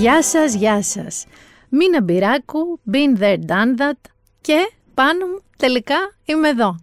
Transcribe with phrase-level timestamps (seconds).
[0.00, 1.26] Γεια σας, γεια σας.
[1.68, 3.92] Μίνα Μπυράκου, been there, done that
[4.40, 6.76] και πάνω μου τελικά είμαι εδώ.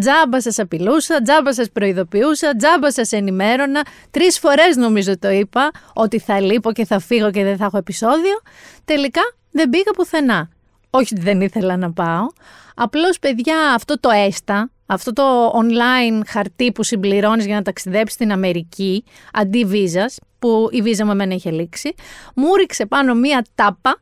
[0.00, 3.86] Τζάμπα σας απειλούσα, τζάμπα σας προειδοποιούσα, τζάμπα σας ενημέρωνα.
[4.10, 7.76] Τρεις φορές νομίζω το είπα ότι θα λείπω και θα φύγω και δεν θα έχω
[7.76, 8.40] επεισόδιο.
[8.84, 10.48] Τελικά δεν πήγα πουθενά.
[10.90, 12.26] Όχι ότι δεν ήθελα να πάω.
[12.74, 18.32] Απλώς παιδιά αυτό το έστα, αυτό το online χαρτί που συμπληρώνεις για να ταξιδέψεις στην
[18.32, 21.94] Αμερική αντί βίζας, που η βίζα μου εμένα είχε λήξει,
[22.34, 24.00] μου ρίξε πάνω μία τάπα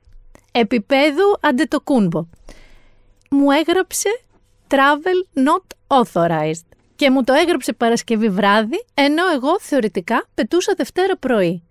[0.53, 2.27] επίπεδου αντετοκούνμπο.
[3.34, 4.09] Μου έγραψε
[4.69, 6.66] travel not authorized
[6.97, 11.62] και μου το έγραψε Παρασκευή βράδυ, ενώ εγώ θεωρητικά πετούσα Δευτέρα πρωί.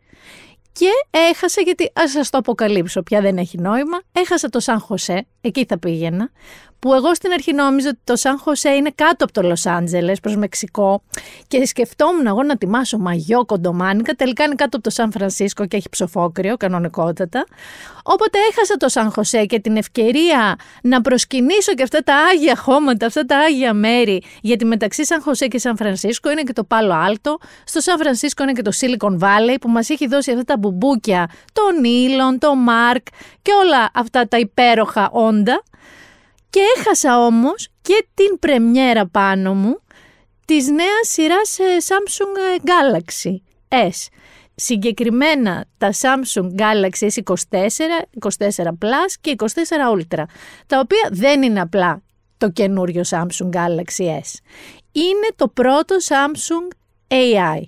[0.71, 5.27] Και έχασα, γιατί ας σας το αποκαλύψω, πια δεν έχει νόημα, έχασα το Σαν Χωσέ,
[5.41, 6.31] εκεί θα πήγαινα,
[6.79, 10.19] που εγώ στην αρχή νόμιζα ότι το Σαν Χωσέ είναι κάτω από το Λος Άντζελες
[10.19, 11.01] προς Μεξικό.
[11.47, 15.77] Και σκεφτόμουν εγώ να ετοιμάσω μαγιό κοντομάνικα, τελικά είναι κάτω από το Σαν Φρανσίσκο και
[15.77, 17.45] έχει ψοφόκριο κανονικότατα.
[18.03, 23.05] Οπότε έχασα το Σαν Χωσέ και την ευκαιρία να προσκυνήσω και αυτά τα άγια χώματα,
[23.05, 26.93] αυτά τα άγια μέρη, γιατί μεταξύ Σαν Χωσέ και Σαν Φρανσίσκο είναι και το Πάλο
[26.93, 30.57] Άλτο, στο Σαν Φρανσίσκο είναι και το Silicon Valley που μας έχει δώσει αυτά τα
[30.57, 33.05] μπουμπούκια, τον Ίλον, τον Μαρκ
[33.41, 35.63] και όλα αυτά τα υπέροχα όντα.
[36.49, 39.79] Και έχασα όμως και την πρεμιέρα πάνω μου
[40.45, 43.35] της νέας σειράς ε, Samsung ε, Galaxy
[43.89, 44.07] S.
[44.55, 47.59] Συγκεκριμένα τα Samsung Galaxy S24,
[48.19, 49.45] 24 Plus και 24
[49.95, 50.23] Ultra,
[50.67, 52.01] τα οποία δεν είναι απλά
[52.37, 54.31] το καινούριο Samsung Galaxy S.
[54.91, 56.75] Είναι το πρώτο Samsung
[57.07, 57.61] AI.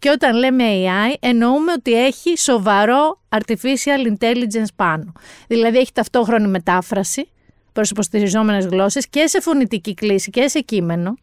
[0.00, 5.12] Και όταν λέμε AI εννοούμε ότι έχει σοβαρό artificial intelligence πάνω.
[5.48, 7.28] Δηλαδή έχει ταυτόχρονη μετάφραση,
[7.72, 11.14] προ υποστηριζόμενε γλώσσες και σε φωνητική κλίση και σε κείμενο.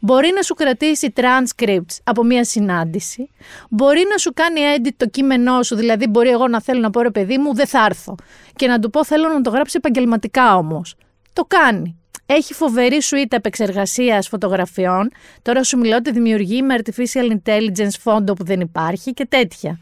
[0.00, 3.30] Μπορεί να σου κρατήσει transcripts από μία συνάντηση.
[3.70, 7.00] Μπορεί να σου κάνει edit το κείμενό σου, δηλαδή μπορεί εγώ να θέλω να πω
[7.00, 8.14] ρε παιδί μου, δεν θα έρθω.
[8.56, 10.94] Και να του πω θέλω να το γράψει επαγγελματικά όμως.
[11.32, 11.99] Το κάνει.
[12.32, 15.10] Έχει φοβερή σουίτα επεξεργασίας φωτογραφιών.
[15.42, 19.80] Τώρα σου μιλάω ότι δημιουργεί με artificial intelligence φόντο που δεν υπάρχει και τέτοια.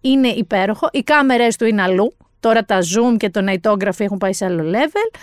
[0.00, 0.88] Είναι υπέροχο.
[0.92, 2.16] Οι κάμερες του είναι αλλού.
[2.40, 5.18] Τώρα τα zoom και το nightography έχουν πάει σε άλλο level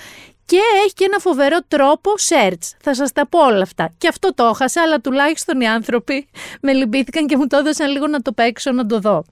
[0.46, 2.72] και έχει και ένα φοβερό τρόπο search.
[2.82, 3.94] Θα σας τα πω όλα αυτά.
[3.98, 6.28] Και αυτό το έχασα, αλλά τουλάχιστον οι άνθρωποι
[6.62, 9.24] με λυμπήθηκαν και μου το έδωσαν λίγο να το παίξω, να το δω.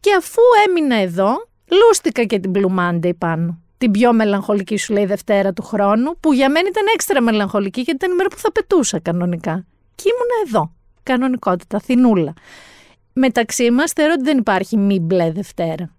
[0.00, 3.63] Και αφού έμεινα εδώ, λούστηκα και την Blue Monday πάνω.
[3.84, 8.04] Την πιο μελαγχολική σου λέει Δευτέρα του χρόνου, που για μένα ήταν έξτρα μελαγχολική γιατί
[8.04, 9.64] ήταν η μέρα που θα πετούσα κανονικά.
[9.94, 10.72] Και ήμουνα εδώ.
[11.02, 12.32] Κανονικότητα, θυνούλα.
[13.12, 15.94] Μεταξύ μας θεωρώ ότι δεν υπάρχει μη μπλε Δευτέρα.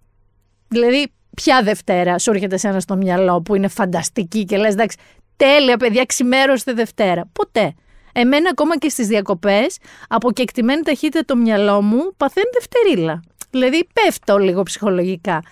[0.68, 4.96] Δηλαδή, ποια Δευτέρα σου έρχεται σε ένα στο μυαλό που είναι φανταστική και λες εντάξει
[5.36, 7.28] τέλεια παιδιά ξημέρωσε Δευτέρα.
[7.32, 7.74] Ποτέ.
[8.12, 13.22] Εμένα ακόμα και στις διακοπές από κεκτημένη ταχύτητα το μυαλό μου παθαίνει Δευτερίλα.
[13.50, 15.42] Δηλαδή πέφτω λίγο ψυχολογικά.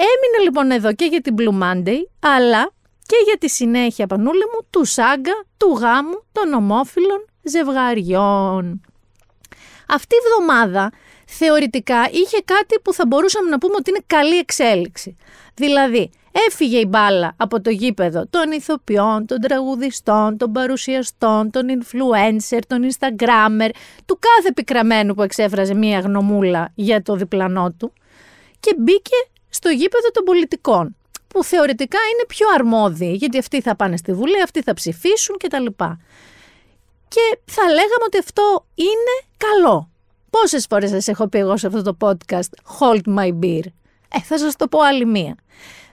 [0.00, 2.72] Έμεινε λοιπόν εδώ και για την Blue Monday αλλά
[3.06, 8.80] και για τη συνέχεια πανούλη μου του σάγκα, του γάμου των ομόφυλων ζευγαριών.
[9.88, 10.92] Αυτή η βδομάδα
[11.26, 15.16] θεωρητικά είχε κάτι που θα μπορούσαμε να πούμε ότι είναι καλή εξέλιξη.
[15.54, 16.10] Δηλαδή,
[16.46, 22.90] έφυγε η μπάλα από το γήπεδο των ηθοποιών, των τραγουδιστών, των παρουσιαστών, των influencer, των
[22.90, 23.70] instagrammer,
[24.06, 27.92] του κάθε πικραμένου που εξέφραζε μία γνωμούλα για το διπλανό του
[28.60, 29.16] και μπήκε
[29.60, 30.96] στο γήπεδο των πολιτικών
[31.28, 35.66] που θεωρητικά είναι πιο αρμόδιοι, γιατί αυτοί θα πάνε στη Βουλή, αυτοί θα ψηφίσουν κτλ.
[37.08, 39.90] Και θα λέγαμε ότι αυτό είναι καλό.
[40.30, 43.64] Πόσες φορές σας έχω πει εγώ σε αυτό το podcast Hold my beer;
[44.08, 45.36] Ε, θα σας το πω άλλη μία.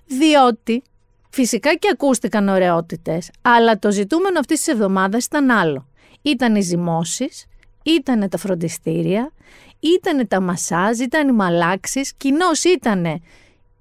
[0.05, 0.83] Διότι
[1.29, 5.87] φυσικά και ακούστηκαν ωραιότητες, αλλά το ζητούμενο αυτής της εβδομάδας ήταν άλλο.
[6.21, 7.45] Ήταν οι ζυμώσεις,
[7.83, 9.31] ήταν τα φροντιστήρια,
[9.79, 13.21] ήταν τα μασάζ, ήταν οι μαλάξεις, κοινώς ήταν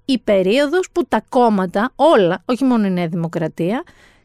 [0.09, 3.83] η περίοδος που τα κόμματα, όλα, όχι μόνο η Νέα Δημοκρατία,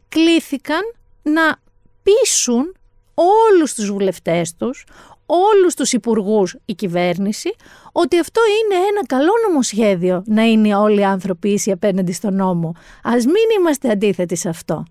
[0.09, 0.81] κλήθηκαν
[1.21, 1.55] να
[2.03, 2.75] πείσουν
[3.13, 4.85] όλους τους βουλευτές τους,
[5.25, 7.55] όλους τους υπουργούς η κυβέρνηση
[7.91, 12.75] ότι αυτό είναι ένα καλό νομοσχέδιο να είναι όλοι οι άνθρωποι ίσοι απέναντι στον νόμο.
[13.03, 14.85] Ας μην είμαστε αντίθετοι σε αυτό.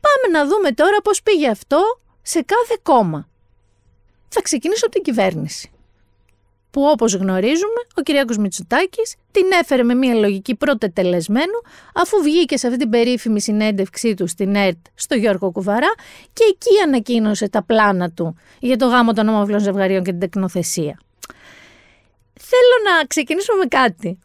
[0.00, 1.82] Πάμε να δούμε τώρα πώς πήγε αυτό
[2.22, 3.28] σε κάθε κόμμα.
[4.28, 5.70] Θα ξεκινήσω από την κυβέρνηση.
[6.74, 11.60] Που όπως γνωρίζουμε ο Κυριάκος Μητσοτάκης την έφερε με μια λογική πρώτε τελεσμένου
[11.94, 15.94] αφού βγήκε σε αυτή την περίφημη συνέντευξή του στην ΕΡΤ στο Γιώργο Κουβαρά
[16.32, 21.00] και εκεί ανακοίνωσε τα πλάνα του για το γάμο των ομόφυλων ζευγαριών και την τεκνοθεσία.
[22.40, 24.18] Θέλω να ξεκινήσουμε με κάτι.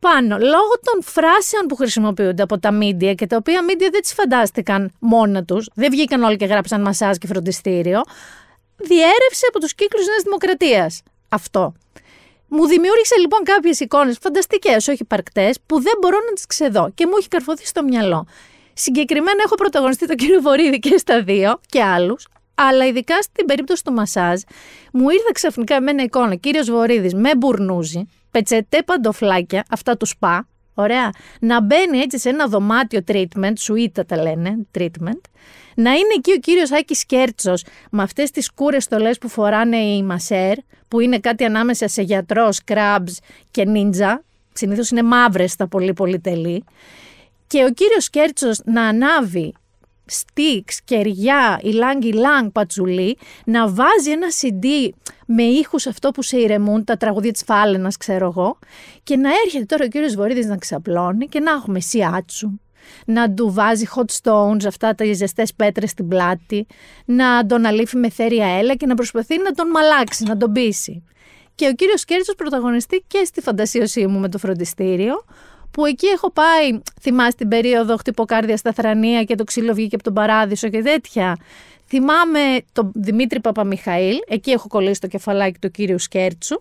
[0.00, 4.12] Πάνω, λόγω των φράσεων που χρησιμοποιούνται από τα μίντια και τα οποία μίντια δεν τις
[4.12, 8.00] φαντάστηκαν μόνα τους, δεν βγήκαν όλοι και γράψαν μασάζ και φροντιστήριο,
[8.76, 11.74] διέρευσε από τους κύκλους Νέας Δημοκρατίας αυτό.
[12.48, 17.06] Μου δημιούργησε λοιπόν κάποιες εικόνες φανταστικές, όχι υπαρκτέ, που δεν μπορώ να τις ξεδώ και
[17.06, 18.26] μου έχει καρφωθεί στο μυαλό.
[18.72, 23.84] Συγκεκριμένα έχω πρωταγωνιστεί τον κύριο Βορύδη και στα δύο και άλλους, αλλά ειδικά στην περίπτωση
[23.84, 24.40] του μασάζ,
[24.92, 31.10] μου ήρθε ξαφνικά εμένα εικόνα κύριος Βορύδης με μπουρνούζι, πετσετέ παντοφλάκια, αυτά του σπα, ωραία,
[31.40, 35.20] να μπαίνει έτσι σε ένα δωμάτιο treatment, σουίτα τα λένε, treatment,
[35.76, 40.02] να είναι εκεί ο κύριος Άκης Κέρτσος με αυτές τις κούρες στολές που φοράνε οι
[40.02, 40.56] μασέρ,
[40.88, 43.18] που είναι κάτι ανάμεσα σε γιατρός, σκράμπς
[43.50, 46.64] και νίντζα, συνήθως είναι μαύρες τα πολύ πολύ τελή,
[47.46, 49.54] και ο κύριος Κέρτσος να ανάβει
[50.06, 54.88] στίξ, κεριά, ηλάνγκ, ηλάνγκ, πατσουλί, να βάζει ένα CD
[55.26, 58.58] με ήχους αυτό που σε ηρεμούν, τα τραγουδία της Φάλαινας ξέρω εγώ,
[59.02, 62.60] και να έρχεται τώρα ο κύριος Βορύδης να ξαπλώνει και να έχουμε σιάτσου,
[63.06, 66.66] να του βάζει hot stones, αυτά τα ζεστές πέτρες στην πλάτη,
[67.04, 71.04] να τον αλήφει με θέρια έλα και να προσπαθεί να τον μαλάξει, να τον πείσει.
[71.54, 75.24] Και ο κύριος Κέρτσος πρωταγωνιστεί και στη φαντασίωσή μου με το φροντιστήριο,
[75.70, 80.04] που εκεί έχω πάει, θυμάσαι την περίοδο χτυποκάρδια στα θρανία και το ξύλο βγήκε από
[80.04, 81.36] τον παράδεισο και τέτοια.
[81.88, 82.40] Θυμάμαι
[82.72, 86.56] τον Δημήτρη Παπαμιχαήλ, εκεί έχω κολλήσει το κεφαλάκι του κύριου Σκέρτσου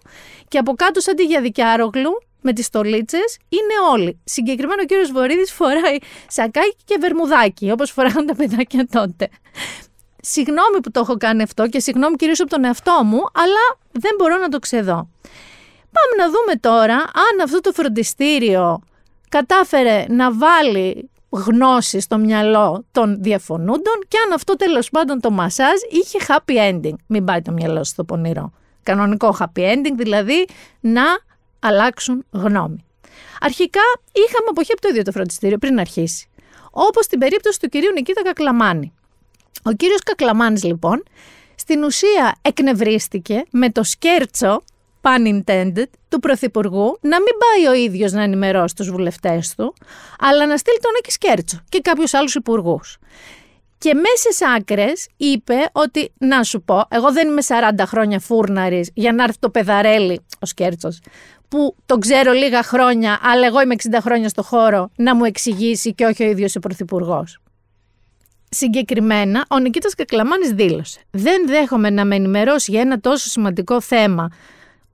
[0.47, 2.11] και από κάτω σαν τη Γιαδικιάρογλου
[2.45, 4.19] με τις στολίτσες είναι όλοι.
[4.23, 5.97] Συγκεκριμένα ο κύριος Βορύδης φοράει
[6.27, 9.29] σακάκι και βερμουδάκι, όπως φοράγαν τα παιδάκια τότε.
[10.21, 14.11] Συγγνώμη που το έχω κάνει αυτό και συγγνώμη κυρίως από τον εαυτό μου, αλλά δεν
[14.17, 15.09] μπορώ να το ξεδώ.
[15.95, 18.81] Πάμε να δούμε τώρα αν αυτό το φροντιστήριο
[19.29, 25.79] κατάφερε να βάλει γνώση στο μυαλό των διαφωνούντων και αν αυτό τέλος πάντων το μασάζ
[25.89, 26.95] είχε happy ending.
[27.07, 28.51] Μην πάει το μυαλό στο πονηρό.
[28.83, 30.47] Κανονικό happy ending, δηλαδή
[30.79, 31.03] να
[31.59, 32.85] αλλάξουν γνώμη.
[33.39, 33.81] Αρχικά
[34.11, 36.27] είχαμε αποχή από το ίδιο το φροντιστήριο πριν αρχίσει.
[36.71, 38.93] Όπως στην περίπτωση του κυρίου Νικήτα Κακλαμάνη.
[39.63, 41.03] Ο κύριος Κακλαμάνης λοιπόν
[41.55, 44.63] στην ουσία εκνευρίστηκε με το σκέρτσο
[45.01, 49.73] pun intended, του Πρωθυπουργού να μην πάει ο ίδιος να ενημερώσει τους βουλευτές του,
[50.19, 52.97] αλλά να στείλει τον Άκη Σκέρτσο και κάποιους άλλους υπουργούς.
[53.77, 58.89] Και μέσα σε άκρες είπε ότι, να σου πω, εγώ δεν είμαι 40 χρόνια φούρναρης
[58.93, 60.99] για να έρθει το πεδαρέλι, ο Σκέρτσος,
[61.47, 65.93] που τον ξέρω λίγα χρόνια, αλλά εγώ είμαι 60 χρόνια στο χώρο, να μου εξηγήσει
[65.93, 67.39] και όχι ο ίδιος ο Πρωθυπουργός.
[68.49, 74.29] Συγκεκριμένα, ο Νικήτας Κακλαμάνης δήλωσε «Δεν δέχομαι να με ενημερώσει για ένα τόσο σημαντικό θέμα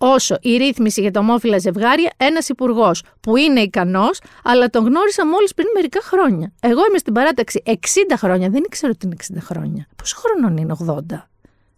[0.02, 5.28] όσο η ρύθμιση για τα ομόφυλα ζευγάρια ένας υπουργός που είναι ικανός, αλλά τον γνώρισα
[5.28, 6.52] μόλις πριν μερικά χρόνια.
[6.60, 7.72] Εγώ είμαι στην παράταξη 60
[8.16, 9.88] χρόνια, δεν ήξερα ότι είναι 60 χρόνια.
[9.96, 11.28] Πόσο χρονών είναι 80.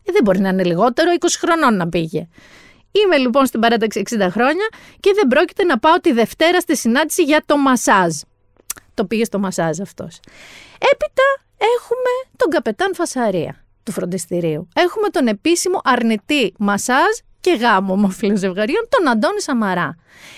[0.04, 2.28] Ε, δεν μπορεί να είναι λιγότερο, 20 χρονών να πήγε.
[3.02, 4.68] Είμαι λοιπόν στην παράταξη 60 χρόνια
[5.00, 8.20] και δεν πρόκειται να πάω τη Δευτέρα στη συνάντηση για το μασάζ.
[8.94, 10.20] Το πήγε στο μασάζ αυτός.
[10.92, 11.24] Έπειτα
[11.58, 14.68] έχουμε τον καπετάν Φασαρία του φροντιστηρίου.
[14.76, 19.96] Έχουμε τον επίσημο αρνητή μασάζ και γάμο ομόφυλων ζευγαρίων, τον Αντώνη Σαμαρά.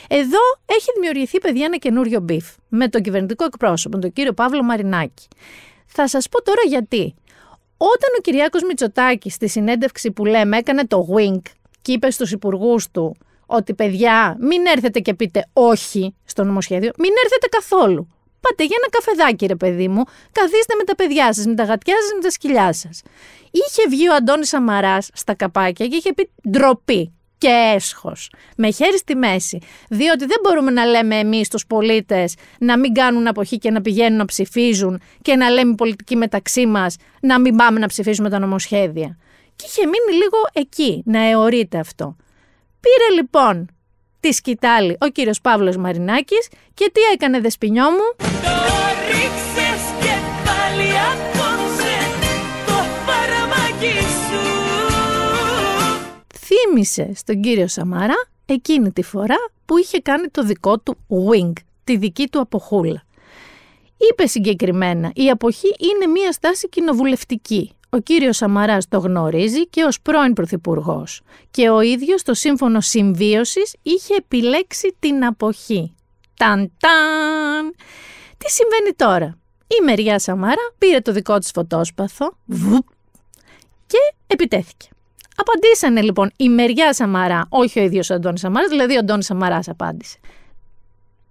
[0.08, 5.28] Εδώ έχει δημιουργηθεί, παιδιά, ένα καινούριο beef με τον κυβερνητικό εκπρόσωπο, τον κύριο Παύλο Μαρινάκη.
[5.86, 7.16] Θα σας πω τώρα γιατί.
[7.78, 11.42] Όταν ο Κυριάκος Μητσοτάκης στη συνέντευξη που λέμε έκανε το wink
[11.86, 13.16] και είπε στους υπουργούς του
[13.46, 18.08] ότι παιδιά μην έρθετε και πείτε όχι στο νομοσχέδιο, μην έρθετε καθόλου.
[18.40, 21.96] Πάτε για ένα καφεδάκι ρε παιδί μου, καθίστε με τα παιδιά σας, με τα γατιά
[22.02, 23.02] σας, με τα σκυλιά σας.
[23.52, 28.98] Είχε βγει ο Αντώνης Σαμαράς στα καπάκια και είχε πει ντροπή και έσχος, με χέρι
[28.98, 29.60] στη μέση.
[29.90, 34.18] Διότι δεν μπορούμε να λέμε εμείς τους πολίτες να μην κάνουν αποχή και να πηγαίνουν
[34.18, 39.18] να ψηφίζουν και να λέμε πολιτικοί μεταξύ μας να μην πάμε να ψηφίσουμε τα νομοσχέδια.
[39.56, 42.16] Και είχε μείνει λίγο εκεί, να αιωρείται αυτό.
[42.80, 43.70] Πήρε λοιπόν
[44.20, 48.26] τη σκητάλη ο κύριος Παύλος Μαρινάκης και τι έκανε δεσποινιό μου; Το
[50.00, 50.14] και
[50.46, 50.88] πάλι
[51.36, 51.44] το
[54.08, 54.42] σου.
[56.40, 59.36] Θύμησε στον κύριο Σαμαρά εκείνη τη φορά
[59.66, 63.04] που είχε κάνει το δικό του wing, τη δική του αποχούλα.
[63.98, 67.75] Είπε συγκεκριμένα, η αποχή είναι μια στάση κοινοβουλευτική.
[67.96, 71.22] Ο κύριος Σαμαράς το γνωρίζει και ως πρώην Πρωθυπουργός.
[71.52, 75.96] Και ο ίδιος το σύμφωνο συμβίωσης είχε επιλέξει την αποχή.
[76.38, 77.76] Ταν ταν!
[78.38, 79.38] Τι συμβαίνει τώρα;
[79.68, 82.88] Η Μεριά Σαμάρα πήρε το δικό της φωτόσπαθο βουπ,
[83.88, 83.98] και
[84.28, 84.88] επιτέθηκε.
[85.36, 89.68] Απαντήσανε λοιπόν η μεριά Σαμαρά, όχι ο ίδιος ο Αντώνης Σαμαράς, δηλαδή ο Αντώνης Σαμαράς
[89.68, 90.18] απάντησε.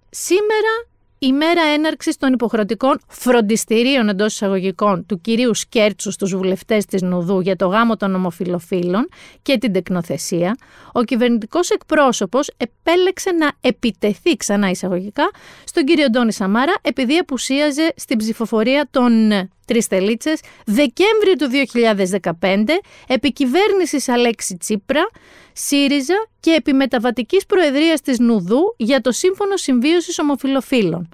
[0.09, 0.87] Σήμερα
[1.19, 7.39] η μέρα έναρξης των υποχρεωτικών φροντιστηρίων εντός εισαγωγικών του κυρίου Σκέρτσου στους βουλευτές της Νουδού
[7.39, 9.07] για το γάμο των ομοφιλοφίλων
[9.41, 10.57] και την τεκνοθεσία,
[10.91, 15.29] ο κυβερνητικός εκπρόσωπος επέλεξε να επιτεθεί ξανά εισαγωγικά
[15.63, 19.31] στον κύριο Ντόνι Σαμάρα επειδή απουσίαζε στην ψηφοφορία των
[19.65, 21.47] τρεις τελίτσες Δεκέμβριο του
[22.39, 22.63] 2015
[23.07, 25.09] επί κυβέρνηση Αλέξη Τσίπρα,
[25.53, 31.09] ΣΥΡΙΖΑ και επί μεταβατικής προεδρίας της Νουδού για το Σύμφωνο Συμβίωσης Ομοφιλοφίλων.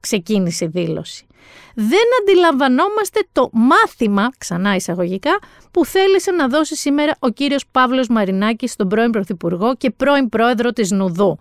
[0.00, 1.26] Ξεκίνησε η δήλωση.
[1.74, 5.38] Δεν αντιλαμβανόμαστε το μάθημα, ξανά εισαγωγικά,
[5.70, 10.70] που θέλησε να δώσει σήμερα ο κύριος Παύλος Μαρινάκης στον πρώην Πρωθυπουργό και πρώην Πρόεδρο
[10.72, 11.38] της Νουδού.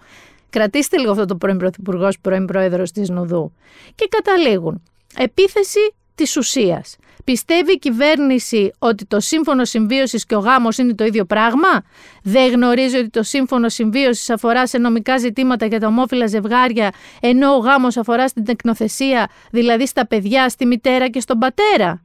[0.50, 3.54] Κρατήστε λίγο αυτό το πρώην Πρωθυπουργός, πρώην Πρόεδρος της Νουδού.
[3.96, 4.84] Και καταλήγουν.
[5.18, 5.80] Επίθεση
[6.18, 6.96] της ουσίας.
[7.24, 11.84] Πιστεύει η κυβέρνηση ότι το σύμφωνο συμβίωσης και ο γάμος είναι το ίδιο πράγμα;
[12.24, 17.54] Δεν γνωρίζει ότι το σύμφωνο συμβίωσης αφορά σε νομικά ζητήματα για τα ομόφυλα ζευγάρια, ενώ
[17.54, 22.04] ο γάμος αφορά στην τεκνοθεσία, δηλαδή στα παιδιά, στη μητέρα και στον πατέρα;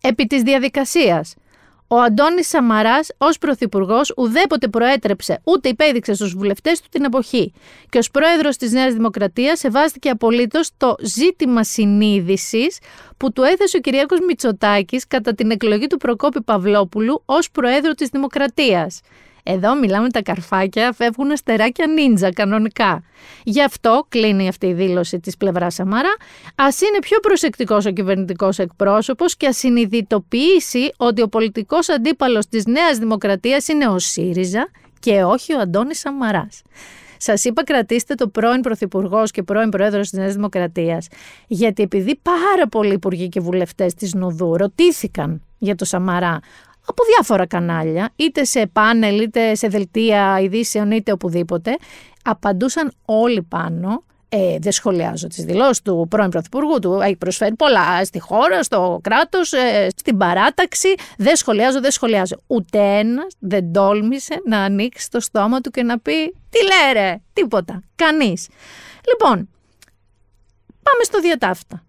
[0.00, 1.34] Επί της διαδικασίας.
[1.88, 7.52] Ο Αντώνης Σαμαράς, ως πρωθυπουργός, ουδέποτε προέτρεψε ούτε υπέδειξε στους βουλευτές του την εποχή.
[7.88, 12.78] Και ως πρόεδρος της Νέας Δημοκρατίας σεβάστηκε απολύτως το ζήτημα συνείδησης
[13.16, 18.08] που του έθεσε ο Κυριάκος Μητσοτάκης κατά την εκλογή του Προκόπη Παυλόπουλου ως πρόεδρο της
[18.08, 19.00] Δημοκρατίας.
[19.46, 23.02] Εδώ μιλάμε τα καρφάκια, φεύγουν αστεράκια νίντζα κανονικά.
[23.44, 26.16] Γι' αυτό κλείνει αυτή η δήλωση της πλευράς Σαμαρά,
[26.54, 32.66] ας είναι πιο προσεκτικός ο κυβερνητικός εκπρόσωπος και ας συνειδητοποιήσει ότι ο πολιτικός αντίπαλος της
[32.66, 36.62] Νέας Δημοκρατίας είναι ο ΣΥΡΙΖΑ και όχι ο Αντώνης Σαμαράς.
[37.16, 41.06] Σας είπα, κρατήστε το πρώην Πρωθυπουργός και πρώην Πρόεδρος της Νέας Δημοκρατίας.
[41.46, 46.40] Γιατί επειδή πάρα πολλοί υπουργοί και βουλευτές της Νουδού ρωτήθηκαν για το Σαμαρά
[46.86, 51.76] από διάφορα κανάλια, είτε σε πάνελ, είτε σε δελτία ειδήσεων, είτε οπουδήποτε,
[52.22, 54.04] απαντούσαν όλοι πάνω.
[54.28, 57.00] Ε, δεν σχολιάζω τις δηλώσεις του πρώην Πρωθυπουργού του.
[57.02, 60.88] Έχει προσφέρει πολλά στη χώρα, στο κράτος, ε, στην παράταξη.
[61.16, 62.36] Δεν σχολιάζω, δεν σχολιάζω.
[62.46, 66.58] Ούτε ένας δεν τόλμησε να ανοίξει το στόμα του και να πει «Τι
[66.94, 68.48] λέει τίποτα, κανείς».
[69.08, 69.48] Λοιπόν,
[70.82, 71.83] πάμε στο διατάφτα.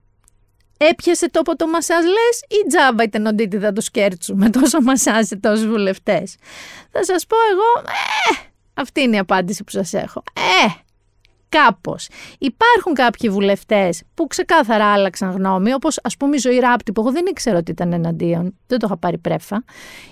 [0.77, 5.35] Έπιασε τόπο το μασάζ λες ή τζάμπα ήταν οντίτιδα του σκέρτσου με τόσο μασάζ σε
[5.35, 6.35] τόσους βουλευτές.
[6.91, 10.23] Θα σας πω εγώ, ε, αυτή είναι η απάντηση που σας έχω.
[10.33, 10.83] Ε,
[11.49, 12.07] κάπως.
[12.39, 17.11] Υπάρχουν κάποιοι βουλευτές που ξεκάθαρα άλλαξαν γνώμη, όπως ας πούμε η Ζωή Ράπτη που εγώ
[17.11, 19.63] δεν ήξερα ότι ήταν εναντίον, δεν το είχα πάρει πρέφα,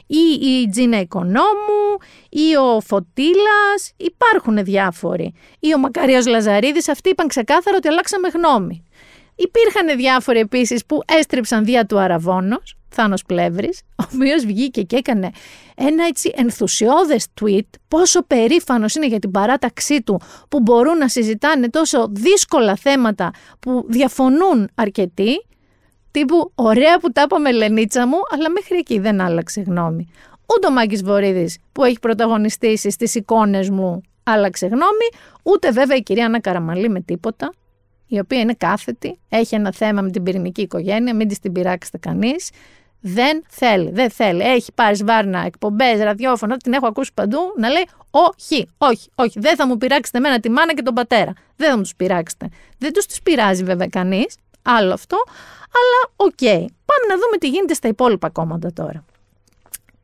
[0.08, 1.98] ή η Τζίνα Οικονόμου,
[2.29, 5.34] ή ο Φωτίλας, υπάρχουν διάφοροι.
[5.60, 8.84] Ή ο Μακαρίας Λαζαρίδης, αυτοί είπαν ξεκάθαρα ότι αλλάξαμε γνώμη.
[9.43, 15.31] Υπήρχαν διάφοροι επίσης που έστριψαν δια του Αραβόνο, Θάνος Πλεύρης, ο οποίος βγήκε και έκανε
[15.75, 21.69] ένα έτσι ενθουσιώδες tweet πόσο περήφανος είναι για την παράταξή του που μπορούν να συζητάνε
[21.69, 25.45] τόσο δύσκολα θέματα που διαφωνούν αρκετοί.
[26.12, 30.07] Τύπου ωραία που τα είπαμε Λενίτσα μου, αλλά μέχρι εκεί δεν άλλαξε γνώμη.
[30.55, 35.09] Ούτε ο Μάκης Βορύδης που έχει πρωταγωνιστήσει στις εικόνες μου άλλαξε γνώμη,
[35.43, 37.53] ούτε βέβαια η κυρία Άννα Καραμαλή με τίποτα
[38.15, 41.98] η οποία είναι κάθετη, έχει ένα θέμα με την πυρηνική οικογένεια, μην της την πειράξετε
[41.98, 42.50] κανείς.
[43.05, 44.41] Δεν θέλει, δεν θέλει.
[44.41, 49.39] Έχει πάρει σβάρνα, εκπομπές, ραδιόφωνο, την έχω ακούσει παντού να λέει Όχι, όχι, όχι.
[49.39, 51.34] Δεν θα μου πειράξετε εμένα τη μάνα και τον πατέρα.
[51.55, 52.50] Δεν θα μου τους πειράξετε.
[52.77, 55.17] Δεν τους του πειράζει βέβαια κανείς, άλλο αυτό.
[55.58, 56.70] Αλλά οκ.
[56.86, 59.05] Πάμε να δούμε τι γίνεται στα υπόλοιπα κόμματα τώρα.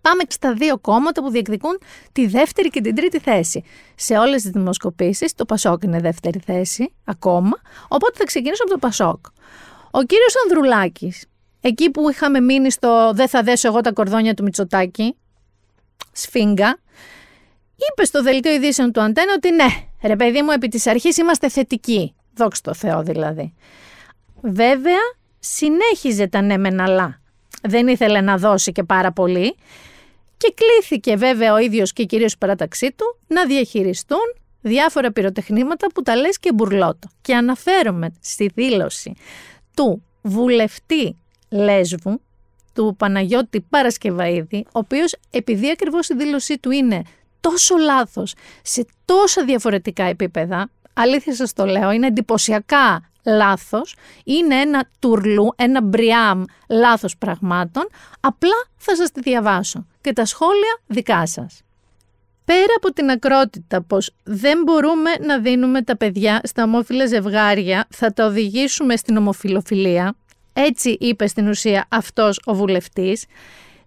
[0.02, 1.80] Πάμε στα δύο κόμματα που διεκδικούν
[2.12, 3.64] τη δεύτερη και την τρίτη θέση.
[3.96, 8.78] Σε όλες τις δημοσκοπήσεις, το Πασόκ είναι δεύτερη θέση ακόμα, οπότε θα ξεκινήσω από το
[8.78, 9.26] Πασόκ.
[9.92, 11.26] Ο κύριος Ανδρουλάκης,
[11.62, 15.16] εκεί που είχαμε μείνει στο «Δεν θα δέσω εγώ τα κορδόνια του Μητσοτάκη»,
[16.12, 16.78] σφίγγα,
[17.76, 19.68] είπε στο δελτίο ειδήσεων του Αντένα ότι ναι,
[20.04, 22.16] ρε παιδί μου, επί της αρχής είμαστε θετικοί.
[22.34, 23.54] Δόξα τω Θεώ δηλαδή.
[24.42, 25.00] Βέβαια,
[25.40, 27.22] συνέχιζε τα ναι μεν αλλά.
[27.62, 29.56] Δεν ήθελε να δώσει και πάρα πολύ
[30.40, 36.02] και κλήθηκε βέβαια ο ίδιος και κυρίως η παράταξή του να διαχειριστούν διάφορα πυροτεχνήματα που
[36.02, 37.10] τα λες και μπουρλότο.
[37.22, 39.14] Και αναφέρομαι στη δήλωση
[39.76, 41.18] του βουλευτή
[41.50, 42.22] Λέσβου,
[42.74, 47.02] του Παναγιώτη Παρασκευαίδη, ο οποίος επειδή ακριβώς η δήλωσή του είναι
[47.40, 54.90] τόσο λάθος σε τόσα διαφορετικά επίπεδα, αλήθεια σας το λέω, είναι εντυπωσιακά λάθος, είναι ένα
[55.00, 57.88] τουρλού, ένα μπριάμ λάθος πραγμάτων,
[58.20, 61.62] απλά θα σας τη διαβάσω και τα σχόλια δικά σας.
[62.46, 68.14] Πέρα από την ακρότητα πως δεν μπορούμε να δίνουμε τα παιδιά στα ομόφυλα ζευγάρια, θα
[68.14, 70.16] τα οδηγήσουμε στην ομοφιλοφιλία,
[70.54, 73.26] έτσι είπε στην ουσία αυτός ο βουλευτής,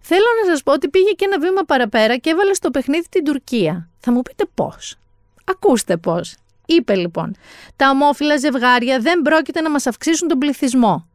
[0.05, 3.23] Θέλω να σας πω ότι πήγε και ένα βήμα παραπέρα και έβαλε στο παιχνίδι την
[3.23, 3.89] Τουρκία.
[3.99, 4.97] Θα μου πείτε πώς.
[5.43, 6.35] Ακούστε πώς.
[6.65, 7.35] Είπε λοιπόν,
[7.75, 11.07] τα ομόφυλα ζευγάρια δεν πρόκειται να μας αυξήσουν τον πληθυσμό.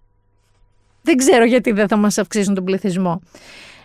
[1.03, 3.21] Δεν ξέρω γιατί δεν θα μας αυξήσουν τον πληθυσμό.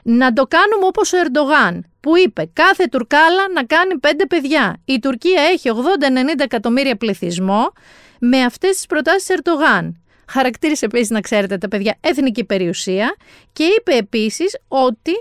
[0.04, 4.82] Να το κάνουμε όπως ο Ερντογάν, που είπε κάθε Τουρκάλα να κάνει πέντε παιδιά.
[4.86, 7.72] Η Τουρκία έχει 80-90 εκατομμύρια πληθυσμό
[8.20, 9.98] με αυτές τις προτάσεις Ερντογάν.
[10.28, 13.16] Χαρακτήρισε επίσης, να ξέρετε, τα παιδιά εθνική περιουσία
[13.54, 15.12] και είπε επίσης ότι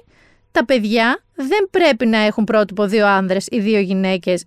[0.52, 4.44] τα παιδιά δεν πρέπει να έχουν πρότυπο δύο άνδρες ή δύο γυναίκες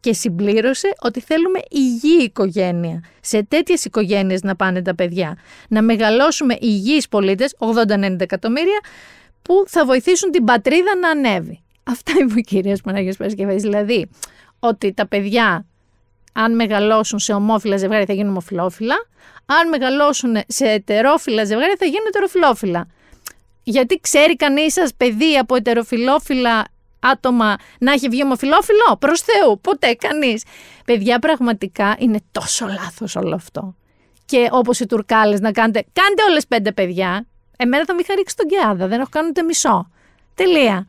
[0.00, 3.04] και συμπλήρωσε ότι θέλουμε υγιή οικογένεια.
[3.20, 5.38] Σε τέτοιες οικογένειες να πάνε τα παιδιά.
[5.68, 8.80] Να μεγαλώσουμε υγιείς πολίτες, 80-90 εκατομμύρια,
[9.46, 11.62] που θα βοηθήσουν την πατρίδα να ανέβει.
[11.84, 13.62] Αυτά είπε ο κυρίας Παναγίας Παρασκευής.
[13.62, 14.10] Δηλαδή,
[14.58, 15.66] ότι τα παιδιά,
[16.32, 18.94] αν μεγαλώσουν σε ομόφυλα ζευγάρια, θα γίνουν ομοφυλόφυλα.
[19.46, 22.86] Αν μεγαλώσουν σε ετερόφυλα ζευγάρια, θα γίνουν ετεροφυλόφυλα.
[23.62, 26.64] Γιατί ξέρει κανείς σας παιδί από ετεροφυλόφυλα
[26.98, 30.44] άτομα να έχει βγει ομοφυλόφιλο; Προς Θεού, ποτέ κανείς.
[30.84, 33.76] Παιδιά, πραγματικά είναι τόσο λάθος όλο αυτό.
[34.24, 37.26] Και όπως οι Τουρκάλες να κάνετε, κάντε όλες πέντε παιδιά.
[37.56, 39.90] Εμένα θα με είχα ρίξει τον Κιάδα, δεν έχω κάνει ούτε μισό.
[40.34, 40.86] Τελεία.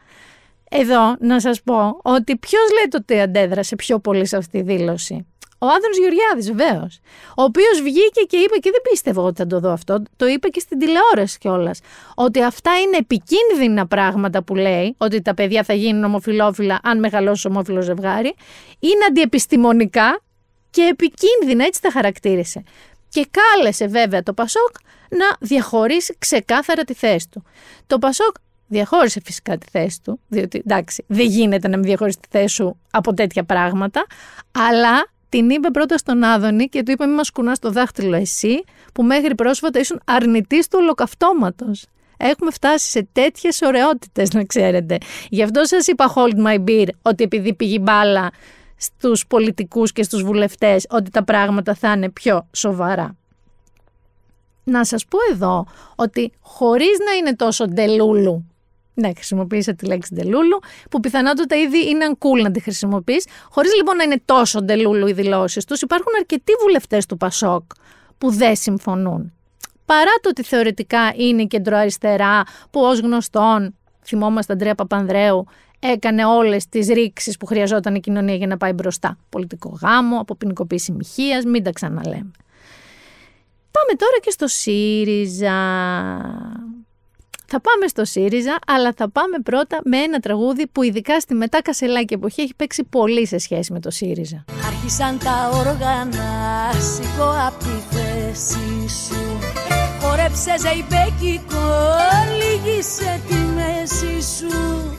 [0.70, 4.64] Εδώ να σας πω ότι ποιος λέει το ότι αντέδρασε πιο πολύ σε αυτή τη
[4.64, 5.26] δήλωση.
[5.60, 7.00] Ο Άδωνος Γεωργιάδης, βεβαίως.
[7.38, 10.48] Ο οποίος βγήκε και είπε, και δεν πίστευα ότι θα το δω αυτό, το είπε
[10.48, 11.80] και στην τηλεόραση κιόλας.
[12.16, 17.48] Ότι αυτά είναι επικίνδυνα πράγματα που λέει, ότι τα παιδιά θα γίνουν ομοφυλόφιλα αν μεγαλώσει
[17.48, 18.36] ομόφυλος ζευγάρι.
[18.80, 20.22] Είναι αντιεπιστημονικά
[20.70, 22.64] και επικίνδυνα, έτσι τα χαρακτήρισε.
[23.18, 24.76] Και κάλεσε βέβαια το Πασόκ
[25.10, 27.44] να διαχωρίσει ξεκάθαρα τη θέση του.
[27.88, 28.36] Το Πασόκ
[28.68, 32.78] διαχώρισε φυσικά τη θέση του, διότι εντάξει, δεν γίνεται να μην διαχωρίσει τη θέση σου
[32.92, 34.06] από τέτοια πράγματα,
[34.52, 38.64] αλλά την είπε πρώτα στον Άδωνη και του είπε: Μην μας κουνάς το δάχτυλο εσύ,
[38.94, 41.86] που μέχρι πρόσφατα ήσουν αρνητής του ολοκαυτώματος.
[42.18, 44.98] Έχουμε φτάσει σε τέτοιες ωραιότητες, να ξέρετε.
[45.30, 48.32] Γι' αυτό σας είπα hold my beer, ότι επειδή πήγε μπάλα
[48.78, 53.16] στους πολιτικούς και στους βουλευτές, ότι τα πράγματα θα είναι πιο σοβαρά.
[54.64, 55.66] Να σας πω εδώ
[55.96, 58.46] ότι χωρίς να είναι τόσο ντελούλου
[59.00, 63.28] ναι, χρησιμοποίησα τη λέξη ντελούλου, που πιθανότατα ήδη είναι cool να τη χρησιμοποιείς.
[63.50, 67.64] Χωρίς λοιπόν να είναι τόσο ντελούλου οι δηλώσεις τους, υπάρχουν αρκετοί βουλευτές του Πασόκ
[68.18, 69.34] που δεν συμφωνούν.
[69.86, 73.76] Παρά το ότι θεωρητικά είναι κεντροαριστερά, που ως γνωστόν,
[74.06, 75.46] θυμόμαστε Αντρέα Παπανδρέου,
[75.80, 79.18] έκανε όλες τις ρήξεις που χρειαζόταν η κοινωνία για να πάει μπροστά.
[79.30, 82.32] Πολιτικό γάμο, αποποινικοποίηση μοιχείας, μην τα ξαναλέμε.
[83.72, 85.56] Πάμε τώρα και στο ΣΥΡΙΖΑ.
[87.50, 91.62] Θα πάμε στο ΣΥΡΙΖΑ, αλλά θα πάμε πρώτα με ένα τραγούδι που ειδικά στη μετά
[91.62, 94.46] Κασελάκη εποχή έχει παίξει πολύ σε σχέση με το ΣΥΡΙΖΑ.
[94.68, 99.40] Άρχισαν τα όργανα, σηκώ απ' τη θέση σου
[100.02, 101.68] Χόρεψε ζεϊμπέκικο,
[102.40, 104.98] λύγησε τη μέση σου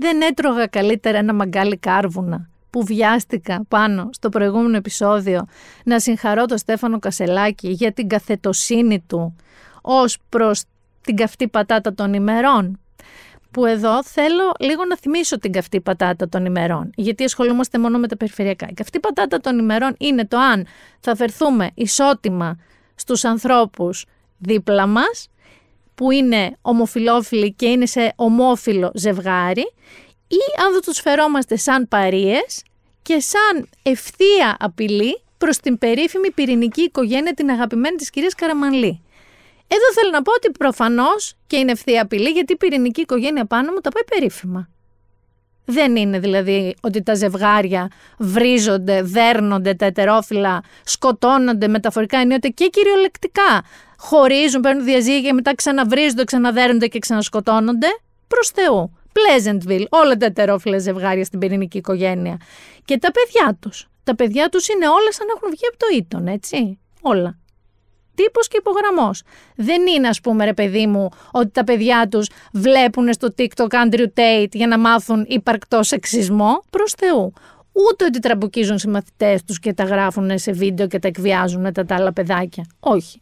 [0.00, 5.46] Δεν έτρωγα καλύτερα ένα μαγκάλι κάρβουνα που βιάστηκα πάνω στο προηγούμενο επεισόδιο
[5.84, 9.36] να συγχαρώ τον Στέφανο Κασελάκη για την καθετοσύνη του
[9.80, 10.62] ως προς
[11.00, 12.80] την καυτή πατάτα των ημερών.
[13.50, 18.08] Που εδώ θέλω λίγο να θυμίσω την καυτή πατάτα των ημερών, γιατί ασχολούμαστε μόνο με
[18.08, 18.66] τα περιφερειακά.
[18.70, 20.66] Η καυτή πατάτα των ημερών είναι το αν
[21.00, 22.58] θα φερθούμε ισότιμα
[22.94, 24.04] στους ανθρώπους
[24.38, 25.28] δίπλα μας,
[26.00, 29.72] που είναι ομοφιλόφιλοι και είναι σε ομόφιλο ζευγάρι,
[30.28, 32.62] ή αν δεν τους φερόμαστε σαν παρίες
[33.02, 39.02] και σαν ευθεία απειλή προς την περίφημη πυρηνική οικογένεια την αγαπημένη της κυρίας Καραμανλή.
[39.66, 43.72] Εδώ θέλω να πω ότι προφανώς και είναι ευθεία απειλή γιατί η πυρηνική οικογένεια πάνω
[43.72, 44.68] μου τα πάει περίφημα.
[45.64, 53.62] Δεν είναι δηλαδή ότι τα ζευγάρια βρίζονται, δέρνονται, τα ετερόφυλλα σκοτώνονται μεταφορικά ενίοτε και κυριολεκτικά.
[54.02, 57.86] Χωρίζουν, παίρνουν διαζύγια, μετά ξαναβρίζονται, ξαναδέρνονται και ξανασκοτώνονται.
[58.28, 58.92] Προς Θεού.
[59.12, 62.36] Pleasantville, όλα τα ετερόφιλα ζευγάρια στην πυρηνική οικογένεια.
[62.84, 63.88] Και τα παιδιά τους.
[64.04, 66.78] Τα παιδιά τους είναι όλα σαν να έχουν βγει από το ήτον, έτσι.
[67.00, 67.38] Όλα.
[68.14, 69.22] Τύπος και υπογραμμός.
[69.56, 74.06] Δεν είναι, ας πούμε, ρε παιδί μου, ότι τα παιδιά τους βλέπουν στο TikTok Andrew
[74.14, 76.62] Tate για να μάθουν υπαρκτό σεξισμό.
[76.70, 77.32] Προς Θεού.
[77.72, 81.94] Ούτε ότι τραμπουκίζουν συμμαθητές τους και τα γράφουν σε βίντεο και τα εκβιάζουν τα, τα
[81.94, 82.64] άλλα παιδάκια.
[82.80, 83.20] Όχι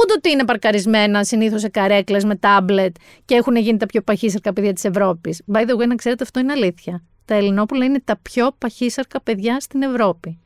[0.00, 4.52] ούτε ότι είναι παρκαρισμένα συνήθως σε καρέκλες με τάμπλετ και έχουν γίνει τα πιο παχύσαρκα
[4.52, 5.42] παιδιά της Ευρώπης.
[5.52, 7.02] By the way, να ξέρετε, αυτό είναι αλήθεια.
[7.24, 10.38] Τα Ελληνόπουλα είναι τα πιο παχύσαρκα παιδιά στην Ευρώπη.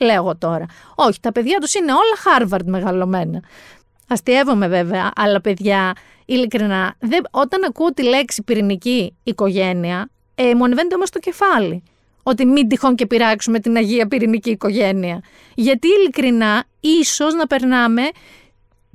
[0.00, 0.66] Λέω εγώ τώρα.
[0.94, 3.42] Όχι, τα παιδιά τους είναι όλα Harvard μεγαλωμένα.
[4.08, 5.92] Αστειεύομαι βέβαια, αλλά παιδιά,
[6.24, 11.82] ειλικρινά, δεν, όταν ακούω τη λέξη πυρηνική οικογένεια, ε, μου ανεβαίνεται όμως το κεφάλι.
[12.22, 15.22] Ότι μην τυχόν και πειράξουμε την Αγία Πυρηνική Οικογένεια.
[15.54, 18.02] Γιατί ειλικρινά, ίσως να περνάμε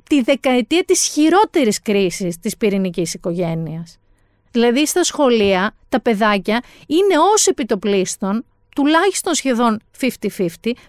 [0.08, 3.98] τη δεκαετία της χειρότερης κρίσης της πυρηνικής οικογένειας.
[4.50, 8.44] Δηλαδή στα σχολεία τα παιδάκια είναι ως επιτοπλίστων,
[8.74, 10.06] τουλάχιστον σχεδόν 50-50,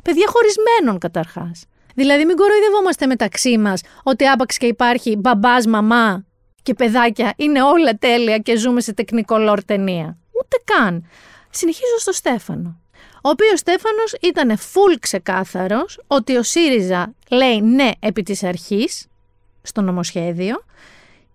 [0.04, 1.66] παιδιά χωρισμένων καταρχάς.
[1.96, 6.26] Δηλαδή μην κοροϊδευόμαστε μεταξύ μας ότι άπαξ και υπάρχει μπαμπάς, μαμά
[6.64, 10.18] και παιδάκια είναι όλα τέλεια και ζούμε σε τεχνικό λόρ ταινία.
[10.42, 11.06] Ούτε καν.
[11.50, 12.82] Συνεχίζω στο Στέφανο.
[13.24, 19.08] Ο οποίος Στέφανος ήταν φουλ ξεκάθαρος ότι ο ΣΥΡΙΖΑ λέει ναι επί της αρχής
[19.62, 20.64] στο νομοσχέδιο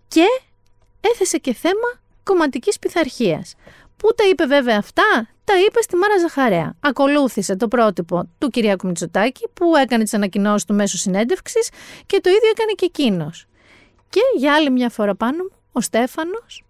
[0.08, 0.24] και
[1.00, 3.54] έθεσε και θέμα κομματικής πειθαρχίας.
[3.96, 6.74] Πού τα είπε βέβαια αυτά, τα είπε στη Μάρα Ζαχαρέα.
[6.80, 11.68] Ακολούθησε το πρότυπο του Κυριάκου Μητσοτάκη που έκανε τις ανακοινώσεις του μέσω συνέντευξης
[12.06, 13.46] και το ίδιο έκανε και εκείνος.
[14.08, 16.64] Και για άλλη μια φορά πάνω μου, ο Στέφανος,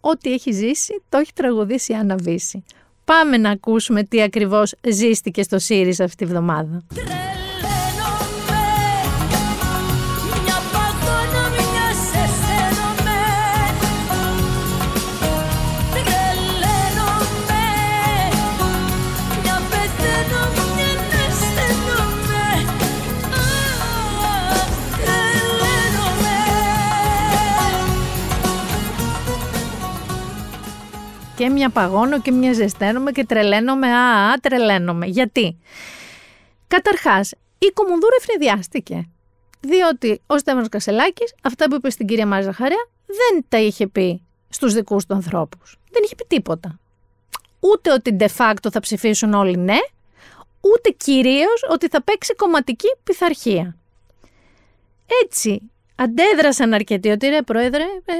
[0.00, 2.64] ό,τι έχει ζήσει, το έχει τραγουδήσει Αναβήσει.
[3.04, 6.82] Πάμε να ακούσουμε τι ακριβώς ζήστηκε στο ΣΥΡΙΖΑ αυτή τη βδομάδα.
[31.40, 35.06] Και μια παγώνω και μια ζεσταίνομαι και τρελαίνομαι, α, α τρελαίνομαι.
[35.06, 35.58] Γιατί;
[36.66, 39.08] Καταρχάς, η Κομουνδούρα ευνηδιάστηκε.
[39.60, 44.22] Διότι ο Στέφανος Κασελάκης, αυτά που είπε στην κυρία Μάζα Ζαχαρέα, δεν τα είχε πει
[44.48, 45.78] στους δικούς του ανθρώπους.
[45.90, 46.78] Δεν είχε πει τίποτα.
[47.60, 49.78] Ούτε ότι de facto θα ψηφίσουν όλοι ναι,
[50.60, 53.76] ούτε κυρίως ότι θα παίξει κομματική πειθαρχία.
[55.24, 58.14] Έτσι, αντέδρασαν αρκετοί ότι ρε πρόεδρε, ε,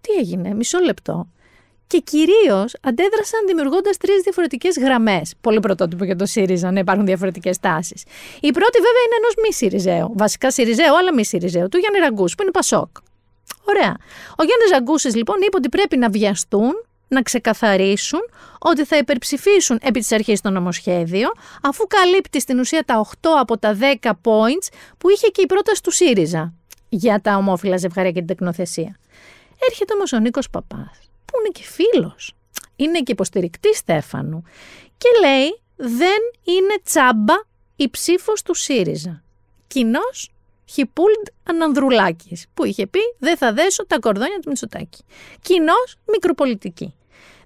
[0.00, 1.28] τι έγινε, μισό λεπτό
[1.86, 5.34] και κυρίως αντέδρασαν δημιουργώντας τρεις διαφορετικές γραμμές.
[5.40, 8.02] Πολύ πρωτότυπο για το ΣΥΡΙΖΑ να υπάρχουν διαφορετικές τάσεις.
[8.40, 10.12] Η πρώτη, βέβαια, είναι ενός μη ΣΥΡΙΖΑΕΟ.
[10.16, 12.88] Βασικά ΣΥΡΙΖΑΕΟ, αλλά μη ΣΥΡΙΖΑΕΟ, του Γιάννη Ραγκού, που είναι Πασόκ.
[13.64, 13.96] Ωραία.
[14.38, 16.72] Ο Γιάννης Ραγκούσης, λοιπόν, είπε ότι πρέπει να βιαστούν
[17.08, 18.20] να ξεκαθαρίσουν
[18.58, 21.28] ότι θα υπερψηφίσουν επί της αρχής το νομοσχέδιο,
[21.62, 24.68] αφού καλύπτει στην ουσία τα 8 από τα 10 points
[24.98, 26.52] που είχε και η πρόταση του ΣΥΡΙΖΑ
[26.88, 28.96] για τα ομόφυλα ζευγάρια και την τεκνοθεσία.
[29.68, 32.34] Έρχεται όμως ο Νίκος Παπάς που είναι και φίλος.
[32.76, 34.42] Είναι και υποστηρικτή Στέφανου.
[34.98, 37.34] Και λέει δεν είναι τσάμπα
[37.76, 39.22] η ψήφος του ΣΥΡΙΖΑ.
[39.66, 40.30] Κοινός
[40.64, 45.04] Χιπούλντ Ανανδρουλάκης που είχε πει δεν θα δέσω τα κορδόνια του Μητσοτάκη.
[45.42, 46.94] Κοινός μικροπολιτική.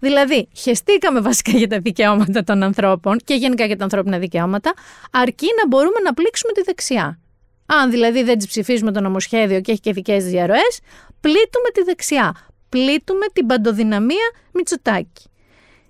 [0.00, 4.74] Δηλαδή, χεστήκαμε βασικά για τα δικαιώματα των ανθρώπων και γενικά για τα ανθρώπινα δικαιώματα,
[5.10, 7.18] αρκεί να μπορούμε να πλήξουμε τη δεξιά.
[7.66, 10.80] Αν δηλαδή δεν της ψηφίσουμε το νομοσχέδιο και έχει και δικές διαρροές,
[11.20, 12.34] πλήττουμε τη δεξιά
[12.68, 15.24] πλήττουμε την παντοδυναμία Μητσοτάκη.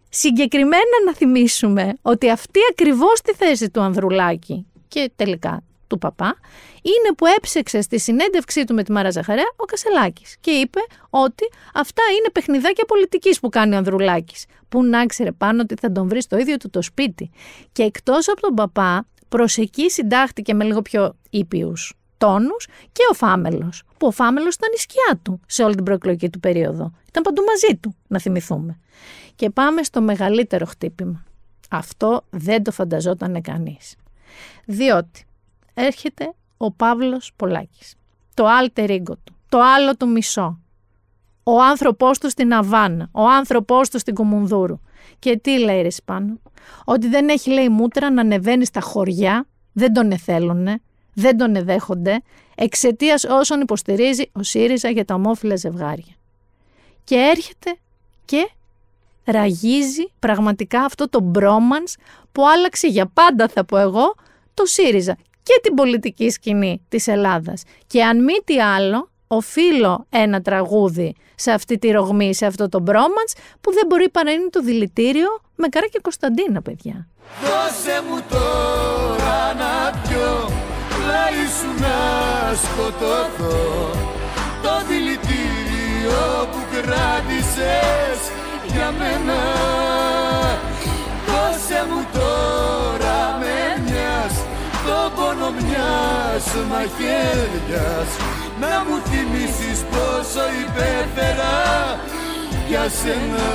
[0.09, 6.37] Συγκεκριμένα να θυμίσουμε ότι αυτή ακριβώς τη θέση του Ανδρουλάκη και τελικά του παπά,
[6.83, 11.49] είναι που έψεξε στη συνέντευξή του με τη Μάρα Ζαχαρέα ο Κασελάκης και είπε ότι
[11.75, 16.09] αυτά είναι παιχνιδάκια πολιτικής που κάνει ο Ανδρουλάκης, που να ξέρε πάνω ότι θα τον
[16.09, 17.31] βρει στο ίδιο του το σπίτι.
[17.73, 23.15] Και εκτός από τον παπά, προς εκεί συντάχτηκε με λίγο πιο ήπιους τόνους και ο
[23.15, 26.93] Φάμελος, που ο Φάμελος ήταν η σκιά του σε όλη την προεκλογική του περίοδο.
[27.09, 28.79] Ήταν παντού μαζί του, να θυμηθούμε.
[29.35, 31.25] Και πάμε στο μεγαλύτερο χτύπημα.
[31.71, 33.97] Αυτό δεν το φανταζόταν κανείς.
[34.65, 35.27] Διότι
[35.75, 37.95] έρχεται ο Παύλος Πολάκης,
[38.35, 40.59] το alter ego του, το άλλο του μισό,
[41.43, 44.81] ο άνθρωπός του στην Αβάνα, ο άνθρωπός του στην Κομουνδούρου.
[45.19, 46.41] Και τι λέει ρε πάνω,
[46.85, 50.81] ότι δεν έχει λέει μούτρα να ανεβαίνει στα χωριά, δεν τον εθέλουνε,
[51.19, 52.23] δεν τον εδέχονται
[52.55, 56.15] εξαιτίας όσων υποστηρίζει ο ΣΥΡΙΖΑ για τα ομόφυλα ζευγάρια.
[57.05, 57.77] Και έρχεται
[58.25, 58.51] και
[59.25, 61.95] ραγίζει πραγματικά αυτό το μπρόμανς
[62.33, 64.15] που άλλαξε για πάντα θα πω εγώ
[64.55, 67.63] το ΣΥΡΙΖΑ και την πολιτική σκηνή της Ελλάδας.
[67.87, 72.81] Και αν μη τι άλλο, οφείλω ένα τραγούδι σε αυτή τη ρογμή, σε αυτό το
[72.81, 77.07] μπρόμανς που δεν μπορεί παρά είναι το δηλητήριο με καρά και Κωνσταντίνα, παιδιά.
[77.43, 80.08] Δώσε μου τώρα να
[81.29, 81.99] πιω πλάι σου να
[82.55, 83.91] σκοτωθώ.
[84.63, 88.21] Το δηλητήριο που κράτησες
[88.67, 89.41] για μένα.
[91.27, 94.35] Δώσε μου τώρα με μιας
[94.87, 98.11] το πόνο μιας μαχαίριας
[98.61, 101.57] Να μου θυμίσεις πόσο υπέφερα
[102.69, 103.49] για σένα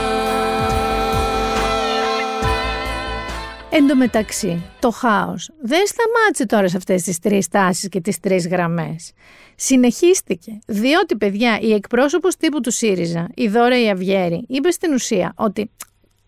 [3.76, 8.20] Εν τω μεταξύ, το χάος δεν σταμάτησε τώρα σε αυτές τις τρεις τάσεις και τις
[8.20, 9.12] τρεις γραμμές.
[9.56, 15.72] Συνεχίστηκε, διότι παιδιά η εκπρόσωπος τύπου του ΣΥΡΙΖΑ, η Δώρα Ιαβιέρη, είπε στην ουσία ότι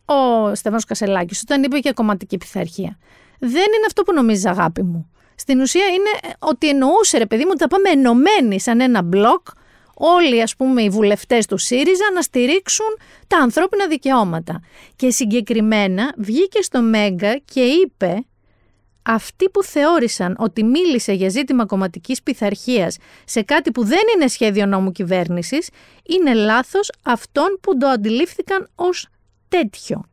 [0.06, 2.98] ο Στεφάνος Κασελάκης όταν είπε για κομματική πειθαρχία,
[3.40, 5.12] δεν είναι αυτό που νομίζει αγάπη μου.
[5.36, 9.48] Στην ουσία είναι ότι εννοούσε ρε παιδί μου ότι θα πάμε ενωμένοι σαν ένα μπλοκ
[9.96, 14.62] όλοι ας πούμε οι βουλευτές του ΣΥΡΙΖΑ να στηρίξουν τα ανθρώπινα δικαιώματα.
[14.96, 18.26] Και συγκεκριμένα βγήκε στο Μέγκα και είπε
[19.02, 24.66] αυτοί που θεώρησαν ότι μίλησε για ζήτημα κομματικής πειθαρχίας σε κάτι που δεν είναι σχέδιο
[24.66, 25.70] νόμου κυβέρνησης,
[26.06, 29.08] είναι λάθος αυτών που το αντιλήφθηκαν ως
[29.48, 30.04] τέτοιο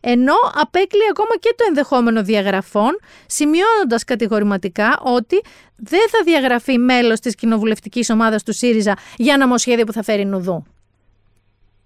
[0.00, 5.42] ενώ απέκλει ακόμα και το ενδεχόμενο διαγραφών, σημειώνοντας κατηγορηματικά ότι
[5.76, 10.64] δεν θα διαγραφεί μέλος της κοινοβουλευτικής ομάδας του ΣΥΡΙΖΑ για νομοσχέδιο που θα φέρει νουδού.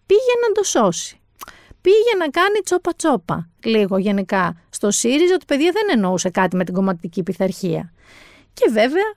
[0.06, 1.20] Πήγε να το σώσει.
[1.80, 6.64] Πήγε να κάνει τσόπα τσόπα, λίγο γενικά, στο ΣΥΡΙΖΑ, ότι παιδιά δεν εννοούσε κάτι με
[6.64, 7.92] την κομματική πειθαρχία.
[8.52, 9.14] Και βέβαια,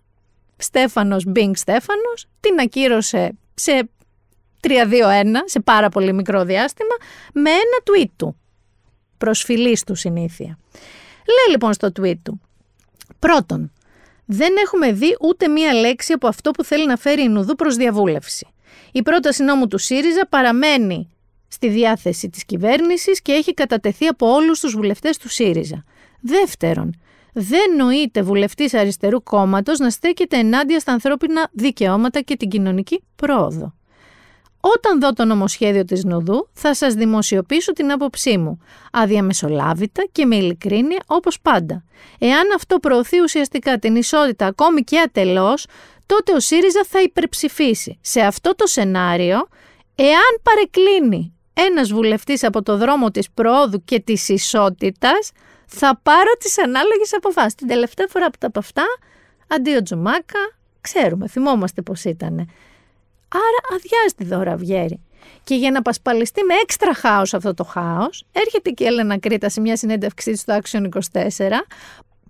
[0.58, 3.90] Στέφανος Μπίνγκ Στέφανος την ακύρωσε σε
[4.62, 4.70] 3-2-1,
[5.46, 6.96] σε πάρα πολύ μικρό διάστημα,
[7.34, 8.38] με ένα tweet του
[9.24, 10.58] προσφυλής του συνήθεια.
[11.26, 12.42] Λέει λοιπόν στο tweet του.
[13.20, 13.72] Πρώτον,
[14.26, 17.76] δεν έχουμε δει ούτε μία λέξη από αυτό που θέλει να φέρει η Νουδού προς
[17.76, 18.48] διαβούλευση.
[18.92, 21.10] Η πρόταση νόμου του ΣΥΡΙΖΑ παραμένει
[21.48, 25.84] στη διάθεση της κυβέρνησης και έχει κατατεθεί από όλους τους βουλευτές του ΣΥΡΙΖΑ.
[26.22, 27.00] Δεύτερον,
[27.34, 33.74] δεν νοείται βουλευτής αριστερού κόμματος να στέκεται ενάντια στα ανθρώπινα δικαιώματα και την κοινωνική πρόοδο.
[34.66, 38.60] Όταν δω το νομοσχέδιο της Νουδού θα σας δημοσιοποιήσω την άποψή μου,
[38.92, 41.84] αδιαμεσολάβητα και με ειλικρίνεια όπως πάντα.
[42.20, 45.66] Εάν αυτό προωθεί ουσιαστικά την ισότητα ακόμη και ατελώς,
[46.06, 47.98] τότε ο ΣΥΡΙΖΑ θα υπερψηφίσει.
[48.02, 49.48] Σε αυτό το σενάριο,
[49.96, 55.32] εάν παρεκκλίνει ένας βουλευτής από το δρόμο της προόδου και της ισότητας,
[55.68, 57.56] θα πάρω τις ανάλογες αποφάσεις.
[57.56, 58.84] Την τελευταία φορά που τα από αυτά,
[59.48, 60.40] αντίο Τζουμάκα,
[60.82, 62.46] ξέρουμε, θυμόμαστε πώς ήτανε.
[63.34, 65.00] Άρα αδειάζει τη δώρα Βιέρη.
[65.44, 69.50] Και για να πασπαλιστεί με έξτρα χάος αυτό το χάος, έρχεται και η Έλενα Κρήτα
[69.50, 71.66] σε μια συνέντευξή της στο Action 24,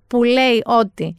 [0.08, 1.18] που λέει ότι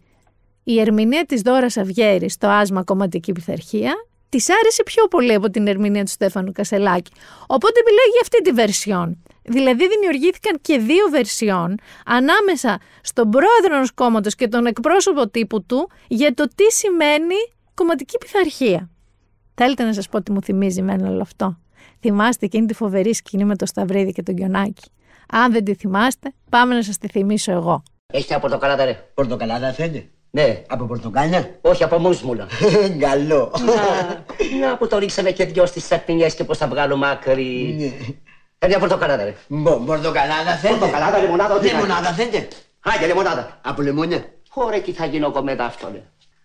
[0.64, 3.94] η ερμηνεία της Δώρας Αυγέρη στο άσμα κομματική πειθαρχία
[4.28, 7.12] της άρεσε πιο πολύ από την ερμηνεία του Στέφανου Κασελάκη.
[7.46, 9.22] Οπότε μιλάει για αυτή τη βερσιόν.
[9.42, 11.74] Δηλαδή δημιουργήθηκαν και δύο βερσιόν
[12.06, 17.34] ανάμεσα στον πρόεδρο ενός κόμματος και τον εκπρόσωπο τύπου του για το τι σημαίνει
[17.74, 18.88] κομματική πειθαρχία.
[19.54, 21.58] Θέλετε να σας πω τι μου θυμίζει εμένα όλο αυτό;
[22.00, 24.90] Θυμάστε εκείνη τη φοβερή σκηνή με το Σταυρίδι και τον Γιονάκη.
[25.28, 27.82] Αν δεν τη θυμάστε, πάμε να σας τη θυμίσω εγώ.
[28.06, 29.10] Έχετε από πορτοκαλάδα, ρε.
[29.14, 30.62] Πορτοκαλάδα θέλετε; Ναι.
[30.68, 32.46] Από πορτοκάλια; Όχι, από μουσμουλα.
[33.06, 33.52] Καλό.
[34.60, 37.74] να, να που το ρίξαμε και δυο στις σαπινιέ και πώς θα βγάλω μάκρυ.
[37.78, 38.14] Ναι.
[38.58, 39.34] Ε, μια πορτοκαλάδα, ρε.
[39.48, 42.48] Μπο, Πορτοκαλάδα θέλετε; Πορτοκαλάδα, λεμονάδα, ό,τι Λεμονάδα θέλετε;
[42.80, 43.60] Άγια, λεμονάδα.
[43.64, 44.24] Από λεμόνια.
[44.48, 45.88] Χωρέ, τι θα γίνω κομμένα αυτό,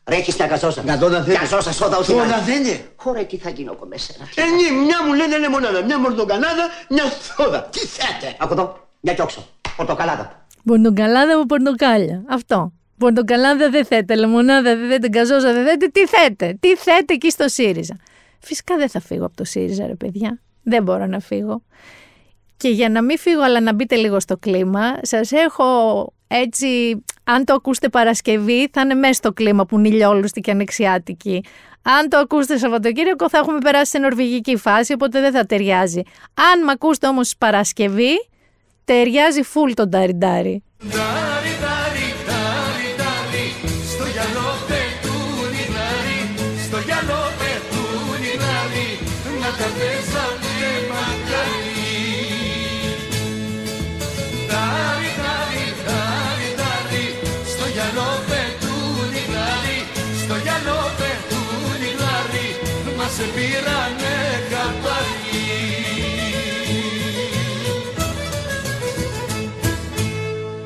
[0.09, 0.15] ρε.
[0.15, 0.81] Ρε, έχεις μια γαζόσα.
[0.81, 1.39] Γαζόσα θέλετε.
[1.43, 2.43] Γαζόσα, σόδα, ό,τι Σόδα να είναι.
[2.45, 2.85] θέλετε.
[2.95, 4.01] Χωρέ, τι θα γίνω κομμένα.
[4.35, 7.03] Ε, ναι, μια μου λένε λεμονάδα, μια πορτοκαλάδα, μια
[7.35, 7.61] σόδα.
[7.63, 8.35] Τι θέλετε.
[8.39, 9.47] Άκου εδώ, μια κιόξο.
[9.75, 10.45] Πορτοκαλάδα.
[10.65, 12.23] Πορτοκαλάδα από πορτοκάλια.
[12.29, 12.71] Αυτό.
[12.97, 15.87] Πορτοκαλάδα δεν θέτε, λεμονάδα δεν θέτε, γκαζόζα δεν θέτε.
[15.87, 17.95] Τι θέτε, τι θέτε εκεί στο ΣΥΡΙΖΑ.
[18.39, 20.39] Φυσικά δεν θα φύγω από το ΣΥΡΙΖΑ, ρε παιδιά.
[20.63, 21.61] Δεν μπορώ να φύγω.
[22.57, 25.65] Και για να μην φύγω, αλλά να μπείτε λίγο στο κλίμα, σας έχω
[26.27, 27.03] έτσι,
[27.35, 31.43] αν το ακούσετε Παρασκευή, θα είναι μέσα στο κλίμα που είναι ηλιόλουστη και ανεξιάτικη.
[31.81, 36.01] Αν το ακούσετε Σαββατοκύριακο, θα έχουμε περάσει σε νορβηγική φάση, οπότε δεν θα ταιριάζει.
[36.53, 38.29] Αν με ακούσετε όμως Παρασκευή,
[38.85, 40.63] ταιριάζει φουλ τον ταριντάρι.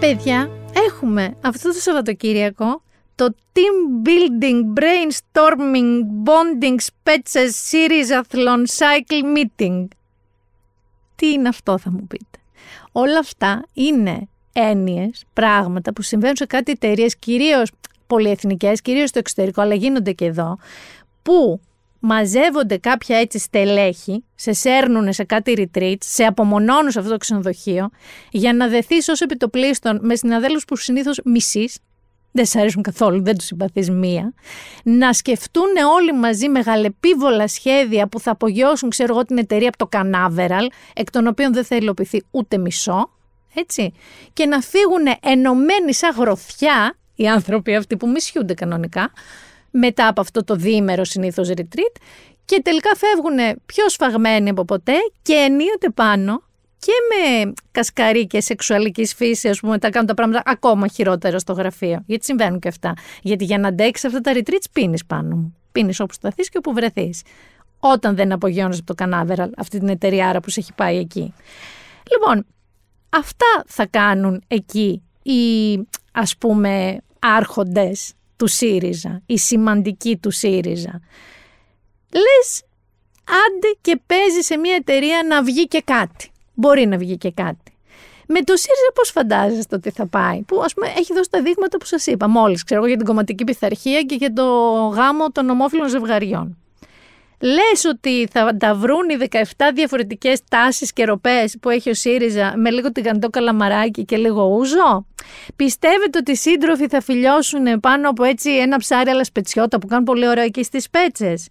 [0.03, 0.49] Παιδιά,
[0.87, 2.81] έχουμε αυτό το Σαββατοκύριακο
[3.15, 9.87] το Team Building Brainstorming Bonding Spetzes Series Athlon Cycle Meeting.
[11.15, 12.37] Τι είναι αυτό θα μου πείτε.
[12.91, 17.71] Όλα αυτά είναι έννοιες, πράγματα που συμβαίνουν σε κάτι εταιρείες, κυρίως
[18.07, 20.57] πολυεθνικές, κυρίως στο εξωτερικό, αλλά γίνονται και εδώ,
[21.21, 21.59] που
[22.05, 27.89] μαζεύονται κάποια έτσι στελέχη, σε σέρνουν σε κάτι retreat, σε απομονώνουν σε αυτό το ξενοδοχείο,
[28.31, 31.77] για να δεθείς ως επιτοπλίστων με συναδέλφους που συνήθως μισείς,
[32.31, 34.33] δεν σ' αρέσουν καθόλου, δεν τους συμπαθείς μία,
[34.83, 39.89] να σκεφτούν όλοι μαζί μεγαλεπίβολα σχέδια που θα απογειώσουν, ξέρω εγώ, την εταιρεία από το
[39.91, 43.09] Canaveral, εκ των οποίων δεν θα υλοποιηθεί ούτε μισό,
[43.53, 43.93] έτσι,
[44.33, 49.11] και να φύγουν ενωμένοι σαν γροθιά, οι άνθρωποι αυτοί που μισιούνται κανονικά,
[49.73, 52.01] μετά από αυτό το διήμερο συνήθως retreat
[52.45, 56.41] και τελικά φεύγουν πιο σφαγμένοι από ποτέ και ενίοτε πάνω
[56.77, 62.03] και με κασκαρίκες σεξουαλικής φύσης, ας πούμε, τα κάνουν τα πράγματα ακόμα χειρότερα στο γραφείο.
[62.05, 62.93] Γιατί συμβαίνουν και αυτά.
[63.21, 65.55] Γιατί για να αντέξεις αυτά τα retreats πίνεις πάνω μου.
[65.71, 67.21] Πίνεις όπου σταθείς και όπου βρεθείς.
[67.79, 71.33] Όταν δεν απογειώνεις από το Κανάβεραλ, αυτή την εταιριάρα που σε έχει πάει εκεί.
[72.11, 72.45] Λοιπόν,
[73.09, 75.73] αυτά θα κάνουν εκεί οι,
[76.11, 81.01] ας πούμε, άρχοντες του ΣΥΡΙΖΑ, οι σημαντικοί του ΣΥΡΙΖΑ.
[82.13, 82.63] Λες,
[83.23, 86.31] άντε και παίζει σε μια εταιρεία να βγει και κάτι.
[86.53, 87.77] Μπορεί να βγει και κάτι.
[88.27, 91.77] Με το ΣΥΡΙΖΑ πώς φαντάζεστε ότι θα πάει, που ας πούμε έχει δώσει τα δείγματα
[91.77, 94.43] που σας είπα μόλις, ξέρω για την κομματική πειθαρχία και για το
[94.87, 96.57] γάμο των ομόφυλων ζευγαριών.
[97.43, 99.41] Λες ότι θα τα βρουν οι 17
[99.73, 105.05] διαφορετικές τάσεις και ροπές που έχει ο ΣΥΡΙΖΑ με λίγο τηγανιτό καλαμαράκι και λίγο ούζο;
[105.55, 110.03] Πιστεύετε ότι οι σύντροφοι θα φιλιώσουν πάνω από έτσι ένα ψάρι αλλά σπετσιώτα που κάνουν
[110.03, 111.47] πολύ ωραίο εκεί στις πέτσες;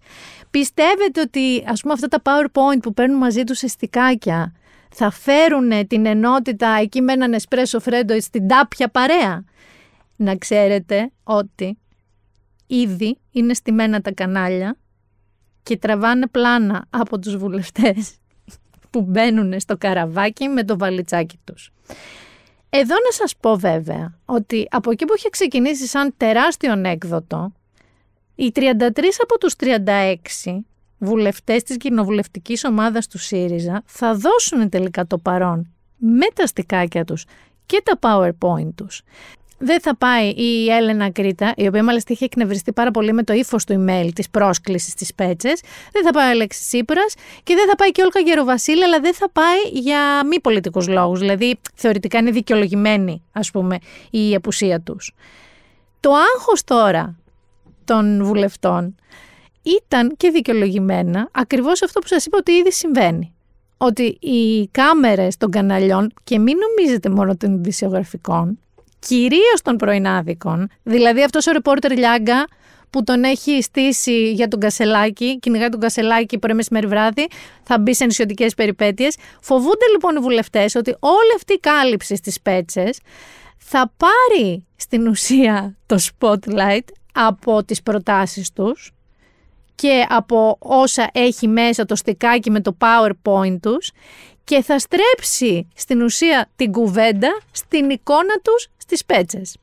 [0.49, 4.53] Πιστεύετε ότι ας πούμε αυτά τα PowerPoint που παίρνουν μαζί τους εστικάκια
[4.89, 9.43] θα φέρουν την ενότητα εκεί με έναν εσπρέσο φρέντο στην τάπια παρέα;
[10.15, 11.77] Να ξέρετε ότι
[12.67, 14.77] ήδη είναι στημένα τα κανάλια
[15.63, 18.15] και τραβάνε πλάνα από τους βουλευτές
[18.89, 21.71] που μπαίνουν στο καραβάκι με το βαλιτσάκι τους.
[22.69, 27.53] Εδώ να σας πω βέβαια ότι από εκεί που είχε ξεκινήσει σαν τεράστιο ανέκδοτο,
[28.35, 28.61] οι 33
[29.21, 30.63] από τους 36
[30.97, 37.25] βουλευτές της κοινοβουλευτικής ομάδας του ΣΥΡΙΖΑ θα δώσουν τελικά το παρόν με τα στικάκια τους
[37.65, 39.01] και τα PowerPoint τους
[39.65, 43.33] δεν θα πάει η Έλενα Κρήτα, η οποία μάλιστα είχε εκνευριστεί πάρα πολύ με το
[43.33, 45.61] ύφος του email της πρόσκλησης τη Πέτσες.
[45.91, 48.99] Δεν θα πάει ο Αλέξης Τσίπρας και δεν θα πάει και ο Όλκα Γεροβασίλη, αλλά
[48.99, 51.19] δεν θα πάει για μη πολιτικούς λόγους.
[51.19, 53.77] Δηλαδή, θεωρητικά είναι δικαιολογημένη, ας πούμε,
[54.09, 55.15] η απουσία τους.
[55.99, 57.15] Το άγχος τώρα
[57.85, 58.95] των βουλευτών
[59.61, 63.33] ήταν και δικαιολογημένα ακριβώς αυτό που σας είπα ότι ήδη συμβαίνει.
[63.77, 68.57] Ότι οι κάμερες των καναλιών και μην νομίζετε μόνο των ειδησιογραφικών
[69.07, 72.47] κυρίως των πρωινάδικων, δηλαδή αυτός ο ρεπόρτερ Λιάγκα
[72.89, 77.27] που τον έχει στήσει για τον Κασελάκη, κυνηγάει τον Κασελάκη πρωί μεσημέρι βράδυ,
[77.63, 79.15] θα μπει σε νησιωτικές περιπέτειες.
[79.41, 82.99] Φοβούνται λοιπόν οι βουλευτές ότι όλη αυτή η κάλυψη στις πέτσες
[83.57, 88.91] θα πάρει στην ουσία το spotlight από τις προτάσεις τους
[89.75, 93.91] και από όσα έχει μέσα το στικάκι με το powerpoint τους
[94.43, 99.57] και θα στρέψει στην ουσία την κουβέντα στην εικόνα τους στις πέτσες.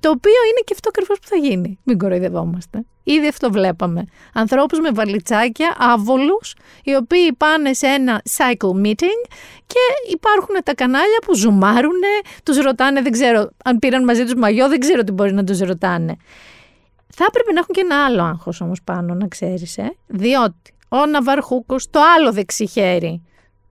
[0.00, 1.78] Το οποίο είναι και αυτό ακριβώς που θα γίνει.
[1.82, 2.84] Μην κοροϊδευόμαστε.
[3.02, 4.04] Ήδη αυτό βλέπαμε.
[4.34, 9.20] Ανθρώπους με βαλιτσάκια, άβολους, οι οποίοι πάνε σε ένα cycle meeting
[9.66, 12.00] και υπάρχουν τα κανάλια που ζουμάρουν,
[12.42, 15.58] τους ρωτάνε, δεν ξέρω αν πήραν μαζί τους μαγιό, δεν ξέρω τι μπορεί να τους
[15.58, 16.16] ρωτάνε.
[17.14, 21.06] Θα έπρεπε να έχουν και ένα άλλο άγχος όμως πάνω, να ξέρεις, ε; διότι ο
[21.06, 23.22] Ναβαρχούκος, το άλλο δεξί χέρι,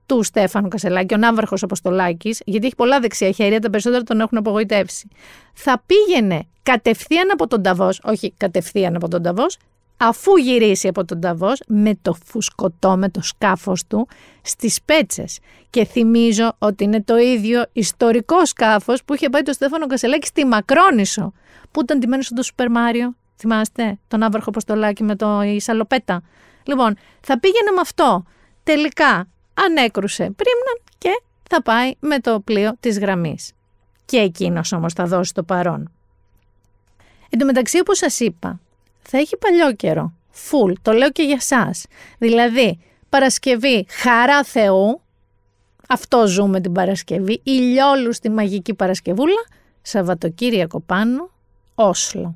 [0.09, 4.37] του Στέφανου Κασελάκη, ο Ναύαρχος Αποστολάκης, γιατί έχει πολλά δεξιά χέρια, τα περισσότερα τον έχουν
[4.37, 5.07] απογοητεύσει.
[5.53, 9.57] Θα πήγαινε κατευθείαν από τον Ταβός, όχι κατευθείαν από τον Ταβός,
[9.97, 14.07] αφού γυρίσει από τον Ταβός με το φουσκωτό, με το σκάφος του
[14.41, 15.39] στις πέτσες.
[15.69, 20.45] Και θυμίζω ότι είναι το ίδιο ιστορικό σκάφος που είχε πάει το Στέφανο Κασελάκη στη
[20.45, 21.33] Μακρόνισο,
[21.71, 23.15] που ήταν τιμένο στον Σούπερ Μάριο.
[23.37, 26.21] Θυμάστε, τον Άβαρχο Αποστολάκη με το η σαλοπέτα.
[26.63, 28.23] Λοιπόν, θα πήγαινε με αυτό.
[28.63, 29.27] Τελικά
[29.65, 33.51] ανέκρουσε πρίμναν και θα πάει με το πλοίο της γραμμής.
[34.05, 35.91] Και εκείνος όμως θα δώσει το παρόν.
[37.29, 38.59] Εν τω μεταξύ όπως σας είπα,
[39.01, 40.13] θα έχει παλιό καιρό.
[40.29, 41.85] Φουλ, το λέω και για σας.
[42.17, 45.01] Δηλαδή, Παρασκευή, χαρά Θεού,
[45.87, 49.47] αυτό ζούμε την Παρασκευή, ηλιόλους στη μαγική Παρασκευούλα,
[49.81, 51.29] Σαββατοκύριακο πάνω,
[51.75, 52.35] Όσλο.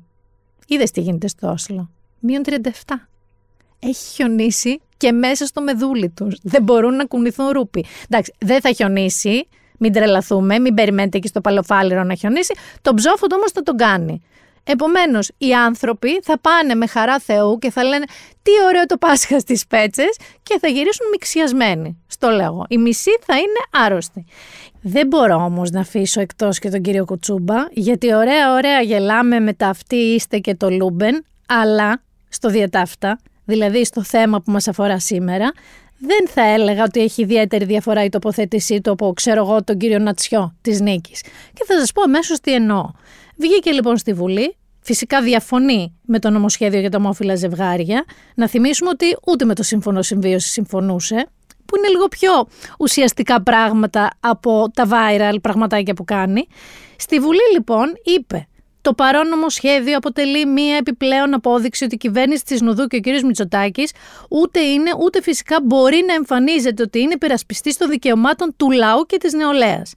[0.66, 3.08] Είδες τι γίνεται στο Όσλο; Μείον 37.
[3.88, 6.38] Έχει χιονίσει και μέσα στο μεδούλι τους.
[6.42, 7.84] Δεν μπορούν να κουνηθούν ρούπι.
[8.08, 9.48] Εντάξει, δεν θα χιονίσει.
[9.78, 12.54] Μην τρελαθούμε, μην περιμένετε εκεί στο παλοφάλιρο να χιονίσει.
[12.82, 14.22] Τον ψόφο του όμως θα τον κάνει.
[14.64, 18.04] Επομένως, οι άνθρωποι θα πάνε με χαρά Θεού και θα λένε
[18.42, 22.02] Τι ωραίο το Πάσχα στις Σπέτσες και θα γυρίσουν μυξιασμένοι.
[22.06, 22.64] Στο λέγω.
[22.68, 24.24] Η μισή θα είναι άρρωστη.
[24.82, 29.52] Δεν μπορώ όμως να αφήσω εκτός και τον κύριο Κουτσούμπα, γιατί ωραία, ωραία γελάμε με
[29.52, 34.68] τα αυτοί είστε και το Λούμπεν, αλλά στο διά ταύτα δηλαδή στο θέμα που μας
[34.68, 35.52] αφορά σήμερα,
[35.98, 39.98] δεν θα έλεγα ότι έχει ιδιαίτερη διαφορά η τοποθέτησή του από, ξέρω εγώ, τον κύριο
[39.98, 41.20] Νατσιό της Νίκης.
[41.52, 42.90] Και θα σας πω αμέσως τι εννοώ.
[43.36, 48.04] Βγήκε λοιπόν στη Βουλή, φυσικά διαφωνεί με το νομοσχέδιο για τα ομόφυλα ζευγάρια.
[48.34, 51.28] Να θυμίσουμε ότι ούτε με το Σύμφωνο Συμβίωσης συμφωνούσε,
[51.66, 52.30] που είναι λίγο πιο
[52.78, 56.46] ουσιαστικά πράγματα από τα viral πραγματάκια που κάνει.
[56.96, 58.48] Στη Βουλή λοιπόν είπε
[58.84, 63.22] Το παρόν νομοσχέδιο αποτελεί μία επιπλέον απόδειξη ότι η κυβέρνηση της Νουδού και ο κ.
[63.24, 63.92] Μητσοτάκης
[64.28, 69.16] ούτε είναι ούτε φυσικά μπορεί να εμφανίζεται ότι είναι υπερασπιστή των δικαιωμάτων του λαού και
[69.16, 69.94] της νεολαίας.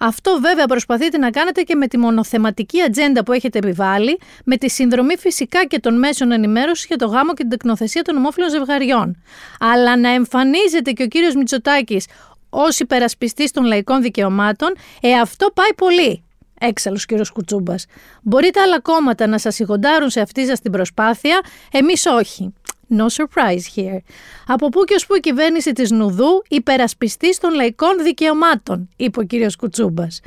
[0.00, 4.70] Αυτό βέβαια προσπαθείτε να κάνετε και με τη μονοθεματική ατζέντα που έχετε επιβάλει, με τη
[4.70, 9.22] συνδρομή φυσικά και των μέσων ενημέρωσης για το γάμο και την τεκνοθεσία των ομόφυλων ζευγαριών.
[9.60, 12.06] Αλλά να εμφανίζεται και ο κύριος Μητσοτάκης
[12.50, 16.24] ως υπερασπιστής των λαϊκών δικαιωμάτων, ε, αυτό πάει πολύ.
[16.62, 17.86] Έξαλλος κύριος Κουτσούμπας.
[18.22, 21.40] Μπορείτε άλλα κόμματα να σας σιγοντάρουν σε αυτή σας την προσπάθεια,
[21.72, 22.52] εμείς όχι.
[22.96, 23.98] No surprise here.
[24.46, 29.22] Από πού και ως πού η κυβέρνηση της Νουδού υπερασπιστή των λαϊκών δικαιωμάτων, είπε ο
[29.22, 30.20] κύριος Κουτσούμπας.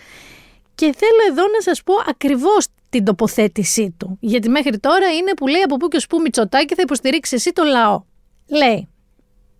[0.75, 4.17] Και θέλω εδώ να σας πω ακριβώς την τοποθέτησή του.
[4.19, 7.51] Γιατί μέχρι τώρα είναι που λέει από πού και ως πού Μητσοτάκη θα υποστηρίξει εσύ
[7.51, 8.03] το λαό.
[8.47, 8.87] Λέει.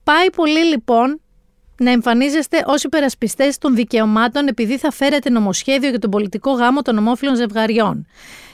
[0.03, 1.21] Πάει πολύ λοιπόν
[1.77, 6.97] να εμφανίζεστε ως υπερασπιστές των δικαιωμάτων επειδή θα φέρετε νομοσχέδιο για τον πολιτικό γάμο των
[6.97, 8.05] ομόφυλων ζευγαριών.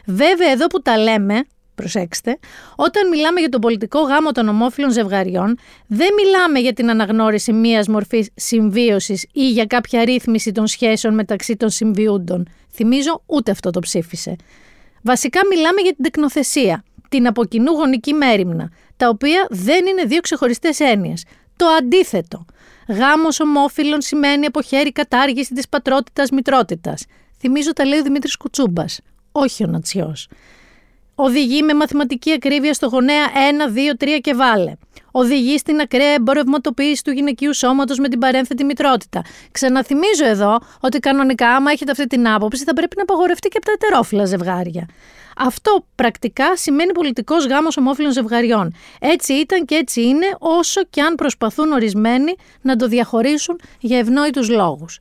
[0.05, 1.43] Βέβαια, εδώ που τα λέμε,
[1.75, 2.39] προσέξτε,
[2.75, 5.57] όταν μιλάμε για τον πολιτικό γάμο των ομόφυλων ζευγαριών,
[5.87, 11.55] δεν μιλάμε για την αναγνώριση μία μορφής συμβίωσης ή για κάποια ρύθμιση των σχέσεων μεταξύ
[11.55, 12.47] των συμβιούντων.
[12.73, 14.35] Θυμίζω, ούτε αυτό το ψήφισε.
[15.03, 20.79] Βασικά μιλάμε για την τεκνοθεσία, την αποκοινού γονική μέρημνα, τα οποία δεν είναι δύο ξεχωριστές
[20.79, 21.23] έννοιες.
[21.55, 22.45] Το αντίθετο.
[22.89, 27.05] Γάμος ομόφυλων σημαίνει από χέρι κατάργηση της πατρότητας μητρότητας.
[27.39, 28.99] Θυμίζω τα λέει ο Δημήτρης Κουτσούμπας,
[29.31, 30.27] όχι ο Νατσιός.
[31.15, 34.73] Οδηγεί με μαθηματική ακρίβεια στο γονέα 1, 2, 3 και βάλε.
[35.11, 39.21] Οδηγεί στην ακραία εμπορευματοποίηση του γυναικείου σώματος με την παρένθετη μητρότητα.
[39.51, 43.65] Ξαναθυμίζω εδώ ότι κανονικά, άμα έχετε αυτή την άποψη, θα πρέπει να απαγορευτεί και από
[43.65, 44.87] τα ετερόφυλα ζευγάρια.
[45.37, 48.73] Αυτό πρακτικά σημαίνει πολιτικός γάμος ομόφυλων ζευγαριών.
[48.99, 54.49] Έτσι ήταν και έτσι είναι, όσο και αν προσπαθούν ορισμένοι να το διαχωρίσουν για ευνόητους
[54.49, 54.99] λόγους.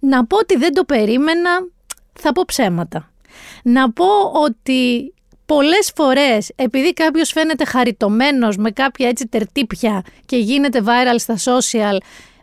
[0.00, 1.50] Να πω ότι δεν το περίμενα,
[2.12, 3.10] θα πω ψέματα.
[3.62, 4.06] Να πω
[4.44, 5.13] ότι
[5.46, 11.96] πολλές φορές επειδή κάποιος φαίνεται χαριτωμένος με κάποια έτσι τερτύπια και γίνεται viral στα social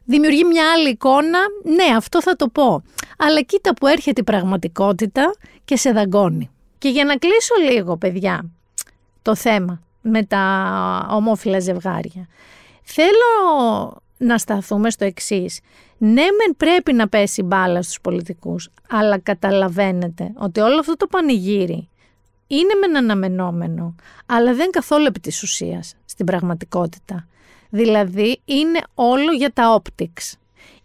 [0.06, 2.84] δημιουργεί μια άλλη εικόνα, ναι αυτό θα το πω.
[3.18, 5.36] Αλλά κοίτα που έρχεται η πραγματικότητα
[5.66, 6.49] και σε δαγκώνει.
[6.78, 8.49] Και για να κλείσω λίγο παιδιά
[9.22, 12.28] το θέμα με τα ομόφυλα ζευγάρια.
[12.84, 15.60] Θέλω να σταθούμε στο εξής.
[15.97, 21.89] Ναι, μεν πρέπει να πέσει μπάλα στους πολιτικούς, αλλά καταλαβαίνετε ότι όλο αυτό το πανηγύρι
[22.56, 23.95] είναι μεν αναμενόμενο,
[24.26, 27.28] αλλά δεν καθόλου επί της ουσίας στην πραγματικότητα.
[27.70, 30.34] Δηλαδή είναι όλο για τα optics.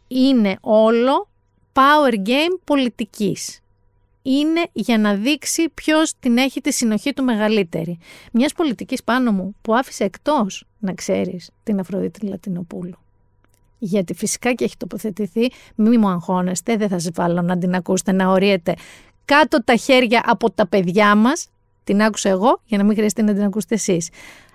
[0.08, 1.28] Είναι όλο
[1.72, 3.60] power game πολιτικής.
[4.22, 7.98] Είναι για να δείξει ποιος την έχει τη συνοχή του μεγαλύτερη.
[8.32, 12.98] Μιας πολιτικής πάνω μου που άφησε εκτός, να ξέρεις, την Αφροδίτη Λατινοπούλου.
[13.78, 18.12] Γιατί φυσικά και έχει τοποθετηθεί, μη μου αγχώνεστε, δεν θα σε βάλω να την ακούσετε
[18.12, 18.74] να ορίετε
[19.24, 21.48] κάτω τα χέρια από τα παιδιά μας
[21.86, 24.08] την άκουσα εγώ για να μην χρειαστεί να την ακούσετε εσείς.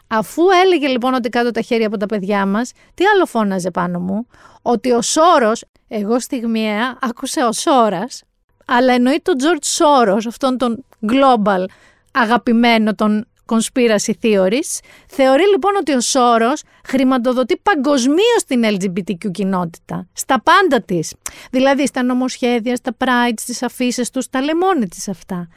[0.08, 4.00] Αφού έλεγε λοιπόν ότι κάτω τα χέρια από τα παιδιά μας, τι άλλο φώναζε πάνω
[4.00, 4.28] μου,
[4.62, 8.24] ότι ο Σόρος, εγώ στιγμιαία άκουσα ο Σόρας,
[8.66, 11.66] αλλά εννοεί τον George Soros, αυτόν τον global
[12.12, 14.80] αγαπημένο των conspiracy theories.
[15.08, 20.08] Θεωρεί λοιπόν ότι ο Σόρος χρηματοδοτεί παγκοσμίως την LGBTQ κοινότητα.
[20.14, 21.14] Στα πάντα της.
[21.52, 25.48] Δηλαδή στα νομοσχέδια, στα prides, στις αφήσεις τους, στα λεμόνι της αυτά.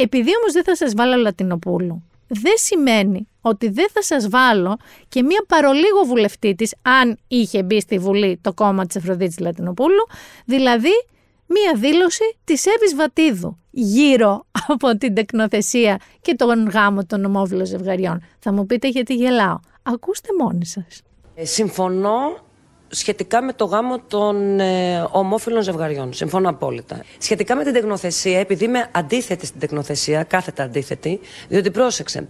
[0.00, 4.76] Επειδή όμως δεν θα σας βάλω Λατινοπούλου, δεν σημαίνει ότι δεν θα σας βάλω
[5.08, 10.06] και μία παρολίγο βουλευτή της, αν είχε μπει στη Βουλή το κόμμα της Αφροδίτης Λατινοπούλου,
[10.44, 11.04] δηλαδή
[11.46, 18.22] μία δήλωση της Εύης Βατίδου γύρω από την τεκνοθεσία και τον γάμο των ομόφυλων ζευγαριών.
[18.38, 19.58] Θα μου πείτε γιατί γελάω.
[19.82, 21.02] Ακούστε μόνοι σας.
[21.34, 22.46] Ε, συμφωνώ
[22.88, 26.12] σχετικά με το γάμο των ε, ομόφυλων ζευγαριών.
[26.12, 27.04] Συμφωνώ απόλυτα.
[27.18, 32.28] Σχετικά με την τεκνοθεσία, επειδή είμαι αντίθετη στην τεκνοθεσία, κάθετα αντίθετη, διότι πρόσεξε,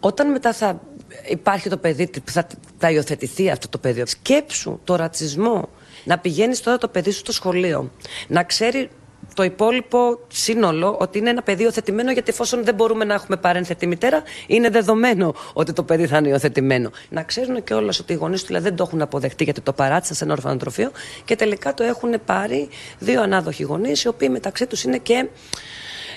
[0.00, 0.80] όταν μετά θα
[1.28, 2.46] υπάρχει το παιδί, θα,
[2.78, 5.68] θα υιοθετηθεί αυτό το παιδί, σκέψου το ρατσισμό.
[6.04, 7.90] Να πηγαίνεις τώρα το παιδί σου στο σχολείο,
[8.28, 8.90] να ξέρει
[9.34, 13.86] το υπόλοιπο σύνολο ότι είναι ένα παιδί υιοθετημένο, γιατί εφόσον δεν μπορούμε να έχουμε παρένθετη
[13.86, 16.90] μητέρα, είναι δεδομένο ότι το παιδί θα είναι υιοθετημένο.
[17.08, 20.16] Να ξέρουν κιόλας ότι οι γονείς του δηλαδή, δεν το έχουν αποδεχτεί γιατί το παράτησαν
[20.16, 20.90] σε ένα ορφανοτροφείο
[21.24, 22.68] και τελικά το έχουν πάρει
[22.98, 25.28] δύο ανάδοχοι γονείς, οι οποίοι μεταξύ τους είναι και.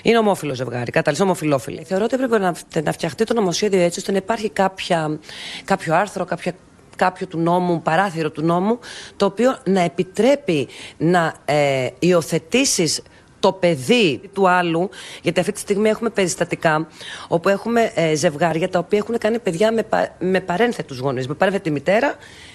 [0.02, 1.84] Είναι ομόφυλο ζευγάρι, κατάληψη ομοφυλόφιλοι.
[1.84, 5.18] Θεωρώ ότι έπρεπε να, να φτιαχτεί το νομοσχέδιο έτσι ώστε να υπάρχει κάποια,
[5.64, 6.52] κάποιο άρθρο, κάποια
[6.96, 8.78] κάποιο του νόμου, παράθυρο του νόμου,
[9.16, 13.02] το οποίο να επιτρέπει να ε, υιοθετήσεις
[13.40, 14.90] το παιδί του άλλου,
[15.22, 16.86] γιατί αυτή τη στιγμή έχουμε περιστατικά
[17.28, 21.34] όπου έχουμε ε, ζευγάρια τα οποία έχουν κάνει παιδιά με, πα, με παρένθετους γονείς, με
[21.34, 22.14] παρένθετη μητέρα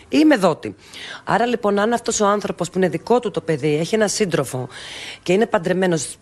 [0.10, 0.76] ή με δότη.
[1.24, 4.68] Άρα λοιπόν αν αυτός ο άνθρωπος που είναι δικό του το παιδί έχει ένα σύντροφο
[5.24, 6.18] και είναι παντρεμένος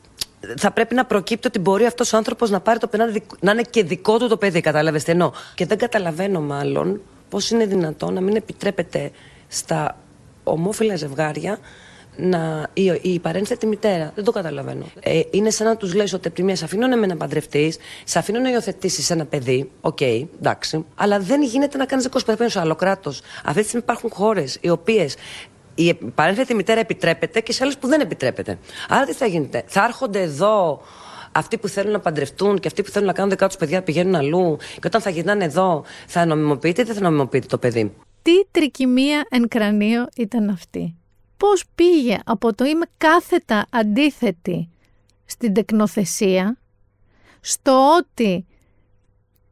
[0.58, 3.62] θα πρέπει να προκύπτει ότι μπορεί αυτός ο άνθρωπος να πάρει το παιδί, να είναι
[3.70, 4.62] και δικό του το παιδί.
[4.62, 5.32] Καταλαβαίνετε εννοώ.
[5.56, 9.12] Και δεν καταλαβαίνω μάλλον πώς είναι δυνατόν να μην επιτρέπεται
[9.48, 9.98] στα
[10.44, 11.60] ομόφυλα ζευγάρια
[12.18, 14.12] να, η, η παρένθετη μητέρα.
[14.16, 14.86] Δεν το καταλαβαίνω.
[15.00, 17.74] Ε, είναι σαν να τους λες ότι από τη μία σε αφήνω να παντρευτείς,
[18.04, 19.72] σε αφήνω να υιοθετήσεις ένα παιδί.
[19.82, 20.86] OK, okay, εντάξει.
[20.96, 23.22] Αλλά δεν γίνεται να κάνεις 25 σε άλλο κράτος.
[23.46, 25.16] Αυτή τη στιγμή υπάρχουν χώρες οι οποίες
[25.76, 28.58] η παρένθετη μητέρα επιτρέπεται και σε άλλες που δεν επιτρέπεται.
[28.90, 30.82] Άρα τι θα γίνεται, θα έρχονται εδώ
[31.38, 34.16] αυτοί που θέλουν να παντρευτούν και αυτοί που θέλουν να κάνουν δικά τους παιδιά πηγαίνουν
[34.16, 38.32] αλλού και όταν θα γυρνάνε εδώ θα νομιμοποιείται ή δεν θα νομιμοποιείται το παιδί; Τι
[38.52, 40.96] τρικυμία εν κρανίο ήταν αυτή;
[41.38, 44.70] Πώς πήγε από το είμαι κάθετα αντίθετη
[45.26, 46.58] στην τεκνοθεσία
[47.42, 48.46] στο ότι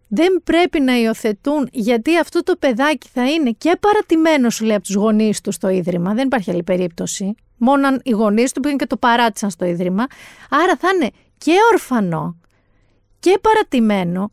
[0.07, 4.86] δεν πρέπει να υιοθετούν γιατί αυτό το παιδάκι θα είναι και παρατημένο σου λέει από
[4.86, 8.77] τους γονείς του στο Ίδρυμα, δεν υπάρχει άλλη περίπτωση, μόνο αν οι γονείς του πήγαν
[8.77, 10.05] και το παράτησαν στο Ίδρυμα,
[10.49, 12.38] άρα θα είναι και ορφανό
[13.19, 14.31] και παρατημένο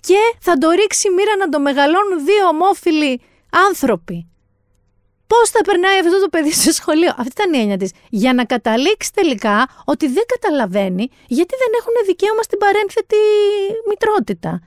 [0.00, 3.20] και θα το ρίξει μοίρα να το μεγαλώνουν δύο ομόφυλοι
[3.68, 4.28] άνθρωποι.
[5.26, 7.92] Πώς θα περνάει αυτό το παιδί στο σχολείο; Αυτή ήταν η έννοια της.
[8.08, 13.16] Για να καταλήξει τελικά ότι δεν καταλαβαίνει γιατί δεν έχουν δικαίωμα στην παρένθετη
[13.88, 14.62] μητρότητα.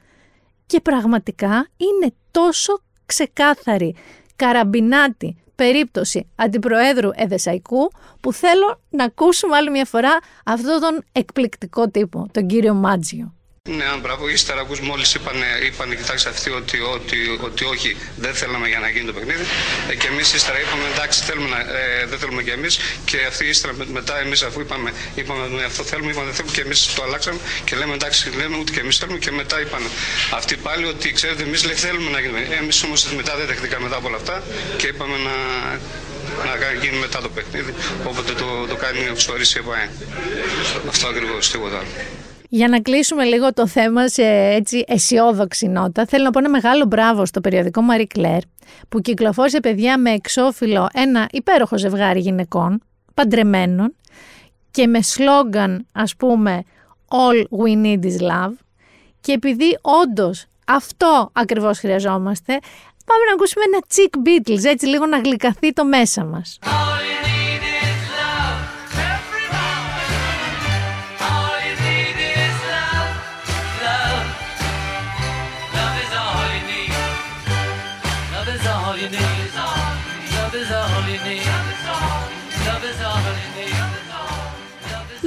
[0.66, 3.96] Και πραγματικά είναι τόσο ξεκάθαρη,
[4.36, 7.92] καραμπινάτη περίπτωση αντιπροέδρου Εδεσαϊκού
[8.22, 13.34] που θέλω να ακούσουμε άλλη μια φορά αυτόν τον εκπληκτικό τύπο, τον κύριο Μάτζιο.
[13.70, 14.30] Ναι, μπράβο.
[14.30, 15.36] Ύστερα ακούς μόλις είπαν,
[15.66, 19.44] είπανε, κοιτάξτε αυτοί ότι, ότι, ότι, όχι, δεν θέλαμε για να γίνει το παιχνίδι.
[19.90, 22.80] Ε, και εμείς ύστερα είπαμε εντάξει, θέλουμε να, ε, δεν θέλουμε και εμείς.
[23.06, 26.62] Και αυτοί ύστερα μετά εμείς αφού είπαμε, είπαμε ναι, αυτό θέλουμε, είπαμε δεν θέλουμε και
[26.62, 27.40] εμείς το αλλάξαμε.
[27.64, 29.20] Και λέμε εντάξει, λέμε ούτε και εμείς θέλουμε.
[29.20, 29.84] Και μετά είπαν
[30.32, 32.48] αυτοί πάλι ότι ξέρετε, εμείς λέει, θέλουμε να γίνει.
[32.62, 34.44] Εμείς όμως μετά δεν δεχτήκαμε μετά από όλα αυτά
[34.78, 35.36] και είπαμε να,
[36.46, 37.74] να γίνει μετά το παιχνίδι.
[38.04, 39.90] Οπότε το, το κάνει εξορίσει η ΕΠΑΕ.
[40.88, 42.21] Αυτό ακριβώς, τίποτα άλλο.
[42.54, 46.86] Για να κλείσουμε λίγο το θέμα σε έτσι αισιόδοξη νότα, θέλω να πω ένα μεγάλο
[46.86, 48.42] μπράβο στο περιοδικό Marie Claire,
[48.90, 52.82] που κυκλοφόρησε παιδιά με εξώφυλλο ένα υπέροχο ζευγάρι γυναικών,
[53.14, 53.96] παντρεμένων,
[54.72, 56.64] και με σλόγγαν, ας πούμε,
[57.08, 58.54] All we need is love.
[59.22, 62.54] Και επειδή όντως αυτό ακριβώς χρειαζόμαστε,
[63.06, 66.60] πάμε να ακούσουμε ένα chick Beatles, έτσι λίγο να γλυκαθεί το μέσα μας.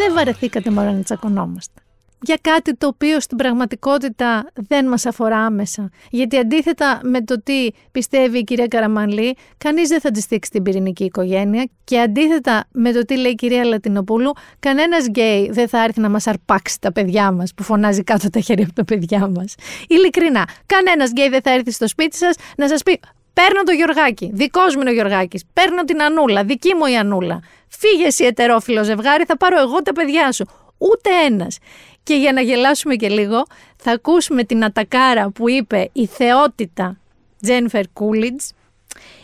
[0.06, 1.80] Δεν βαρεθήκατε μόνο να τσακωνόμαστε.
[2.20, 5.90] Για κάτι το οποίο στην πραγματικότητα δεν μας αφορά άμεσα.
[6.10, 10.62] Γιατί αντίθετα με το τι πιστεύει η κυρία Καραμανλή, κανείς δεν θα τη στήξει την
[10.62, 15.84] πυρηνική οικογένεια και αντίθετα με το τι λέει η κυρία Λατινοπούλου, κανένας γκέι δεν θα
[15.84, 19.28] έρθει να μας αρπάξει τα παιδιά μας που φωνάζει κάτω τα χέρια από τα παιδιά
[19.28, 19.54] μας.
[19.88, 23.00] Ειλικρινά, κανένας γκέι δεν θα έρθει στο σπίτι σας να σας πει
[23.34, 24.30] Παίρνω το Γιωργάκι.
[24.34, 25.44] Δικός μου είναι ο Γιωργάκης.
[25.52, 26.44] Παίρνω την Ανούλα.
[26.44, 27.42] Δική μου η Ανούλα.
[27.68, 30.46] Φύγε εσύ ετερόφυλο ζευγάρι, θα πάρω εγώ τα παιδιά σου.
[30.78, 31.58] Ούτε ένας.
[32.02, 33.42] Και για να γελάσουμε και λίγο,
[33.76, 36.96] θα ακούσουμε την ατακάρα που είπε η θεότητα
[37.42, 38.44] Τζένιφερ Κούλιτζ,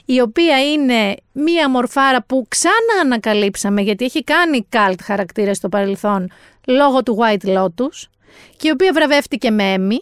[0.04, 6.30] η οποία είναι μία μορφάρα που ξανά ανακαλύψαμε γιατί έχει κάνει καλτ χαρακτήρες στο παρελθόν
[6.66, 8.08] λόγω του White Lotus
[8.56, 9.98] και η οποία βραβεύτηκε με Emmy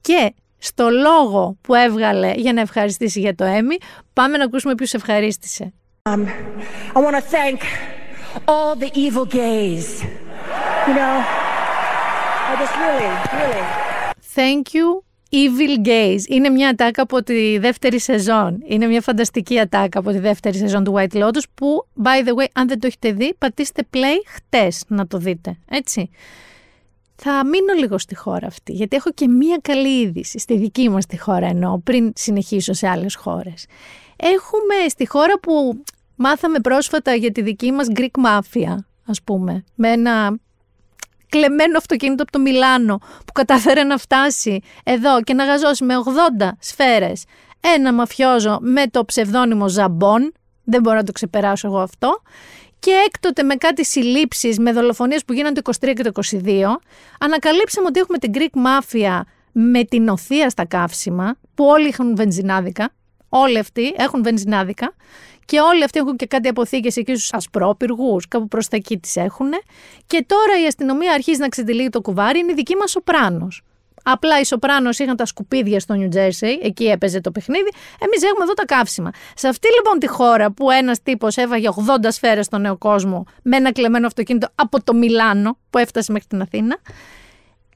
[0.00, 3.82] και στο λόγο που έβγαλε για να ευχαριστήσει για το Emmy,
[4.12, 5.72] πάμε να ακούσουμε ποιος ευχαρίστησε.
[6.08, 6.26] Um,
[6.94, 7.58] I want to thank
[8.46, 9.86] all the evil gays.
[10.86, 11.14] You know,
[12.50, 13.64] I just really, really.
[14.34, 14.86] Thank you,
[15.30, 16.28] Evil Gays.
[16.28, 18.62] Είναι μια ατάκα από τη δεύτερη σεζόν.
[18.64, 22.46] Είναι μια φανταστική ατάκα από τη δεύτερη σεζόν του White Lotus που, by the way,
[22.52, 25.56] αν δεν το έχετε δει, πατήστε play χτες να το δείτε.
[25.70, 26.10] Έτσι.
[27.22, 31.06] Θα μείνω λίγο στη χώρα αυτή, γιατί έχω και μία καλή είδηση, στη δική μας
[31.06, 33.66] τη χώρα εννοώ, πριν συνεχίσω σε άλλες χώρες.
[34.16, 35.82] Έχουμε στη χώρα που
[36.14, 40.38] μάθαμε πρόσφατα για τη δική μας Greek Mafia, ας πούμε, με ένα
[41.28, 45.94] κλεμμένο αυτοκίνητο από το Μιλάνο που κατάφερε να φτάσει εδώ και να γαζώσει με
[46.40, 47.24] 80 σφαίρες
[47.60, 50.32] ένα μαφιόζο με το ψευδόνυμο Ζαμπόν,
[50.64, 52.22] δεν μπορώ να το ξεπεράσω εγώ αυτό,
[52.80, 56.10] και έκτοτε με κάτι συλλήψεις, με δολοφονίες που γίνανε το 23 και το
[56.44, 56.80] 22,
[57.20, 59.20] ανακαλύψαμε ότι έχουμε την Greek Mafia
[59.52, 62.92] με την οθεία στα καύσιμα, που όλοι έχουν βενζινάδικα,
[63.28, 64.94] όλοι αυτοί έχουν βενζινάδικα
[65.44, 69.16] και όλοι αυτοί έχουν και κάτι αποθήκες εκεί στους ασπρόπυργους, κάπου προς τα εκεί τις
[69.16, 69.50] έχουν.
[70.06, 73.62] Και τώρα η αστυνομία αρχίζει να ξετυλίγει το κουβάρι, είναι η δική μας ο Πράνος.
[74.02, 77.70] Απλά οι Σοπράνος είχαν τα σκουπίδια στο Νιου Τζέρσεϊ, εκεί έπαιζε το παιχνίδι.
[78.00, 79.10] Εμείς έχουμε εδώ τα καύσιμα.
[79.34, 83.56] Σε αυτή λοιπόν τη χώρα που ένας τύπος έβαγε 80 σφαίρες στον νέο κόσμο με
[83.56, 86.76] ένα κλεμμένο αυτοκίνητο από το Μιλάνο που έφτασε μέχρι την Αθήνα,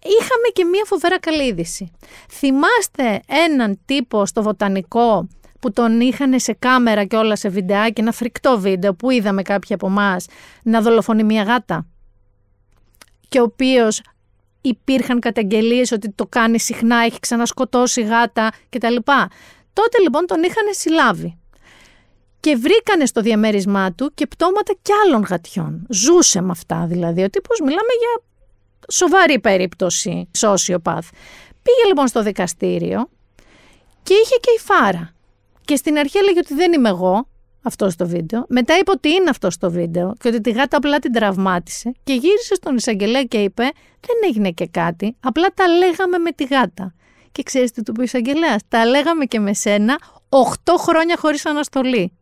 [0.04, 1.90] είχαμε και μία φοβερά καλή είδηση.
[2.30, 5.28] Θυμάστε έναν τύπο στο βοτανικό
[5.60, 9.74] που τον είχαν σε κάμερα και όλα σε βιντεάκι, ένα φρικτό βίντεο που είδαμε κάποιοι
[9.74, 10.26] από εμάς
[10.62, 11.86] να δολοφονεί μία γάτα;
[13.28, 14.02] Και ο οποίος
[14.64, 18.96] υπήρχαν καταγγελίες ότι το κάνει συχνά, έχει ξανασκοτώσει γάτα κτλ.
[19.72, 21.38] Τότε λοιπόν τον είχαν συλλάβει.
[22.40, 25.86] Και βρήκανε στο διαμέρισμά του και πτώματα κι άλλων γατιών.
[25.88, 27.22] Ζούσε με αυτά δηλαδή.
[27.22, 28.24] Ο τύπος μιλάμε για
[28.90, 31.08] σοβαρή περίπτωση sociopath.
[31.62, 33.08] Πήγε λοιπόν στο δικαστήριο
[34.02, 35.14] και είχε και η φάρα.
[35.64, 37.28] Και στην αρχή έλεγε ότι δεν είμαι εγώ
[37.64, 38.44] αυτό στο βίντεο.
[38.48, 41.92] Μετά είπε ότι είναι αυτό στο βίντεο και ότι τη γάτα απλά την τραυμάτισε.
[42.04, 43.62] Και γύρισε στον εισαγγελέα και είπε:
[44.00, 45.16] Δεν έγινε και κάτι.
[45.20, 46.94] Απλά τα λέγαμε με τη γάτα.
[47.32, 48.62] Και ξέρεις τι του είπε ο εισαγγελέας.
[48.68, 49.98] Τα λέγαμε και με σένα
[50.28, 50.38] 8
[50.78, 52.12] χρόνια χωρίς αναστολή.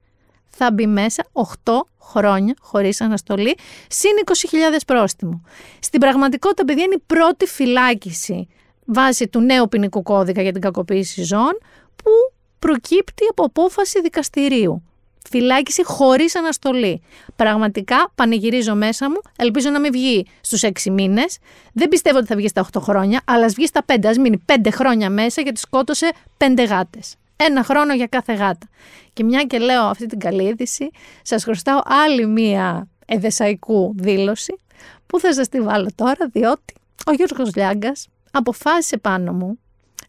[0.46, 1.24] Θα μπει μέσα
[1.64, 3.54] 8 χρόνια χωρίς αναστολή,
[3.88, 5.42] συν 20.000 πρόστιμο.
[5.78, 8.48] Στην πραγματικότητα, παιδιά, είναι η πρώτη φυλάκιση
[8.84, 11.58] βάσει του νέου ποινικού κώδικα για την κακοποίηση ζώων
[11.96, 12.10] που
[12.58, 14.82] προκύπτει από απόφαση δικαστηρίου.
[15.30, 17.02] Φυλάκιση χωρίς αναστολή.
[17.36, 19.20] Πραγματικά πανηγυρίζω μέσα μου.
[19.36, 21.38] Ελπίζω να μην βγει στους 6 μήνες.
[21.72, 24.06] Δεν πιστεύω ότι θα βγει στα 8 χρόνια, αλλά ας βγει στα 5.
[24.08, 27.14] Α μείνει 5 χρόνια μέσα γιατί σκότωσε 5 γάτες.
[27.36, 28.68] Ένα χρόνο για κάθε γάτα.
[29.12, 30.90] Και μια και λέω αυτή την καλή είδηση,
[31.22, 34.58] σας χρωστάω άλλη μία εδεσαϊκού δήλωση
[35.06, 36.74] που θα σας τη βάλω τώρα, διότι
[37.06, 39.58] ο Γιώργος Λιάγκας αποφάσισε πάνω μου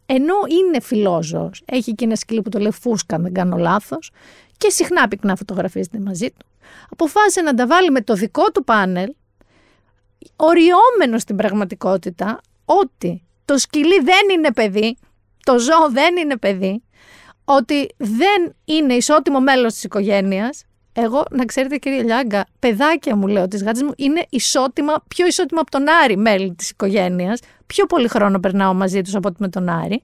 [0.06, 4.10] ενώ είναι φιλόζωος, έχει και ένα σκυλί που το λέει Φούσκα, αν δεν κάνω λάθος,
[4.56, 6.46] και συχνά πυκνά φωτογραφίζεται μαζί του,
[6.90, 9.14] αποφάσισε να τα βάλει με το δικό του πάνελ,
[10.36, 14.96] οριόμενο στην πραγματικότητα, ότι το σκυλί δεν είναι παιδί,
[15.44, 16.82] το ζώο δεν είναι παιδί,
[17.44, 20.64] ότι δεν είναι ισότιμο μέλος της οικογένειας,
[20.96, 25.60] εγώ, να ξέρετε κύριε Λιάγκα, παιδάκια μου λέω, τις γάτες μου είναι ισότιμα, πιο ισότιμα
[25.60, 27.40] από τον Άρη μέλη της οικογένειας.
[27.66, 30.02] Πιο πολύ χρόνο περνάω μαζί τους από ότι με τον Άρη.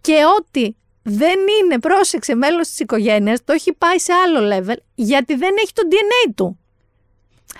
[0.00, 5.34] Και ότι δεν είναι, πρόσεξε, μέλος της οικογένειας, το έχει πάει σε άλλο level, γιατί
[5.34, 6.56] δεν έχει το DNA του.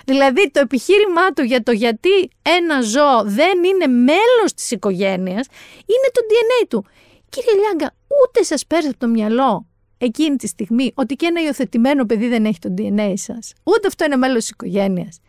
[0.05, 5.47] Δηλαδή το επιχείρημά του για το γιατί ένα ζώο δεν είναι μέλος της οικογένειας,
[5.85, 6.85] είναι το DNA του.
[7.29, 9.65] Κύριε Λιάγκα, ούτε σας πέρασε από το μυαλό
[9.97, 13.53] εκείνη τη στιγμή ότι και ένα υιοθετημένο παιδί δεν έχει το DNA σας.
[13.63, 15.19] Ούτε αυτό είναι μέλος της οικογένειας.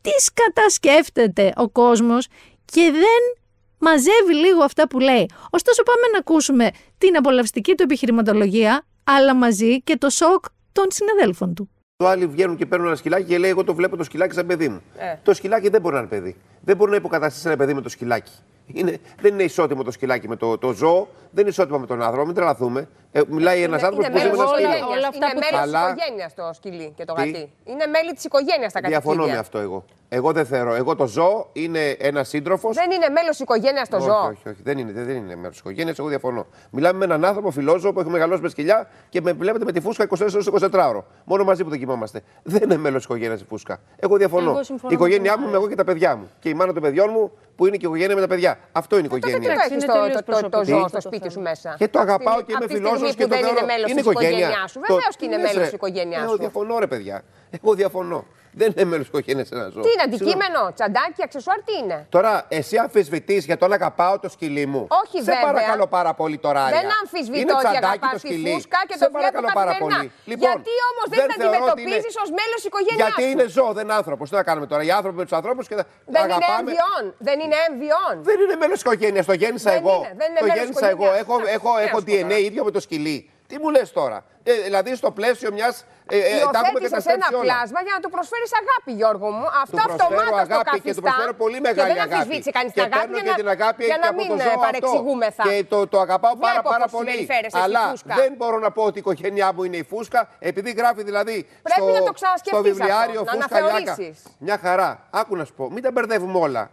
[0.00, 2.26] Τι σκατασκέφτεται ο κόσμος
[2.64, 3.39] και δεν
[3.80, 5.30] μαζεύει λίγο αυτά που λέει.
[5.50, 11.54] Ωστόσο, πάμε να ακούσουμε την απολαυστική του επιχειρηματολογία, αλλά μαζί και το σοκ των συναδέλφων
[11.54, 11.70] του.
[11.96, 14.46] Το άλλοι βγαίνουν και παίρνουν ένα σκυλάκι και λέει: Εγώ το βλέπω το σκυλάκι σαν
[14.46, 14.80] παιδί μου.
[14.96, 15.14] Ε.
[15.22, 16.36] Το σκυλάκι δεν μπορεί να είναι παιδί.
[16.60, 18.32] Δεν μπορεί να υποκαταστήσει ένα παιδί με το σκυλάκι.
[18.66, 22.02] Είναι, δεν είναι ισότιμο το σκυλάκι με το, το ζώο, δεν είναι ισότιμο με τον
[22.02, 22.26] άνθρωπο.
[22.26, 22.88] Μην τρελαθούμε.
[23.12, 24.68] Ε, μιλάει ένας άνθρωπος που ζει με ένα σκύλο.
[24.90, 27.52] Όλα αυτά είναι μέλη Αλλά- τη οικογένειας το σκυλί και το Τι; γατί.
[27.64, 29.00] Είναι μέλη της οικογένειας τα κατοικίδια.
[29.12, 29.84] Διαφωνώ με αυτό εγώ.
[30.12, 30.74] Εγώ δεν θεωρώ.
[30.74, 32.76] Εγώ το ζώο είναι ένας σύντροφος.
[32.76, 34.20] Δεν είναι μέλος οικογένειας το όχι, ζώο.
[34.26, 35.98] όχι, όχι, δεν είναι, δεν είναι μέρο της οικογένειας.
[35.98, 36.46] Εγώ διαφωνώ.
[36.70, 39.80] Μιλάμε με έναν άνθρωπο φιλόζωο που έχει μεγαλώσει με σκυλιά και με βλέπετε με τη
[39.80, 41.04] φούσκα 24 ώρες 24 ώρο.
[41.24, 42.20] Μόνο μαζί που το κοιμόμαστε.
[42.42, 43.78] Δεν είναι μέλος της οικογένειας η φούσκα.
[43.96, 44.50] Εγώ διαφωνώ.
[44.50, 46.30] Εγώ συμφωνώ η οικογένειά με μου τον είμαι εγώ και τα παιδιά μου.
[46.40, 48.58] Και η μάνα των παιδιών μου που είναι και η οικογένεια με τα παιδιά.
[48.72, 49.62] Αυτό είναι η Τότε γιατί οικογένεια.
[49.68, 51.32] το έχεις είναι το, τελείως το, το, το προσωπικό ζώο αυτό στο το σπίτι θέμα.
[51.32, 51.74] σου μέσα.
[51.78, 53.66] Και το αγαπάω και είμαι Από τη φιλόζωο στιγμή και που το δεν είναι θεωρώ.
[53.72, 54.38] μέλος της Είναι οικογένεια.
[54.38, 54.74] οικογένειά σου.
[54.80, 55.64] Το- Βεβαίως και τι είναι λες, μέλος ρε.
[55.64, 56.38] της οικογένειάς Εγώ σου.
[56.38, 57.22] διαφωνώ, ρε παιδιά.
[57.60, 58.24] Εγώ διαφωνώ.
[58.52, 59.82] Δεν είναι μέλο τη οικογένεια ένα ζώο.
[59.82, 60.14] Τι είναι Συγγνώμη.
[60.14, 64.82] αντικείμενο, τσαντάκι, αξεσουάρ, τι είναι; Τώρα, εσύ αμφισβητείς για το αν αγαπάω το σκυλί μου.
[65.02, 65.46] Όχι, Σε βέβαια.
[65.48, 66.62] παρακαλώ πάρα πολύ τώρα.
[66.64, 66.90] Δεν Άρια.
[67.02, 68.50] αμφισβητώ Είναι ότι τσαντάκι αγαπάς το τη σκυλί.
[68.52, 69.98] φούσκα και Σε το βλέπω παρακαλώ πάρα καθημερινά.
[69.98, 70.08] πολύ.
[70.30, 73.30] Λοιπόν, Γιατί όμως δεν την θεωρώ ότι αντιμετωπίζεις είναι- ως μέλος της οικογένειάς Γιατί σου.
[73.32, 74.22] είναι ζώο, δεν άνθρωπο.
[74.28, 74.82] Τι να κάνουμε τώρα.
[74.88, 75.84] Οι άνθρωποι με τους ανθρώπους και τα
[76.14, 76.58] Δεν είναι αγαπάμε.
[76.60, 77.02] έμβιον.
[77.28, 78.12] Δεν είναι έμβιον.
[78.28, 79.24] Δεν είναι μέλος τη οικογένειας.
[79.30, 79.94] Το γέννησα Δεν εγώ.
[79.98, 81.04] είναι, δεν είναι το μέλος γέννησα της εγώ.
[81.06, 81.22] οικογένειας.
[81.24, 82.46] Έχω, Να, έχω, τι έχω να σου πω DNA τώρα.
[82.48, 83.18] ίδιο με το σκυλί.
[83.50, 85.74] Τι μου λες τώρα; Ε, δηλαδή στο πλαίσιο μιας.
[86.12, 87.42] Ε, ε, τα έχουμε Υιοθέτησες ένα καταστρέψει όλα.
[87.48, 89.46] πλάσμα για να του προσφέρεις αγάπη, Γιώργο μου.
[89.62, 90.86] Αυτό Του προσφέρω αυτομάτως το αγάπη καθιστά.
[90.86, 92.14] και του προσφέρω πολύ μεγάλη και δεν αγάπη.
[92.14, 94.18] αμφισβήτησε κανείς την και αγάπη παίρνω για και να, την αγάπη για και να από
[94.18, 94.64] μην το ε, ζώο αυτό.
[94.66, 95.42] παρεξηγούμεθα.
[95.48, 97.10] Και το, το αγαπάω πάρα, Βλέπω πάρα πώς πολύ.
[97.10, 98.14] συμπεριφέρεσαι στη Αλλά φούσκα.
[98.20, 100.20] δεν μπορώ να πω ότι η οικογένειά μου είναι η φούσκα,
[100.50, 101.36] επειδή γράφει δηλαδή
[101.68, 103.76] Πρέπει στο, να το ξανασκεφτείς στο βιβλιάριο αυτό, να φούσκα Λιάκα.
[103.76, 104.16] αναθεωρήσεις.
[104.46, 104.90] Μια χαρά.
[105.20, 106.64] Άκου να σου πω, μην τα μπερδεύουμε όλα.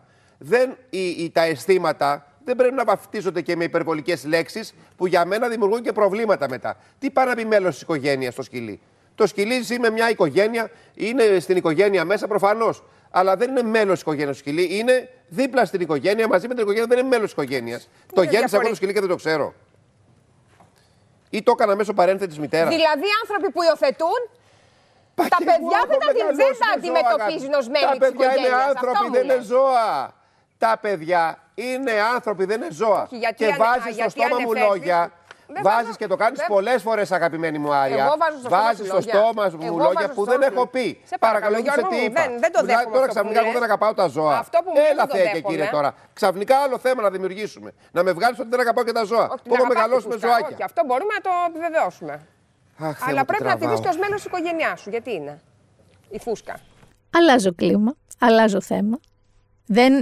[0.52, 2.10] Δεν, οι, οι- τα αισθήματα
[2.48, 6.78] δεν πρέπει να βαφτίζονται και με υπερβολικές λέξεις που για μένα δημιουργούν και προβλήματα μετά.
[7.00, 8.80] Τι πάει να πει μέλος της οικογένειας το σκυλί;
[9.16, 12.84] Το σκυλί ζει με μια οικογένεια, είναι στην οικογένεια μέσα προφανώς.
[13.12, 14.78] Αλλά δεν είναι μέλος της οικογένειας το σκυλί.
[14.78, 17.90] Είναι δίπλα στην οικογένεια, μαζί με την οικογένεια, δεν είναι μέλος της οικογένειας.
[18.14, 18.76] Το γέννησα εγώ το διαφορετικό.
[18.76, 19.54] σκυλί και δεν το ξέρω.
[21.30, 22.70] Ή το έκανα μέσω παρένθετη της μητέρας.
[22.76, 24.20] Δηλαδή, άνθρωποι που υιοθετούν,
[25.16, 28.70] τα παιδιά δεν τα, δεν τα αντιμετωπίζουν ως μέλη Τα της παιδιά είναι οικογένειας.
[28.70, 30.14] άνθρωποι, δεν είναι ζώα.
[30.58, 33.02] Τα παιδιά Είναι άνθρωποι, δεν είναι ζώα.
[33.04, 35.12] Όχι, γιατί και ανε- βάζεις α, στο γιατί στόμα μου ανεφέρθη- λόγια.
[35.54, 38.04] Δεν Βάζεις βάζω- και το κάνεις δεν- πολλές φορές, αγαπημένη μου Άρια.
[38.06, 39.14] Εγώ βάζω στο στόμα Βάζεις σου στο λόγια.
[39.14, 40.70] στόμα μου Εγώ λόγια βάζω που στο δεν στόμα έχω σου.
[40.76, 40.88] πει.
[41.12, 42.22] Σε Παρακαλώ, παρακαλώ, σε Γιώργο τι μου, είπα.
[42.22, 43.70] δεν- δεν το Που δέχομαι Τώρα αυτό που ξαφνικά μου εγώ δεν λες.
[43.72, 44.36] αγαπάω τα ζώα.
[44.46, 45.50] Αυτό που μου λες Έλα δεν το θέα και δέχομαι.
[45.54, 45.90] κύριε τώρα.
[46.20, 47.70] Ξαφνικά άλλο θέμα να δημιουργήσουμε.
[47.96, 49.26] Να με βγάλεις ότι δεν αγαπάω και τα ζώα.
[49.34, 50.28] Όχι, Που έχω την μεγαλώσει αγαπάς με τη φούσκα.
[50.32, 50.54] ζωάκια.
[50.56, 52.14] Όχι, αυτό μπορούμε να το επιβεβαιώσουμε.
[52.88, 53.82] Αχ, Θεέ Αλλά μου, τι πρέπει να τη δεις τραβάω.
[53.84, 54.90] και ως μέλος της οικογένειάς σου.
[54.96, 55.34] Γιατί είναι;
[56.16, 56.54] Η φούσκα.
[57.18, 57.92] Αλλάζω κλίμα,
[58.26, 58.98] αλλάζω θέμα.
[59.78, 59.94] Δεν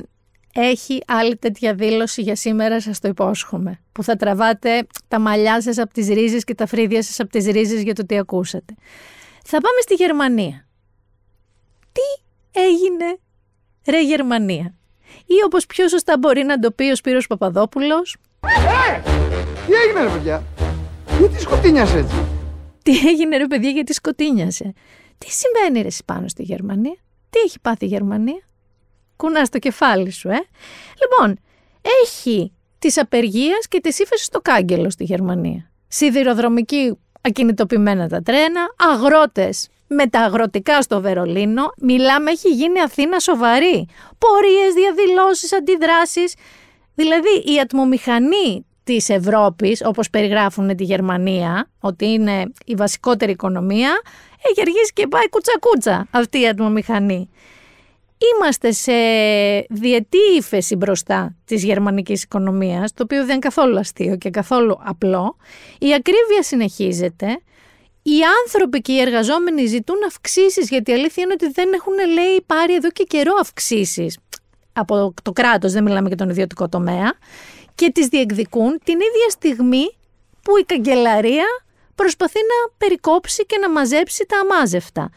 [0.58, 3.80] έχει άλλη τέτοια δήλωση για σήμερα, σας το υπόσχομαι.
[3.91, 7.45] Που θα τραβάτε τα μαλλιά σας από τις ρίζες και τα φρύδια σας από τις
[7.45, 8.74] ρίζες για το τι ακούσατε.
[9.43, 10.68] Θα πάμε στη Γερμανία.
[11.91, 12.24] Τι
[12.62, 13.18] έγινε
[13.89, 14.74] ρε Γερμανία;
[15.26, 18.18] Ή όπως πιο σωστά μπορεί να το πει ο Σπύρος Παπαδόπουλος,
[19.66, 20.43] Τι έγινε ρε παιδιά,
[21.20, 22.16] γιατί σκοτίνιασε έτσι;
[22.84, 24.74] τι έγινε ρε παιδιά γιατί σκοτίνιασε;
[25.18, 26.97] Τι συμβαίνει ρε εσύ πάνω στη Γερμανία;
[27.30, 28.41] Τι έχει πάθει η Γερμανία;
[29.16, 30.39] Κουνάς το κεφάλι σου, ε.
[31.01, 31.39] Λοιπόν,
[32.03, 35.72] έχει τις απεργίες και τις ύφεση στο κάγκελο στη Γερμανία.
[35.88, 41.74] Σιδηροδρομική ακινητοποιημένα τα τρένα, αγρότες με τα αγροτικά στο Βερολίνο.
[41.82, 43.88] Μιλάμε, έχει γίνει Αθήνα σοβαρή.
[44.18, 46.36] Πορείες, διαδηλώσεις, αντιδράσεις.
[46.95, 54.01] Δηλαδή η ατμομηχανή της Ευρώπης, όπως περιγράφουν τη Γερμανία, ότι είναι η βασικότερη οικονομία,
[54.49, 57.30] έχει αργήσει και πάει κουτσα-κούτσα αυτή η ατμομηχανή.
[58.18, 58.91] Είμαστε σε
[59.70, 65.38] διετή ύφεση μπροστά της γερμανικής οικονομίας, το οποίο δεν είναι καθόλου αστείο και καθόλου απλό.
[65.80, 67.39] Η ακρίβεια συνεχίζεται.
[68.01, 72.43] Οι άνθρωποι και οι εργαζόμενοι ζητούν αυξήσεις, γιατί η αλήθεια είναι ότι δεν έχουν, λέει,
[72.45, 74.18] πάρει εδώ και καιρό αυξήσεις
[74.74, 77.13] από το κράτος, δεν μιλάμε για τον ιδιωτικό τομέα,
[77.76, 79.97] και τις διεκδικούν την ίδια στιγμή
[80.41, 81.45] που η καγκελαρία
[81.95, 85.09] προσπαθεί να περικόψει και να μαζέψει τα αμάζευτα.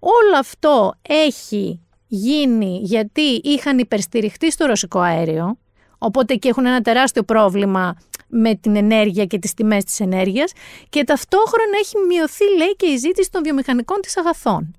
[0.00, 5.58] Όλο αυτό έχει γίνει γιατί είχαν υπερστηριχτεί στο ρωσικό αέριο,
[5.98, 7.96] οπότε και έχουν ένα τεράστιο πρόβλημα
[8.28, 10.52] με την ενέργεια και τις τιμές της ενέργειας
[10.88, 14.76] και ταυτόχρονα έχει μειωθεί λέει και η ζήτηση των βιομηχανικών της αγαθών.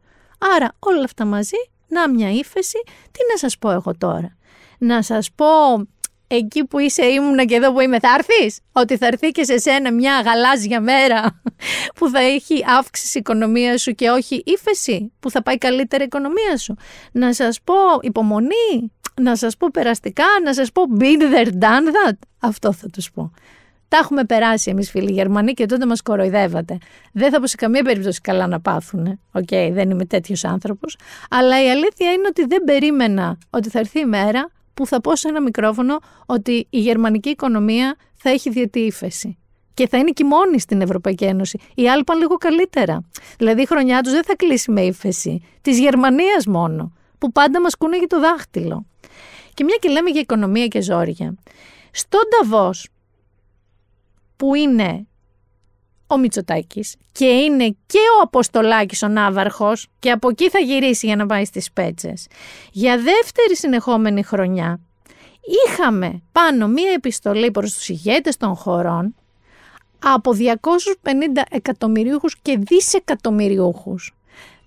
[0.55, 1.57] Άρα όλα αυτά μαζί,
[1.87, 4.37] να μια ύφεση, τι να σας πω εγώ τώρα;
[4.77, 5.45] Να σας πω
[6.27, 9.57] εκεί που είσαι ήμουνα και εδώ που είμαι θα έρθεις; Ότι θα έρθει και σε
[9.57, 11.41] σένα μια γαλάζια μέρα
[11.95, 16.05] που θα έχει αύξηση η οικονομίας σου και όχι ύφεση που θα πάει καλύτερα η
[16.05, 16.75] οικονομία σου.
[17.11, 22.17] Να σας πω υπομονή, να σας πω περαστικά, να σας πω been there, done that.
[22.39, 23.31] Αυτό θα τους πω.
[23.89, 26.77] Τα έχουμε περάσει εμείς φίλοι Γερμανοί και τότε μας κοροϊδεύατε.
[27.13, 29.19] Δεν θα πω σε καμία περίπτωση καλά να πάθουν.
[29.31, 30.97] Οκ, δεν είμαι τέτοιος άνθρωπος.
[31.29, 35.15] Αλλά η αλήθεια είναι ότι δεν περίμενα ότι θα έρθει η μέρα που θα πω
[35.15, 39.37] σε ένα μικρόφωνο ότι η γερμανική οικονομία θα έχει διετή ύφεση.
[39.73, 41.59] Και θα είναι και μόνη στην Ευρωπαϊκή Ένωση.
[41.75, 43.03] Οι άλλοι πάνε λίγο καλύτερα.
[43.37, 45.41] Δηλαδή η χρονιά τους δεν θα κλείσει με ύφεση.
[45.61, 46.93] Της Γερμανίας μόνο.
[47.17, 48.85] Που πάντα μας κούναγε το δάχτυλο.
[49.53, 51.35] Και μια και λέμε για οικονομία και ζόρια.
[51.91, 52.89] Στον Νταβός
[54.35, 55.07] που είναι
[56.07, 61.15] ο Μητσοτάκης και είναι και ο Αποστολάκης ο Ναύαρχος και από εκεί θα γυρίσει για
[61.15, 62.27] να πάει στις Πέτσες.
[62.71, 64.79] Για δεύτερη συνεχόμενη χρονιά
[65.67, 69.15] είχαμε πάνω μία επιστολή προς τους ηγέτες των χωρών
[70.03, 74.17] από 250 εκατομμυριούχους και δισεκατομμυριούχους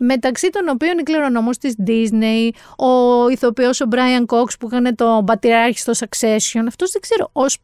[0.03, 5.23] μεταξύ των οποίων η κληρονομός της Disney, ο ηθοποιός ο Brian Cox που έκανε το
[5.27, 7.59] πατριάρχη στο Succession, αυτός δεν ξέρω ως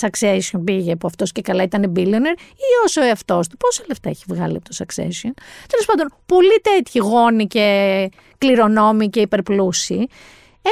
[0.00, 3.56] Succession πήγε που αυτός και καλά ήταν billionaire ή όσο εαυτός του.
[3.56, 5.30] Πόσα λεφτά έχει βγάλει από το Succession.
[5.68, 10.08] Τέλος πάντων, πολλοί τέτοιοι γόνοι και κληρονόμοι και υπερπλούσιοι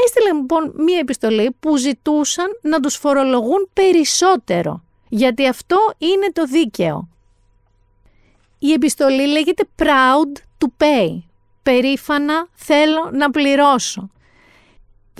[0.04, 4.82] έστειλε λοιπόν μία επιστολή που ζητούσαν να τους φορολογούν περισσότερο.
[5.08, 7.08] Γιατί αυτό είναι το δίκαιο.
[8.58, 11.22] Η επιστολή λέγεται proud to pay.
[11.62, 14.10] Περήφανα θέλω να πληρώσω.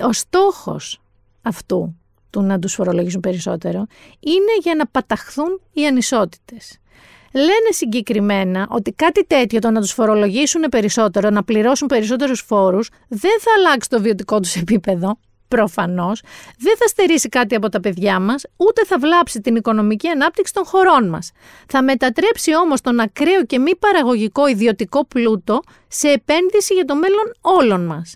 [0.01, 1.01] Ο στόχος
[1.41, 1.95] αυτού
[2.35, 3.85] του να τους φορολογήσουν περισσότερο
[4.19, 6.79] είναι για να παταχθούν οι ανισότητες.
[7.33, 13.39] Λένε συγκεκριμένα ότι κάτι τέτοιο το να τους φορολογήσουν περισσότερο, να πληρώσουν περισσότερους φόρους, δεν
[13.39, 15.17] θα αλλάξει το βιωτικό τους επίπεδο,
[15.47, 16.21] προφανώς,
[16.57, 20.65] δεν θα στερήσει κάτι από τα παιδιά μας, ούτε θα βλάψει την οικονομική ανάπτυξη των
[20.65, 21.31] χωρών μας.
[21.67, 27.33] Θα μετατρέψει όμως τον ακραίο και μη παραγωγικό ιδιωτικό πλούτο σε επένδυση για το μέλλον
[27.41, 28.15] όλων μας.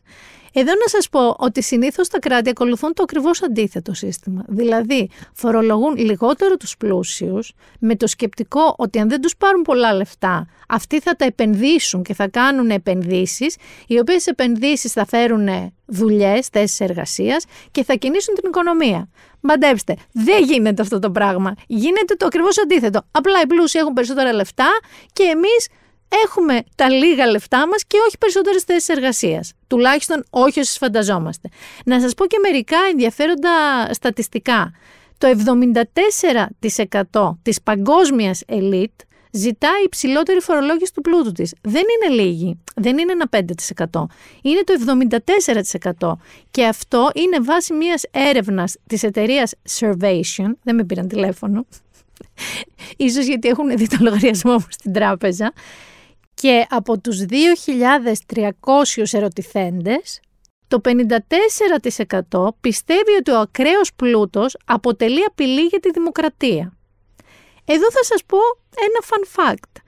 [0.54, 4.44] Εδώ να σας πω ότι συνήθως τα κράτη ακολουθούν το ακριβώς αντίθετο σύστημα.
[4.48, 10.48] Δηλαδή, φορολογούν λιγότερο τους πλούσιους με το σκεπτικό ότι αν δεν τους πάρουν πολλά λεφτά,
[10.68, 13.56] αυτοί θα τα επενδύσουν και θα κάνουν επενδύσεις,
[13.88, 19.10] οι οποίες επενδύσεις θα φέρουν δουλειές, θέσεις εργασίας και θα κινήσουν την οικονομία.
[19.40, 21.54] Μαντέψτε, δεν γίνεται αυτό το πράγμα.
[21.68, 23.02] Γίνεται το ακριβώς αντίθετο.
[23.12, 24.70] Απλά οι πλούσιοι έχουν περισσότερα λεφτά
[25.14, 25.68] και εμείς
[26.26, 29.52] έχουμε τα λίγα λεφτά μας και όχι περισσότερες θέσεις εργασίας.
[29.68, 31.50] Τουλάχιστον όχι όσες φανταζόμαστε.
[31.86, 33.50] Να σας πω και μερικά ενδιαφέροντα
[33.94, 34.72] στατιστικά.
[35.18, 35.28] Το
[37.12, 38.92] 74% της παγκόσμιας ελίτ
[39.32, 41.54] ζητάει υψηλότερη φορολόγηση του πλούτου της.
[41.62, 44.08] Δεν είναι λίγη, δεν είναι ένα 5%.
[44.42, 44.74] Είναι το
[46.00, 46.12] 74%.
[46.52, 51.66] Και αυτό είναι βάση μιας έρευνας της εταιρείας Servation, δεν με πήραν τηλέφωνο,
[52.98, 55.54] ίσως γιατί έχουν δει το λογαριασμό μου στην τράπεζα,
[56.42, 58.50] και από τους 2.300
[59.12, 60.20] ερωτηθέντες,
[60.68, 60.82] το
[62.30, 66.78] 54% πιστεύει ότι ο ακραίος πλούτος αποτελεί απειλή για τη δημοκρατία.
[67.66, 68.38] Εδώ θα σας πω
[68.76, 69.82] ένα fun fact.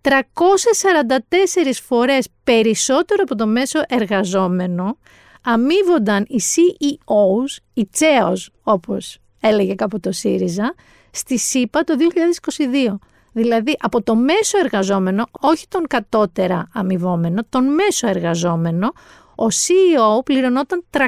[0.00, 4.98] 344 φορές περισσότερο από το μέσο εργαζόμενο
[5.42, 10.74] αμείβονταν οι CEOs, οι CEOs όπως έλεγε κάποτε το ΣΥΡΙΖΑ,
[11.10, 12.98] στη ΣΥΠΑ το 2022.
[13.32, 18.92] Δηλαδή από το μέσο εργαζόμενο, όχι τον κατώτερα αμοιβόμενο, τον μέσο εργαζόμενο,
[19.34, 20.98] ο CEO πληρωνόταν 344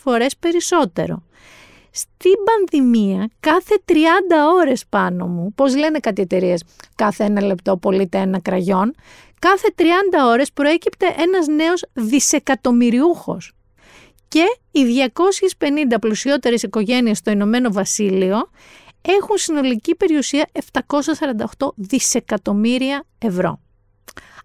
[0.00, 1.22] φορές περισσότερο.
[1.90, 3.92] Στην πανδημία, κάθε 30
[4.54, 8.94] ώρες πάνω μου, πώς λένε κάτι εταιρείες, κάθε ένα λεπτό πωλείται ένα κραγιόν,
[9.38, 9.82] κάθε 30
[10.26, 13.52] ώρες προέκυπτε ένας νέος δισεκατομμυριούχος.
[14.28, 18.50] Και οι 250 πλουσιότερες οικογένειες στο Ηνωμένο Βασίλειο
[19.06, 20.48] έχουν συνολική περιουσία
[21.56, 23.60] 748 δισεκατομμύρια ευρώ.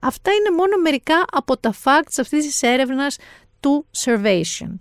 [0.01, 3.17] Αυτά είναι μόνο μερικά από τα facts αυτής της έρευνας
[3.59, 4.71] του Survation.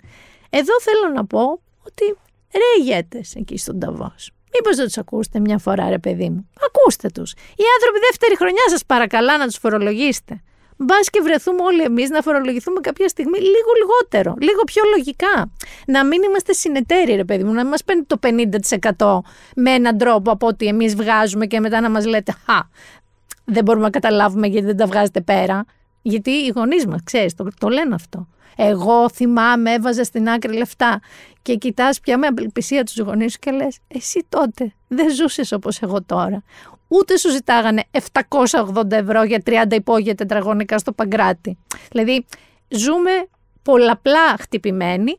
[0.50, 1.40] Εδώ θέλω να πω
[1.86, 2.04] ότι
[2.52, 4.30] ρε ηγέτες εκεί στον Ταβός.
[4.54, 7.32] Μήπως δεν τους ακούσετε μια φορά ρε παιδί μου; Ακούστε τους.
[7.32, 10.42] Οι άνθρωποι δεύτερη χρονιά σας παρακαλά να τους φορολογήσετε.
[10.80, 15.50] Μπα και βρεθούμε όλοι εμείς να φορολογηθούμε κάποια στιγμή λίγο λιγότερο, λίγο πιο λογικά.
[15.86, 18.18] Να μην είμαστε συνεταίροι, ρε παιδί μου, να μας παίρνει το
[18.96, 19.18] 50%
[19.56, 22.58] με έναν τρόπο από ότι εμείς βγάζουμε και μετά να μας λέτε Χα,
[23.44, 25.64] δεν μπορούμε να καταλάβουμε γιατί δεν τα βγάζετε πέρα.
[26.02, 28.28] Γιατί οι γονείς μας, ξέρεις, το, το λένε αυτό.
[28.56, 31.00] Εγώ θυμάμαι, έβαζα στην άκρη λεφτά
[31.48, 35.82] και κοιτάς πια με απελπισία τους γονείς σου και λες: Εσύ τότε δεν ζούσες όπως
[35.82, 36.42] εγώ τώρα.
[36.88, 41.58] Ούτε σου ζητάγανε 780 ευρώ για 30 υπόγεια τετραγωνικά στο Παγκράτη.
[41.90, 42.24] Δηλαδή,
[42.68, 43.10] ζούμε
[43.62, 45.16] πολλαπλά χτυπημένοι.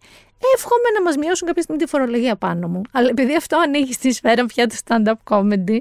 [0.55, 2.82] Εύχομαι να μας μειώσουν κάποια στιγμή τη φορολογία πάνω μου.
[2.91, 5.77] Αλλά επειδή αυτό ανοίγει στη σφαίρα πια του stand-up comedy,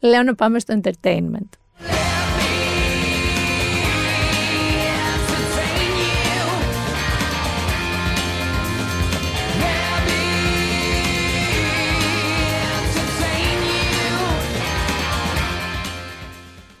[0.00, 1.48] λέω να πάμε στο entertainment.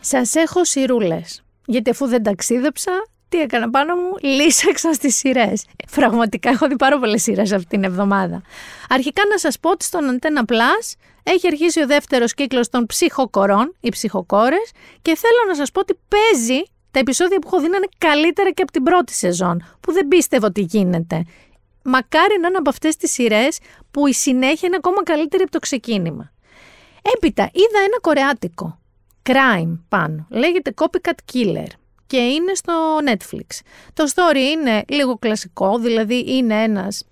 [0.06, 1.42] Σας έχω σιρούλες.
[1.66, 2.92] Γιατί αφού δεν ταξίδεψα,
[3.28, 5.66] τι έκανα πάνω μου, λύσαξα στις σειρές.
[5.94, 8.42] Πραγματικά έχω δει πάρα πολλές σειρές αυτή την εβδομάδα.
[8.88, 10.92] Αρχικά να σας πω ότι στον Antenna Plus
[11.22, 14.70] έχει αρχίσει ο δεύτερος κύκλος των ψυχοκορών, οι ψυχοκόρες,
[15.02, 18.50] και θέλω να σας πω ότι παίζει τα επεισόδια που έχω δει να είναι καλύτερα
[18.50, 21.24] και από την πρώτη σεζόν, που δεν πίστευω ότι γίνεται.
[21.82, 23.58] Μακάρι να είναι από αυτές τις σειρές
[23.90, 26.32] που η συνέχεια είναι ακόμα καλύτερη από το ξεκίνημα.
[27.14, 28.78] Έπειτα είδα ένα κορεάτικο
[29.30, 30.26] crime πάνω.
[30.30, 31.66] Λέγεται Copycat Killer
[32.06, 33.60] και είναι στο Netflix.
[33.92, 37.04] Το story είναι λίγο κλασικό, δηλαδή είναι ένας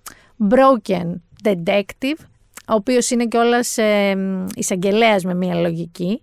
[0.49, 2.19] broken detective,
[2.67, 4.17] ο οποίος είναι κιόλας ε,
[4.55, 6.21] εισαγγελέας με μια λογική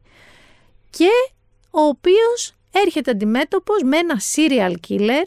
[0.90, 1.08] και
[1.70, 5.24] ο οποίος έρχεται αντιμέτωπος με ένα serial killer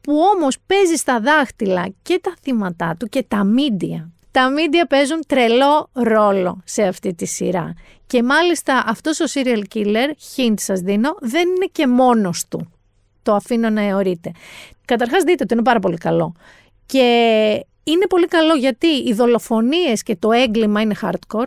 [0.00, 5.20] που όμως παίζει στα δάχτυλα και τα θύματα του και τα media τα μίντια παίζουν
[5.26, 7.74] τρελό ρόλο σε αυτή τη σειρά.
[8.06, 12.72] Και μάλιστα αυτός ο serial killer, hint σας δίνω, δεν είναι και μόνος του.
[13.22, 14.32] Το αφήνω να αιωρείτε.
[14.84, 16.34] Καταρχάς δείτε το, είναι πάρα πολύ καλό.
[16.86, 17.00] Και
[17.84, 21.46] είναι πολύ καλό γιατί οι δολοφονίες και το έγκλημα είναι hardcore,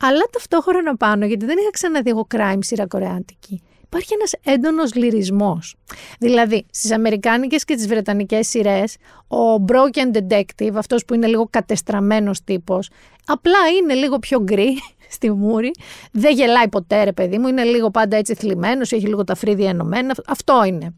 [0.00, 3.62] αλλά ταυτόχρονα πάνω, γιατί δεν είχα ξαναδεί εγώ crime σειρά κορεάτικη
[3.94, 5.76] υπάρχει ένας έντονος λυρισμός.
[6.18, 8.96] Δηλαδή, στις αμερικάνικες και τις βρετανικές σειρές,
[9.28, 12.90] ο broken detective, αυτός που είναι λίγο κατεστραμμένος τύπος,
[13.26, 14.76] απλά είναι λίγο πιο γκρι
[15.16, 15.70] στη μούρη,
[16.12, 19.68] δεν γελάει ποτέ ρε παιδί μου, είναι λίγο πάντα έτσι θλιμμένος, έχει λίγο τα φρύδια
[19.68, 20.94] ενωμένα, αυτό είναι.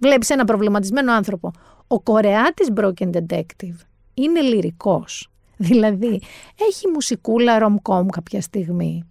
[0.00, 1.50] Βλέπεις ένα προβληματισμένο άνθρωπο.
[1.86, 3.76] Ο Κορεάτης broken detective
[4.14, 5.30] είναι λυρικός.
[5.56, 6.20] Δηλαδή,
[6.68, 9.04] έχει μουσικούλα rom-com κάποια στιγμή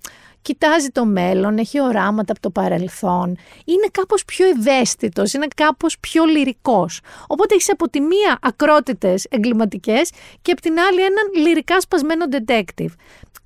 [0.46, 6.26] κοιτάζει το μέλλον, έχει οράματα από το παρελθόν, είναι κάπως πιο ευαίσθητος, είναι κάπως πιο
[6.26, 7.00] λυρικός.
[7.28, 12.94] Οπότε έχεις από τη μία ακρότητες εγκληματικές και από την άλλη έναν λυρικά σπασμένο detective.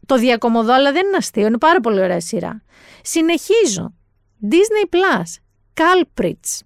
[0.06, 2.62] Το διακομωδώ, αλλά δεν είναι αστείο, είναι πάρα πολύ ωραία σειρά.
[3.02, 3.94] Συνεχίζω.
[4.52, 5.30] Disney Plus,
[5.74, 6.60] Culprits.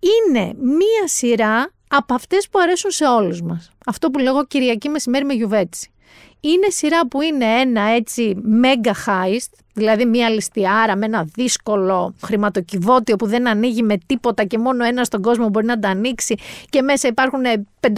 [0.00, 3.70] Είναι μία σειρά από αυτές που αρέσουν σε όλους μας.
[3.86, 5.90] Αυτό που λέγω Κυριακή μεσημέρι με γιουβέτσι.
[6.40, 13.16] Είναι σειρά που είναι ένα έτσι mega heist, δηλαδή μια ληστιάρα με ένα δύσκολο χρηματοκιβώτιο
[13.16, 16.34] που δεν ανοίγει με τίποτα και μόνο ένα στον κόσμο μπορεί να τα ανοίξει
[16.68, 17.40] και μέσα υπάρχουν
[17.80, 17.90] 500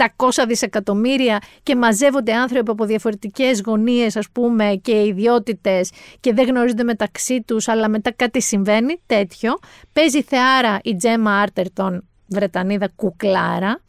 [0.47, 7.41] δισεκατομμύρια και μαζεύονται άνθρωποι από διαφορετικές γωνίες ας πούμε και ιδιότητες και δεν γνωρίζονται μεταξύ
[7.41, 9.59] τους αλλά μετά κάτι συμβαίνει τέτοιο.
[9.93, 13.81] Παίζει θεάρα η Τζέμα Άρτερτον, Βρετανίδα κουκλάρα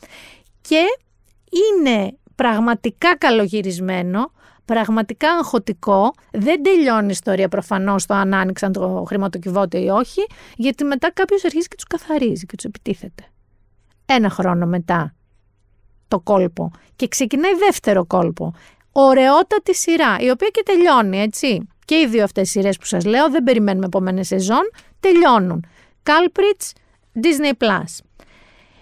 [0.61, 0.83] και
[1.51, 4.33] είναι πραγματικά καλογυρισμένο,
[4.65, 6.13] πραγματικά αγχωτικό.
[6.33, 10.27] Δεν τελειώνει η ιστορία προφανώς το αν άνοιξαν το χρηματοκιβώτιο ή όχι,
[10.57, 13.25] γιατί μετά κάποιος αρχίζει και τους καθαρίζει και τους επιτίθεται.
[14.07, 15.15] Ένα χρόνο μετά
[16.09, 16.71] το κόλπο.
[16.97, 18.55] Και ξεκινάει δεύτερο κόλπο.
[18.93, 21.69] Ωραιότατη σειρά, η οποία και τελειώνει, έτσι.
[21.85, 24.71] Και οι δύο αυτές σειρές που σας λέω, δεν περιμένουμε επόμενε σεζόν,
[25.01, 25.65] τελειώνουν.
[26.03, 26.71] Culprits,
[27.23, 28.05] Disney Plus.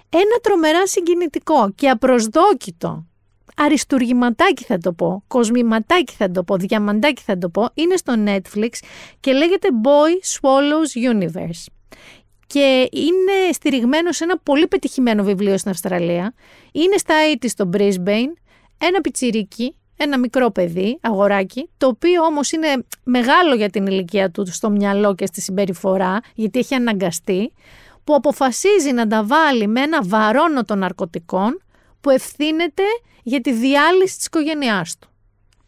[0.08, 3.06] Ένα τρομερά συγκινητικό και απροσδόκητο
[3.56, 8.70] αριστουργηματάκι θα το πω, κοσμηματάκι θα το πω, διαμαντάκι θα το πω, είναι στο Netflix
[9.20, 11.66] και λέγεται Boy Swallows Universe.
[12.46, 16.34] Και είναι στηριγμένο σε ένα πολύ πετυχημένο βιβλίο στην Αυστραλία.
[16.72, 18.32] Είναι στα 80 στο Brisbane,
[18.78, 22.68] ένα πιτσιρίκι, ένα μικρό παιδί, αγοράκι, το οποίο όμως είναι
[23.04, 27.52] μεγάλο για την ηλικία του στο μυαλό και στη συμπεριφορά, γιατί έχει αναγκαστεί,
[28.04, 31.62] που αποφασίζει να τα βάλει με ένα βαρόνο των ναρκωτικών
[32.02, 32.82] που ευθύνεται
[33.22, 35.08] για τη διάλυση της οικογένειάς του.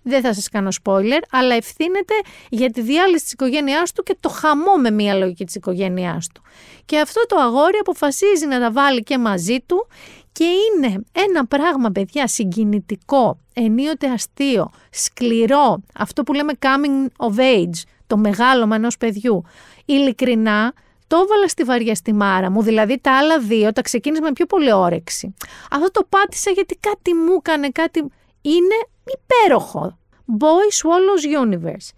[0.03, 2.15] Δεν θα σας κάνω spoiler, αλλά ευθύνεται
[2.51, 6.43] για τη διάλυση της οικογένειάς του και το χαμό με μία λογική της οικογένειάς του.
[6.85, 9.87] Και αυτό το αγόρι αποφασίζει να τα βάλει και μαζί του
[10.33, 17.83] και είναι ένα πράγμα, παιδιά, συγκινητικό, ενίοτε αστείο, σκληρό, αυτό που λέμε coming of age,
[18.07, 19.45] το μεγάλο ενός παιδιού.
[19.85, 20.73] Ειλικρινά,
[21.07, 24.47] το έβαλα στη βαριά στη μάρα μου, δηλαδή τα άλλα δύο τα ξεκίνησα με πιο
[24.47, 25.35] πολύ όρεξη.
[25.71, 28.05] Αυτό το πάτησα γιατί κάτι μου έκανε, κάτι...
[28.41, 28.75] Είναι
[29.05, 29.99] υπέροχο.
[30.39, 31.89] Boy Swallows Universe.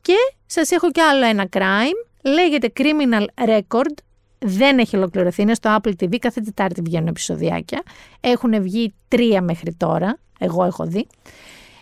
[0.00, 0.16] Και
[0.46, 3.94] σας έχω κι άλλο ένα crime, λέγεται Criminal Record,
[4.38, 7.82] δεν έχει ολοκληρωθεί, είναι στο Apple TV, κάθε Τετάρτη βγαίνουν επεισοδιάκια.
[8.20, 11.06] Έχουν βγει τρία μέχρι τώρα, εγώ έχω δει.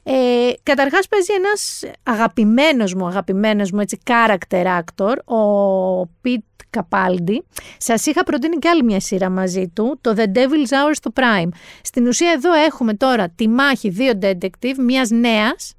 [0.02, 7.36] Ε, καταρχάς παίζει ένας αγαπημένος μου, αγαπημένος μου έτσι character actor, ο Pete Capaldi.
[7.78, 11.48] Σας είχα προτείνει και άλλη μια σειρά μαζί του, το The Devil's Hour στο Prime.
[11.82, 15.74] Στην ουσία εδώ έχουμε τώρα τη μάχη δύο detective, μιας νέας,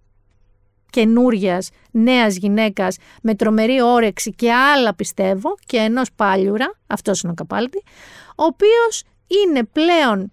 [0.90, 1.62] καινούρια
[1.92, 7.84] νέας γυναίκας με τρομερή όρεξη και άλλα πιστεύω και ενός πάλιουρα, αυτός είναι ο Καπάλτη,
[8.36, 10.32] ο οποίος είναι πλέον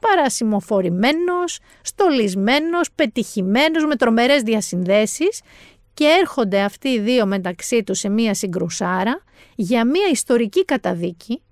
[0.00, 5.40] παρασημοφορημένος, στολισμένος, πετυχημένος με τρομερές διασυνδέσεις
[5.94, 9.22] και έρχονται αυτοί οι δύο μεταξύ τους σε μία συγκρουσάρα
[9.54, 11.42] για μία ιστορική καταδίκη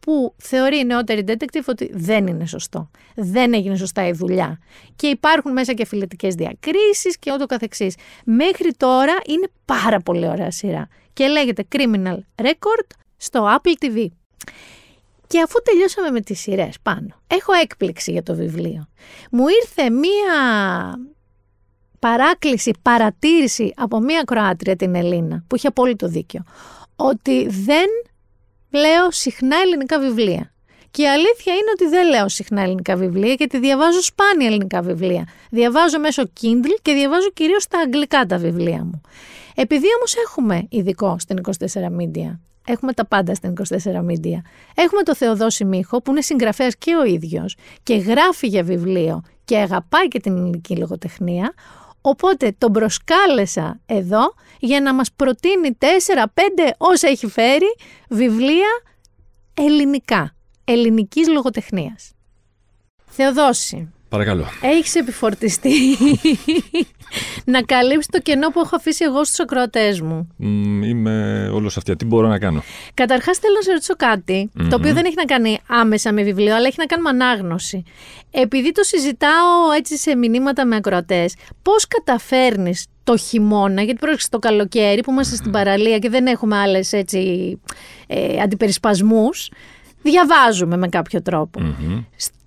[0.00, 2.90] που θεωρεί η νεότερη detective ότι δεν είναι σωστό.
[3.14, 4.58] Δεν έγινε σωστά η δουλειά.
[4.96, 7.94] Και υπάρχουν μέσα και φιλετικές διακρίσεις και ούτω καθεξής.
[8.24, 10.88] Μέχρι τώρα είναι πάρα πολύ ωραία σειρά.
[11.12, 12.86] Και λέγεται Criminal Record
[13.16, 14.06] στο Apple TV.
[15.26, 18.88] Και αφού τελειώσαμε με τις σειρές πάνω, έχω έκπληξη για το βιβλίο.
[19.30, 20.36] Μου ήρθε μία
[21.98, 26.42] παράκληση, παρατήρηση από μία Κροάτρια την Ελίνα, που είχε απόλυτο δίκιο,
[27.00, 27.86] ότι δεν
[28.70, 30.52] λέω συχνά ελληνικά βιβλία.
[30.90, 35.28] Και η αλήθεια είναι ότι δεν λέω συχνά ελληνικά βιβλία, γιατί διαβάζω σπάνια ελληνικά βιβλία.
[35.50, 39.00] Διαβάζω μέσω Kindle και διαβάζω κυρίως στα αγγλικά τα βιβλία μου.
[39.54, 41.52] Επειδή όμως έχουμε ειδικό στην 24
[42.00, 42.38] Media
[42.70, 44.40] Έχουμε τα πάντα στην 24 Media.
[44.74, 49.56] Έχουμε το Θεοδόση Μίχο που είναι συγγραφέας και ο ίδιος και γράφει για βιβλίο και
[49.56, 51.54] αγαπάει και την ελληνική λογοτεχνία.
[52.00, 55.84] Οπότε τον προσκάλεσα εδώ για να μας προτείνει 4-5
[56.76, 57.74] όσα έχει φέρει
[58.08, 58.68] βιβλία
[59.54, 60.34] ελληνικά,
[60.64, 62.12] ελληνικής λογοτεχνίας.
[63.06, 64.44] Θεοδόση, Παρακαλώ.
[64.60, 65.70] Έχεις επιφορτιστεί
[67.54, 70.28] να καλύψεις το κενό που έχω αφήσει εγώ στους ακροατές μου.
[70.36, 71.96] Μ, είμαι όλος αυτιά.
[71.96, 72.62] Τι μπορώ να κάνω;
[72.94, 76.54] Καταρχάς θέλω να σε ρωτήσω κάτι, το οποίο δεν έχει να κάνει άμεσα με βιβλίο,
[76.54, 77.82] αλλά έχει να κάνει με ανάγνωση.
[78.30, 84.38] Επειδή το συζητάω έτσι σε μηνύματα με ακροατές, πώς καταφέρνεις το χειμώνα, γιατί πρόκειται το
[84.38, 87.60] καλοκαίρι που είμαστε στην παραλία και δεν έχουμε άλλες έτσι
[88.06, 89.50] ε, αντιπερισπασμούς,
[90.02, 91.60] διαβάζουμε με κάποιο τρόπο.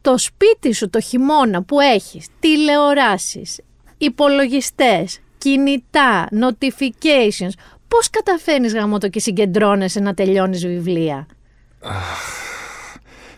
[0.04, 3.60] Στο σπίτι σου το χειμώνα που έχεις τηλεοράσεις,
[3.98, 7.52] υπολογιστές, κινητά, notifications,
[7.88, 11.28] πώς καταφέρνεις γαμώτο και συγκεντρώνεσαι να τελειώνεις βιβλία;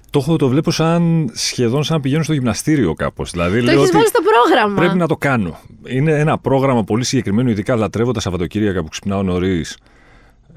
[0.09, 3.31] Το έχω, το βλέπω σαν σχεδόν σαν να πηγαίνω στο γυμναστήριο κάπως.
[3.31, 4.79] Δηλαδή, Το λέω έχεις ότι βάλει στο πρόγραμμα.
[4.79, 5.59] Πρέπει να το κάνω.
[5.85, 9.77] Είναι ένα πρόγραμμα πολύ συγκεκριμένο, ειδικά λατρεύω τα Σαββατοκύριακα που ξυπνάω νωρίς.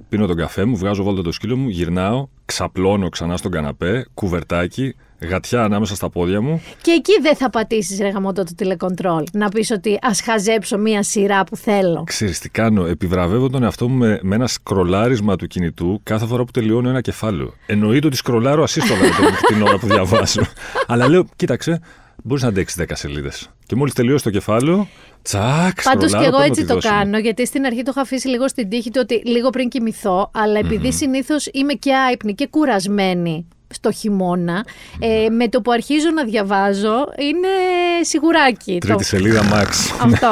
[0.09, 4.95] Πίνω τον καφέ μου, βγάζω βόλτα το σκύλο μου, γυρνάω, ξαπλώνω ξανά στον καναπέ, κουβερτάκι,
[5.19, 6.63] γατιά ανάμεσα στα πόδια μου.
[6.83, 9.25] Και εκεί δεν θα πατήσεις ρε γαμώτο το τηλεκοντρόλ.
[9.33, 12.05] Να πεις ότι ας χαζέψω μία σειρά που θέλω.
[12.07, 16.45] Ξέρεις τι κάνω, επιβραβεύω τον εαυτό μου με, με ένα σκρολάρισμα του κινητού κάθε φορά
[16.45, 17.55] που τελειώνω ένα κεφάλαιο.
[17.67, 19.01] Εννοείται ότι σκρολάρω ασύστολα
[19.47, 20.43] την ώρα που διαβάζω.
[20.87, 21.81] Αλλά λέω, κοίταξε,
[22.23, 23.51] μπορείς να αντέξεις 10 σελίδες.
[23.67, 24.89] Και μόλις τελειώσει το κεφάλαιο,
[25.23, 26.95] τσακ, Πάντως σκρολάρω, και εγώ παίρνω έτσι τη το δόση μου.
[26.95, 30.31] κάνω, γιατί στην αρχή το είχα αφήσει λίγο στην τύχη του ότι λίγο πριν κοιμηθώ,
[30.35, 34.65] αλλά επειδή συνήθως είμαι και άϊπνη και κουρασμένη στο χειμώνα,
[34.99, 37.49] ε, με το που αρχίζω να διαβάζω είναι
[38.03, 38.79] σιγουράκι.
[38.81, 39.05] Τρίτη το...
[39.05, 39.69] σελίδα, Max.
[40.03, 40.29] Αυτό.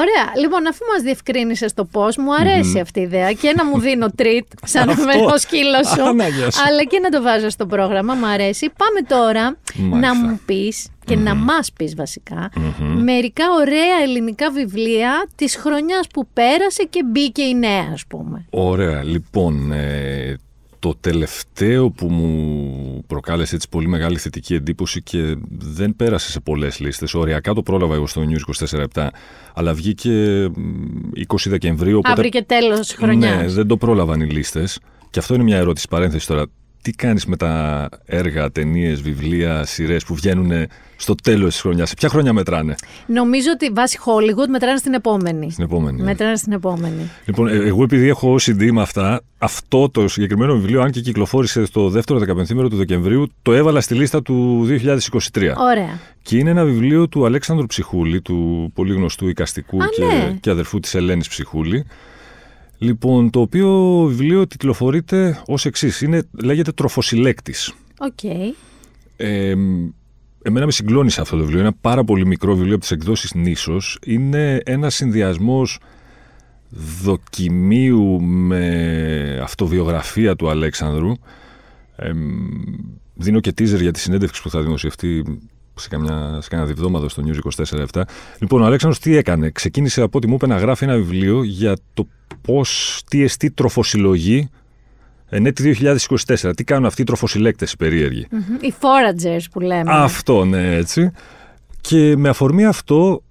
[0.00, 0.26] Ωραία.
[0.40, 4.10] Λοιπόν, αφού μας διευκρίνησες το πώς, μου αρέσει αυτή η ιδέα και να μου δίνω
[4.10, 5.02] τρίτ σαν Αυτό.
[5.02, 6.02] αμένο σκύλος σου.
[6.02, 6.62] Ανάγκια σου.
[6.68, 8.14] αλλά και να το βάζω στο πρόγραμμα.
[8.14, 8.70] Μου αρέσει.
[8.76, 10.14] Πάμε τώρα Μάλιστα.
[10.14, 16.28] να μου πεις και να μας πεις βασικα μερικά ωραία ελληνικά βιβλία της χρονιάς που
[16.32, 18.46] πέρασε και μπήκε η νέα ας πούμε.
[18.50, 20.36] Ωραία, λοιπόν, ε,
[20.80, 26.80] το τελευταίο που μου προκάλεσε έτσι πολύ μεγάλη θετική εντύπωση και δεν πέρασε σε πολλές
[26.80, 29.06] λίστες, οριακά το πρόλαβα εγώ στο News 24-7,
[29.54, 30.10] αλλά βγήκε
[30.56, 32.12] μ, 20 Δεκεμβρίου, οπότε...
[32.12, 33.40] Αύριο και τέλος χρονιάς.
[33.40, 34.80] Ναι, δεν το πρόλαβαν οι λίστες.
[35.10, 36.46] Και αυτό είναι μια ερώτηση παρένθεση τώρα.
[36.82, 40.66] Τι κάνεις με τα έργα, ταινίες, βιβλία, σειρές που βγαίνουν
[40.96, 42.74] στο τέλος της χρονιάς; Σε ποια χρονιά μετράνε;
[43.06, 45.50] Νομίζω ότι βάσει Hollywood μετράνε στην επόμενη.
[45.50, 46.02] στην επόμενη.
[46.02, 47.10] Μετράνε στην επόμενη.
[47.24, 51.64] Λοιπόν, ε, εγώ επειδή έχω OCD με αυτά, αυτό το συγκεκριμένο βιβλίο, αν και κυκλοφόρησε
[51.64, 55.54] στο δεύτερο 15 του Δεκεμβρίου, το έβαλα στη λίστα του 2023.
[55.56, 55.98] Ωραία.
[56.22, 60.36] Και είναι ένα βιβλίο του Αλέξανδρου Ψυχούλη, του πολύ γνωστού εικαστικού Α, και, ναι.
[60.40, 61.86] και αδερφού της Ελένης Ψυχούλη.
[62.82, 66.00] Λοιπόν, το οποίο βιβλίο τιτλοφορείται ως εξής.
[66.00, 67.72] Είναι, λέγεται «Τροφοσυλλέκτης».
[67.98, 68.24] Οκ.
[69.16, 69.54] Ε,
[70.42, 71.58] εμένα με συγκλόνισε αυτό το βιβλίο.
[71.58, 73.98] Είναι ένα πάρα πολύ μικρό βιβλίο από τις εκδόσεις Νήσος.
[74.06, 75.78] Είναι ένα συνδυασμός
[77.02, 81.12] δοκιμίου με αυτοβιογραφία του Αλέξανδρου.
[81.96, 82.10] Ε,
[83.14, 85.24] δίνω και teaser για τη συνέντευξη που θα δημοσιευτεί
[85.80, 88.02] σε καμιά, σε κανένα διβδόματο στο News 24-7.
[88.38, 91.76] Λοιπόν, ο Αλέξανδρος τι έκανε; Ξεκίνησε από ό,τι μου είπε να γράφει ένα βιβλίο για
[91.94, 92.06] το
[92.42, 94.48] πώς, τι εστί τροφοσυλλογή
[95.28, 95.76] εν έτη
[96.36, 96.50] 2024.
[96.56, 98.56] Τι κάνουν αυτοί οι τροφοσυλλέκτες οι περίεργοι; Μμμ.
[98.60, 99.92] Οι foragers που λέμε.
[99.92, 101.10] Αυτό, ναι, έτσι.
[101.80, 103.22] Και με αφορμή αυτό,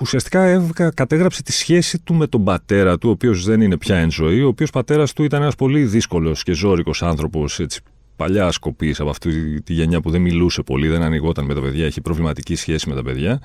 [0.00, 3.96] ουσιαστικά έβγα, κατέγραψε τη σχέση του με τον πατέρα του, ο οποίος δεν είναι πια
[3.96, 7.80] εν ζωή, ο οποίος πατέρας του ήταν ένας πολύ δύσκολος και ζώρικος άνθρωπος, έτσι,
[8.22, 11.86] παλιά ασκοπής από αυτή τη γενιά που δεν μιλούσε πολύ, δεν ανοιγόταν με τα παιδιά,
[11.86, 13.40] είχε προβληματική σχέση με τα παιδιά.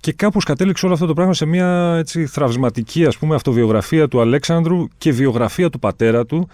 [0.00, 4.20] Και κάπως κατέληξε όλο αυτό το πράγμα σε μια έτσι, θραυσματική ας πούμε, αυτοβιογραφία του
[4.20, 6.48] Αλέξανδρου και βιογραφία του πατέρα του,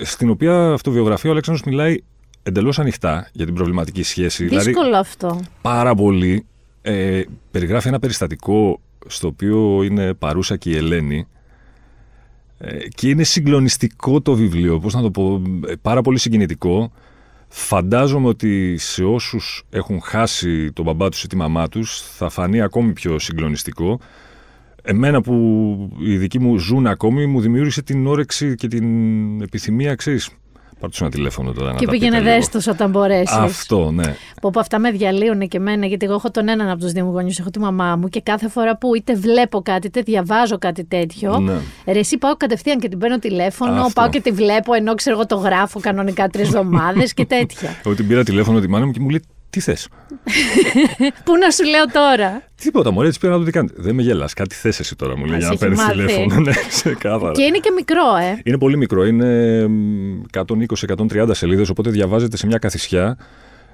[0.00, 1.96] στην οποία αυτοβιογραφία ο Αλέξανδρος μιλάει
[2.42, 4.44] εντελώς ανοιχτά για την προβληματική σχέση.
[4.44, 5.40] Δύσκολο αυτό.
[5.60, 6.46] πάρα πολύ.
[6.82, 11.37] Ε, περιγράφει ένα περιστατικό στο οποίο είναι παρούσα και η Ελένη ε,
[12.94, 16.92] και είναι συγκλονιστικό το βιβλίο, πώς να το πω, ε, πάρα πολύ συγκινητικό.
[17.48, 22.60] Φαντάζομαι ότι σε όσους έχουν χάσει τον μπαμπά τους ή τη μαμά τους θα φανεί
[22.60, 24.00] ακόμη πιο συγκλονιστικό.
[24.82, 25.34] Εμένα που
[25.98, 30.30] οι δικοί μου ζουν ακόμη μου δημιούργησε την όρεξη και την επιθυμία, ξέρεις,
[30.80, 32.36] πάρ' τους ένα τηλέφωνο τώρα να Και τα πήγαινε πείτε λίγο.
[32.36, 33.36] δέστος όταν μπορέσεις.
[33.36, 34.14] Αυτό, ναι.
[34.40, 37.04] Πω πω αυτά με διαλύουν και εμένα, γιατί εγώ έχω τον έναν από τους δύο
[37.04, 40.58] μου γονείς, έχω τη μαμά μου και κάθε φορά που είτε βλέπω κάτι, είτε διαβάζω
[40.58, 41.38] κάτι τέτοιο.
[41.38, 41.52] Ναι.
[41.92, 43.90] Ρε, εσύ πάω κατευθείαν και την παίρνω τηλέφωνο, Αυτό.
[44.00, 47.76] πάω και τη βλέπω ενώ ξέρω εγώ το γράφω κανονικά τρεις εβδομάδες και τέτοια.
[47.84, 49.88] Εγώ την πήρα τηλέφωνο τη μάνα μου και μου λέει τι θες;
[51.24, 53.74] Πού να σου λέω τώρα; Τίποτα, μωρέ, έτσι πήρα να το τι κάνετε.
[53.76, 55.92] Δεν με γελάς, κάτι θες εσύ τώρα, μου λέει, Μας για να έχει παίρνεις μάθει.
[55.92, 56.40] τηλέφωνο.
[56.50, 57.32] ναι, ξεκάθαρα.
[57.32, 58.40] Και είναι και μικρό, ε.
[58.44, 60.20] Είναι πολύ μικρό, είναι μ,
[61.16, 63.18] 120-130 σελίδες, οπότε διαβάζεται σε μια καθισιά.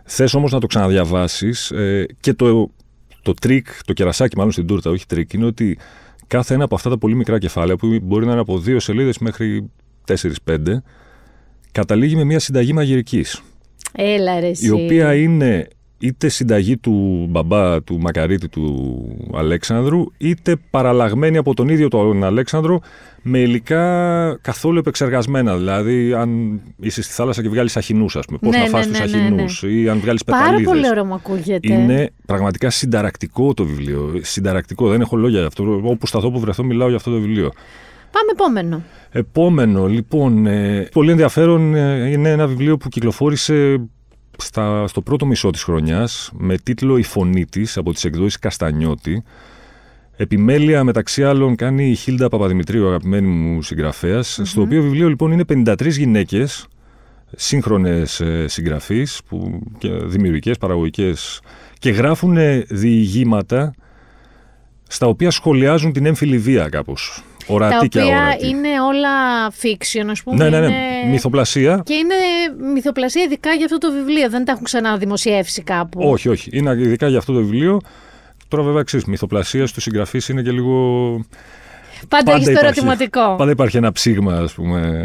[0.04, 2.70] Θες όμως να το ξαναδιαβάσεις ε, και το,
[3.22, 5.78] το τρίκ, το κερασάκι μάλλον στην τούρτα, όχι τρίκ, είναι ότι
[6.26, 9.18] κάθε ένα από αυτά τα πολύ μικρά κεφάλαια, που μπορεί να είναι από δύο σελίδες
[9.18, 9.70] μέχρι
[10.46, 10.56] 4-5,
[11.72, 13.42] καταλήγει με μια συνταγή μαγειρικής.
[13.96, 14.66] Έλα ρε εσύ.
[14.66, 15.68] η οποία είναι
[15.98, 22.80] είτε συνταγή του μπαμπά του Μακαρίτη του Αλέξανδρου, είτε παραλλαγμένη από τον ίδιο τον Αλέξανδρο
[23.22, 25.56] με υλικά καθόλου επεξεργασμένα.
[25.56, 28.86] Δηλαδή, αν είσαι στη θάλασσα και βγάλεις αχινού, ας πούμε, πώς Ναι, να ναι, φας
[28.86, 29.42] ναι, τους ναι, ναι.
[29.42, 30.72] αχινού, ή αν βγάλεις Πάρα πεταλίδες.
[30.72, 31.72] πολύ ωραίο μου ακούγεται.
[31.72, 34.12] Είναι πραγματικά συνταρακτικό το βιβλίο.
[34.22, 35.80] Συνταρακτικό, δεν έχω λόγια για αυτό.
[35.84, 37.52] Όπου σταθώ, που βρεθώ, μιλάω για αυτό το βιβλίο.
[38.14, 38.82] Πάμε επόμενο.
[39.10, 43.86] Επόμενο, λοιπόν, ε, πολύ ενδιαφέρον ε, είναι ένα βιβλίο που κυκλοφόρησε
[44.38, 49.22] στα, στο πρώτο μισό της χρονιάς με τίτλο «Η φωνή της» από τις εκδόσεις Καστανιώτη.
[50.16, 55.44] Επιμέλεια μεταξύ άλλων κάνει η Χίλντα Παπαδημητρίου, αγαπημένη μου συγγραφέας, στο οποίο βιβλίο λοιπόν είναι
[55.48, 56.66] 53 γυναίκες,
[57.36, 61.40] σύγχρονες ε, συγγραφείς, που, και δημιουργικές, παραγωγικές
[61.78, 62.36] και γράφουν
[62.68, 63.74] διηγήματα
[64.88, 67.24] στα οποία σχολιάζουν την έμφυλη βία κάπως.
[67.46, 68.46] Ορατή τα και οποία αόρατη.
[68.48, 69.10] είναι όλα
[69.62, 70.36] fiction, ας πούμε.
[70.36, 70.66] Ναι, ναι, ναι.
[70.66, 71.82] είναι- Μυθοπλασία.
[71.84, 72.14] Και είναι
[72.72, 74.28] μυθοπλασία ειδικά για αυτό το βιβλίο.
[74.30, 76.00] Δεν τα έχουν ξαναδημοσιεύσει κάπου.
[76.08, 76.48] Όχι, όχι.
[76.52, 77.80] Είναι ειδικά για αυτό το βιβλίο.
[78.48, 80.74] Τώρα, βέβαια, ξέρεις, μυθοπλασίας στου συγγραφείς είναι και λίγο.
[82.08, 83.34] Πάντα, έχεις το υπάρχει- ερωτηματικό.
[83.36, 85.02] Πάντα υπάρχει ένα ψήγμα, ας πούμε,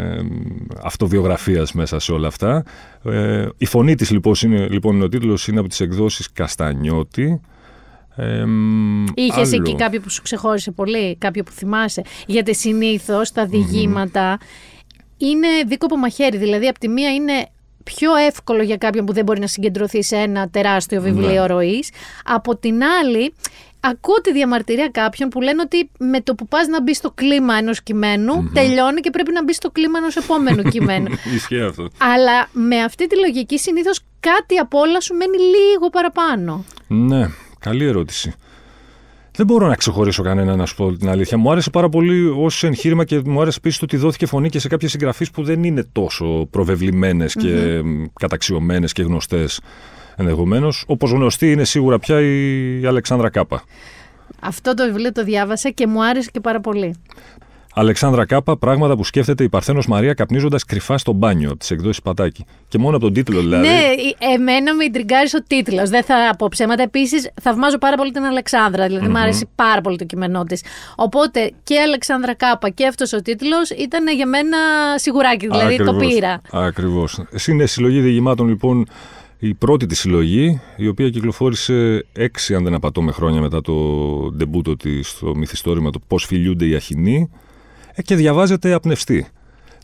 [0.82, 2.64] αυτοβιογραφίας μέσα σε όλα αυτά.
[3.04, 7.40] Ε, η φωνή της, λοιπόν, είναι, λοιπόν, είναι ο τίτλος είναι από τις εκδόσεις Καστανιώτη.
[8.20, 8.44] Ε,
[9.14, 9.62] Είχες άλλο.
[9.64, 14.38] εκεί κάποιο που σου ξεχώρισε πολύ, κάποιο που θυμάσαι; Γιατί συνήθως τα διηγήματα
[15.16, 16.36] είναι δίκοπο μαχαίρι.
[16.36, 17.32] Δηλαδή, από τη μία είναι
[17.84, 21.46] πιο εύκολο για κάποιον που δεν μπορεί να συγκεντρωθεί σε ένα τεράστιο βιβλίο Ναι.
[21.46, 21.90] ροής.
[22.24, 23.34] Από την άλλη,
[23.80, 27.54] ακούω τη διαμαρτυρία κάποιων που λένε ότι με το που πας να μπει στο κλίμα
[27.54, 31.08] ενός κειμένου, τελειώνει και πρέπει να μπει στο κλίμα ενός επόμενου κειμένου.
[31.34, 31.88] Ισχύει αυτό.
[31.98, 36.64] Αλλά με αυτή τη λογική συνήθως κάτι από όλα σου μένει λίγο παραπάνω.
[36.86, 37.28] Ναι,
[37.60, 38.32] καλή ερώτηση.
[39.32, 41.38] Δεν μπορώ να ξεχωρίσω κανένα, να σου πω την αλήθεια.
[41.38, 44.58] Μου άρεσε πάρα πολύ ως εγχείρημα και μου άρεσε επίσης το ότι δόθηκε φωνή και
[44.58, 47.82] σε κάποιες συγγραφείς που δεν είναι τόσο προβεβλημένες και
[48.20, 49.60] καταξιωμένες και γνωστές
[50.16, 50.84] ενδεχομένως.
[50.86, 53.62] Όπως γνωστή είναι σίγουρα πια η Αλεξάνδρα Κάπα.
[54.40, 56.94] Αυτό το βιβλίο το διάβασα και μου άρεσε και πάρα πολύ.
[57.74, 62.44] Αλεξάνδρα Κάπα, πράγματα που σκέφτεται η Παρθένος Μαρία καπνίζοντας κρυφά στο μπάνιο της εκδόση Πατάκη.
[62.68, 63.68] Και μόνο από τον τίτλο δηλαδή.
[63.68, 63.80] Ναι,
[64.34, 65.88] εμένα με ιντριγκάρει ο τίτλος.
[65.88, 66.82] Δεν θα πω ψέματα.
[66.82, 68.86] Επίσης, θαυμάζω πάρα πολύ την Αλεξάνδρα.
[68.86, 70.64] Δηλαδή, μου άρεσε πάρα πολύ το κείμενό της.
[70.96, 74.58] Οπότε και η Αλεξάνδρα Κάπα και αυτός ο τίτλος ήταν για μένα
[74.94, 75.46] σιγουράκι.
[75.46, 76.40] Δηλαδή, το πήρα.
[76.50, 77.20] Ακριβώς.
[77.48, 78.86] Είναι συλλογή διηγημάτων λοιπόν
[79.38, 83.74] η πρώτη της συλλογή, η οποία κυκλοφόρησε έξι, αν δεν απατώμε, χρόνια μετά το
[84.36, 87.48] ντεμπούτο της στο μυθιστόρημα το Πώς φιλιούνται οι αχινοί ε,
[88.04, 89.26] και διαβάζεται απνευστή.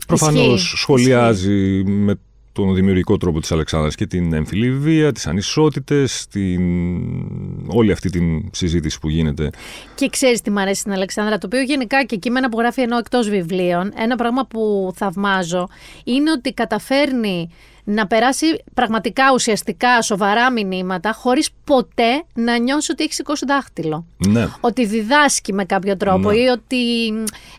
[0.07, 2.19] Προφανώς σχολιάζει με
[2.51, 6.61] τον δημιουργικό τρόπο της Αλεξάνδρας και την εμφυλή βία, τις ανισότητες, την...
[7.67, 9.49] όλη αυτή την συζήτηση που γίνεται.
[9.95, 12.97] Και ξέρεις τι μου αρέσει στην Αλεξάνδρα, το οποίο γενικά και κείμενα που γράφει ενώ
[12.97, 15.67] εκτός βιβλίων, ένα πράγμα που θαυμάζω
[16.03, 17.49] είναι ότι καταφέρνει
[17.89, 24.05] να περάσει πραγματικά ουσιαστικά σοβαρά μηνύματα χωρίς ποτέ να νιώσεις ότι έχει σηκώσει δάχτυλο.
[24.27, 24.47] Ναι.
[24.59, 26.37] Ότι διδάσκει με κάποιο τρόπο Ναι.
[26.37, 26.77] ή ότι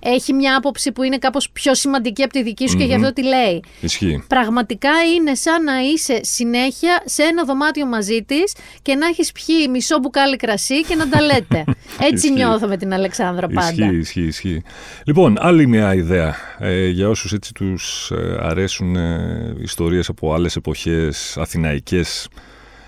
[0.01, 3.13] έχει μια άποψη που είναι κάπως πιο σημαντική από τη δική σου και γι' αυτό
[3.13, 3.63] τη λέει.
[3.81, 4.25] Ισχύει.
[4.29, 9.69] Πραγματικά είναι σαν να είσαι συνέχεια σε ένα δωμάτιο μαζί της και να έχεις πιει
[9.71, 11.65] μισό μπουκάλι κρασί και να τα λέτε.
[12.11, 12.33] Έτσι Ισχύει.
[12.33, 13.69] νιώθω με την Αλεξάνδρα πάντα.
[13.71, 14.63] Ισχύει, ισχύει, ισχύει.
[15.05, 20.57] Λοιπόν, άλλη μια ιδέα ε, για όσους έτσι τους ε, αρέσουν ε, ιστορίες από άλλες
[20.57, 22.29] εποχές, αθηναϊκές,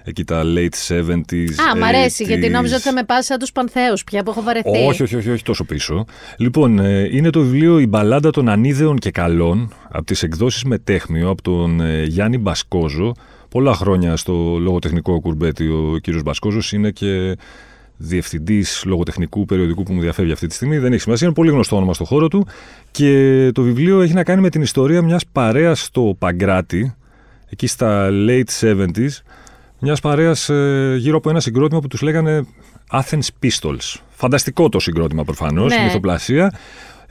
[0.05, 1.55] εκεί τα late 70s.
[1.71, 2.29] Α, μ' αρέσει 80s.
[2.29, 4.87] γιατί νόμιζα ότι θα με πάσει σαν τους Πανθέους πια που έχω βαρεθεί.
[4.87, 6.05] Όχι, όχι, όχι, όχι τόσο πίσω.
[6.37, 11.29] Λοιπόν, ε, είναι το βιβλίο «Η μπαλάντα των ανίδεων και καλών» από τις εκδόσεις Μετέχμιο,
[11.29, 13.13] από τον ε, Γιάννη Μπασκόζο.
[13.49, 17.37] Πολλά χρόνια στο λογοτεχνικό κουρμπέτι ο κύριος Μπασκόζος είναι και
[17.97, 20.79] διευθυντής λογοτεχνικού περιοδικού που μου διαφεύγει αυτή τη στιγμή.
[20.79, 22.47] Δεν έχει σημασία, είναι πολύ γνωστό όνομα στο χώρο του.
[22.91, 26.95] Και το βιβλίο έχει να κάνει με την ιστορία μιας παρέας στο Παγκράτη,
[27.51, 29.09] εκεί στα late 70s,
[29.79, 30.51] μιας παρέας
[30.97, 32.45] γύρω από ένα συγκρότημα που τους λέγανε
[32.93, 34.01] Athens Pistols.
[34.11, 35.83] Φανταστικό το συγκρότημα προφανώς, Ναι.
[35.85, 36.53] μυθοπλασία.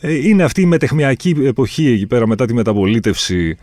[0.02, 3.57] Ε, Είναι αυτή η μετεχμιακή εποχή εκεί πέρα μετά τη μεταπολίτευση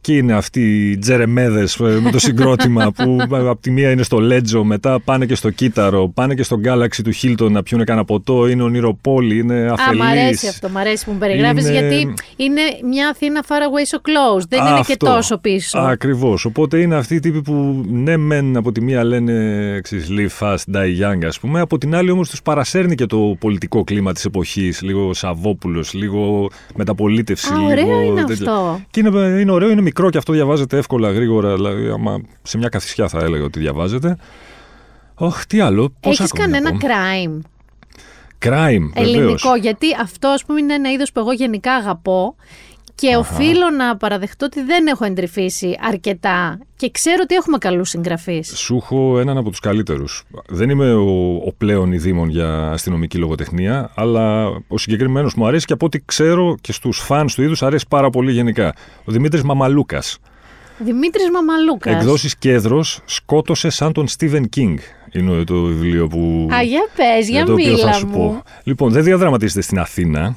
[0.00, 4.64] και είναι αυτοί οι τζερεμέδες με το συγκρότημα που από τη μία είναι στο Λέτζο,
[4.64, 8.48] μετά πάνε και στο Κύτταρο, πάνε και στο Galaxy του Χίλτον να πιούνε κανένα ποτό,
[8.48, 10.00] είναι ονειροπόλη, είναι Α, αφελής.
[10.00, 12.60] μ' αρέσει αυτό, μ' αρέσει που μου περιγράφεις, Είναι- γιατί είναι
[12.90, 14.42] μια Αθήνα far away so close.
[14.48, 15.06] Δεν είναι και Αυτό.
[15.06, 15.78] τόσο πίσω.
[15.78, 16.44] Ακριβώς.
[16.44, 19.34] Οπότε είναι αυτοί οι τύποι που ναι, μεν από τη μία λένε
[19.82, 21.60] ξέρεις, live fast, die young, ας πούμε.
[21.60, 24.82] Από την άλλη όμως τους παρασέρνει και το πολιτικό κλίμα της εποχής.
[24.82, 27.52] Λίγο Σαββόπουλος, λίγο μεταπολίτευση.
[27.52, 28.50] Α, λίγο ωραίο είναι τέτοια.
[28.52, 28.80] αυτό.
[28.90, 31.54] Και είναι, είναι ωραίο, είναι μικρό και αυτό διαβάζεται εύκολα, γρήγορα.
[31.54, 34.16] Δηλαδή, άμα σε μια καθισιά θα έλεγα ότι διαβάζεται.
[35.14, 35.94] Ωχ, τι άλλο.
[36.00, 37.38] Πώς Έχεις ακόμα να κανένα πω; crime;
[38.44, 39.14] Crime, βεβαίως.
[39.14, 42.34] ελληνικό, γιατί αυτό ας πούμε είναι ένα είδος που εγώ γενικά αγαπώ
[43.00, 48.58] και οφείλω να παραδεχτώ ότι δεν έχω εντρυφήσει αρκετά και ξέρω ότι έχουμε καλούς συγγραφείς.
[48.58, 50.22] Σου έχω έναν από τους καλύτερους.
[50.48, 55.72] Δεν είμαι ο, ο πλέον ειδήμων για αστυνομική λογοτεχνία, αλλά ο συγκεκριμένος μου αρέσει και
[55.72, 58.74] από ό,τι ξέρω και στους fans του είδους αρέσει πάρα πολύ γενικά.
[59.04, 60.18] Ο Δημήτρης Μαμαλούκας.
[60.78, 61.94] Δημήτρης Μαμαλούκας.
[61.94, 64.78] Εκδόσεις Κέδρος σκότωσε σαν τον Στίβεν Κίνγκ.
[65.12, 66.48] Είναι το βιβλίο που...
[66.54, 68.12] Α, για πες, για το οποίο θα μίλα σου μου.
[68.12, 68.42] πω.
[68.62, 70.36] Λοιπόν, δεν διαδραματίζεται στην Αθήνα.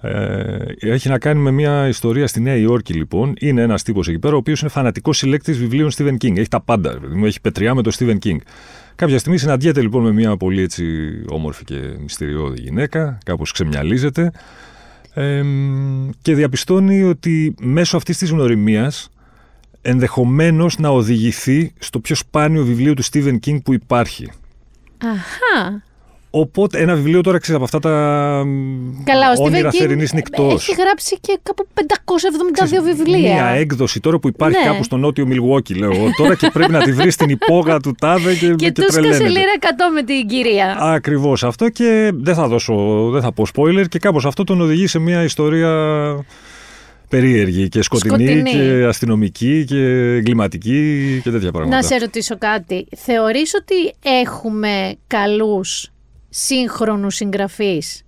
[0.00, 3.34] Ε, έχει να κάνει με μια ιστορία στη Νέα Υόρκη, λοιπόν.
[3.38, 6.36] Είναι ένας τύπος εκεί πέρα, ο οποίος είναι φανατικός συλλέκτης βιβλίων Stephen King.
[6.36, 6.92] Έχει τα πάντα.
[6.92, 8.36] ρε παιδί μου, Έχει πετριά με το Stephen King.
[8.94, 10.84] Κάποια στιγμή συναντιέται λοιπόν με μια πολύ έτσι
[11.28, 14.30] όμορφη και μυστηριώδη γυναίκα, κάπως ξεμιαλίζεται
[15.14, 15.42] ε,
[16.22, 19.10] και διαπιστώνει ότι μέσω αυτής της γνωριμίας
[19.82, 24.32] ενδεχομένως να οδηγηθεί στο πιο σπάνιο βιβλίο του Stephen King που υπάρχει.
[24.98, 25.82] Αχα.
[26.30, 27.90] Οπότε ένα βιβλίο τώρα ξέρεις από αυτά τα
[29.04, 30.68] Καλά, ο όνειρα Stephen King θερινής νυχτός.
[30.68, 33.32] έχει γράψει και κάπου 572 βιβλία.
[33.34, 34.64] Μία έκδοση τώρα που υπάρχει Ναι.
[34.64, 37.94] κάπου στο νότιο Μιλγουόκι, λέω εγώ τώρα και πρέπει να τη βρεις στην υπόγα του
[38.00, 39.28] τάδε και, Και και, τους σκάσε τρελαίνεται.
[39.28, 39.64] λίρα 100
[39.94, 40.76] με την κυρία.
[40.80, 42.74] Ακριβώς αυτό και δεν θα δώσω,
[43.12, 45.70] δεν θα πω spoiler και κάπως αυτό τον οδηγεί σε μια ιστορία
[47.08, 48.50] περίεργη και σκοτεινή, Σκοτεινή.
[48.50, 49.78] και αστυνομική και
[50.16, 51.76] εγκληματική και τέτοια πράγματα.
[51.76, 52.86] Να σε ρωτήσω κάτι.
[52.96, 55.90] Θεωρείς ότι έχουμε καλούς
[56.28, 58.02] σύγχρονους συγγραφείς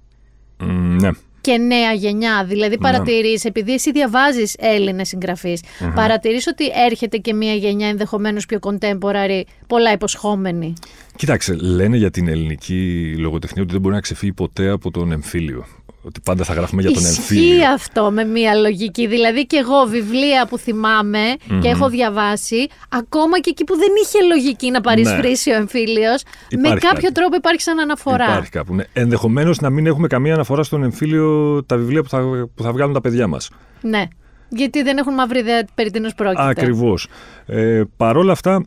[0.59, 1.11] Μ, ναι.
[1.41, 2.45] και νέα γενιά.
[2.45, 5.93] Δηλαδή παρατηρείς, επειδή εσύ διαβάζεις Έλληνες συγγραφείς, Μμμ.
[5.93, 10.73] παρατηρείς ότι έρχεται και μια γενιά ενδεχομένως πιο contemporary, πολλά υποσχόμενη.
[11.17, 15.67] Κοίταξε, λένε για την ελληνική λογοτεχνία ότι δεν μπορεί να ξεφύγει ποτέ από τον εμφύλιο.
[16.03, 17.69] Ότι πάντα θα γράφουμε για τον Ισχύει εμφύλιο.
[17.73, 19.07] αυτό με μια λογική.
[19.07, 21.19] Δηλαδή και εγώ βιβλία που θυμάμαι
[21.49, 21.61] Μμμ.
[21.61, 26.23] και έχω διαβάσει, ακόμα και εκεί που δεν είχε λογική να παρισφρήσει ο εμφύλιος,
[26.53, 27.13] με Υπάρχει κάποιο κάτι.
[27.13, 28.25] τρόπο υπάρχει σαν αναφορά.
[28.25, 28.75] Υπάρχει κάπου.
[28.75, 28.85] Ναι.
[28.93, 32.21] Ενδεχομένως να μην έχουμε καμία αναφορά στον εμφύλιο τα βιβλία που θα,
[32.55, 33.51] που θα βγάλουν τα παιδιά μας.
[33.81, 34.05] Ναι.
[34.49, 36.43] Γιατί δεν έχουν μαύρη ιδέα περί τίνος πρόκειται.
[36.49, 37.09] Ακριβώς.
[37.47, 38.65] Ε, Παρ' όλα αυτά,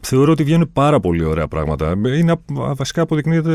[0.00, 1.94] θεωρώ ότι βγαίνουν πάρα πολύ ωραία πράγματα.
[2.18, 3.52] Είναι, α- βασικά αποδεικνύεται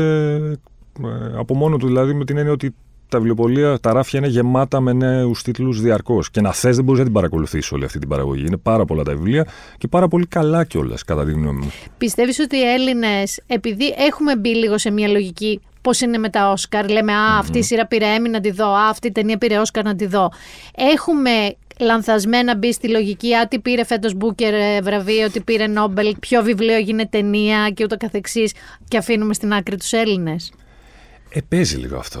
[1.04, 2.74] ε, από μόνο του, δηλαδή με την έννοια ότι
[3.08, 6.30] τα βιβλιοπολία, τα ράφια είναι γεμάτα με νέους τίτλους διαρκώς.
[6.30, 8.44] Και να θες, δεν μπορείς να την παρακολουθήσει όλη αυτή την παραγωγή.
[8.46, 9.46] Είναι πάρα πολλά τα βιβλία
[9.78, 11.72] και πάρα πολύ καλά κιόλας, κατά τη γνώμη μου.
[11.98, 16.50] Πιστεύεις ότι οι Έλληνες, επειδή έχουμε μπει λίγο σε μια λογική πώς είναι με τα
[16.50, 19.38] Όσκαρ, λέμε «Α, αυτή η σειρά πήρε Έμι να τη δω, α, αυτή η ταινία
[19.38, 20.30] πήρε Όσκαρ να τη δω».
[20.74, 21.30] Έχουμε
[21.80, 26.42] λανθασμένα μπει στη λογική «Α, τι πήρε φέτος Μπούκερ ε, βραβείο, τι πήρε Νόμπελ, ποιο
[26.42, 28.52] βιβλίο γίνεται ταινία» και ούτω καθεξής
[28.88, 30.52] και αφήνουμε στην άκρη τους Έλληνες.
[31.30, 32.20] Ε, παίζει λίγο αυτό.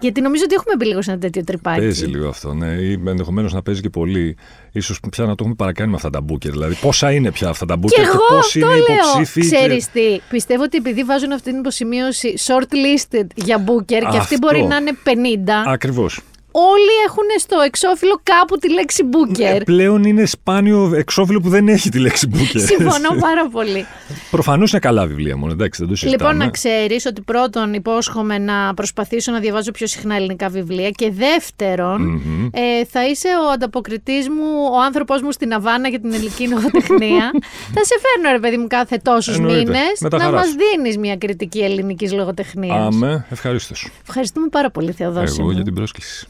[0.00, 1.80] Γιατί νομίζω ότι έχουμε μπει λίγο σε ένα τέτοιο τρυπάκι.
[1.80, 2.66] Παίζει λίγο αυτό, ναι.
[2.66, 4.36] Ή ενδεχομένως να παίζει και πολύ.
[4.80, 6.50] σω πια να το έχουμε παρακάνει με αυτά τα μπούκερ.
[6.50, 8.82] Δηλαδή, πόσα είναι πια αυτά τα Και μπούκερ και, εγώ πώ αυτό είναι λέω.
[8.84, 9.40] υποψήφοι.
[9.48, 14.16] και- Ξέρεις τι, πιστεύω ότι επειδή βάζουν αυτή την υποσημείωση shortlisted για Booker και αυτή
[14.16, 14.38] Αυτό.
[14.40, 16.20] μπορεί να είναι 50, Ακριβώς.
[16.58, 19.60] Όλοι έχουν στο εξώφυλλο κάπου τη λέξη Booker.
[19.64, 22.60] Πλέον είναι σπάνιο εξώφυλλο που δεν έχει τη λέξη μπούκερ.
[22.60, 23.86] Συμφωνώ πάρα πολύ.
[24.30, 26.30] Προφανώς είναι καλά βιβλία μόνο, εντάξει, δεν το συζητάμε.
[26.30, 31.10] Λοιπόν, να ξέρεις ότι πρώτον υπόσχομαι να προσπαθήσω να διαβάζω πιο συχνά ελληνικά βιβλία και
[31.10, 32.48] δευτερον Μμμ.
[32.52, 37.30] ε, θα είσαι ο ανταποκριτής μου, ο άνθρωπός μου στην Αβάνα για την ελληνική λογοτεχνία.
[37.74, 39.58] θα σε φέρνω, ρε παιδί μου, κάθε τόσους Εννοείται.
[39.58, 40.40] μήνες Με τα να χαράς.
[40.46, 42.94] μας δίνεις μια κριτική ελληνικής λογοτεχνίας.
[42.94, 43.74] Άμε, ευχαρίστω.
[44.08, 45.36] Ευχαριστούμε πάρα πολύ, Θεοδόση.
[45.38, 45.54] Εγώ μου.
[45.54, 46.26] για την πρόσκληση.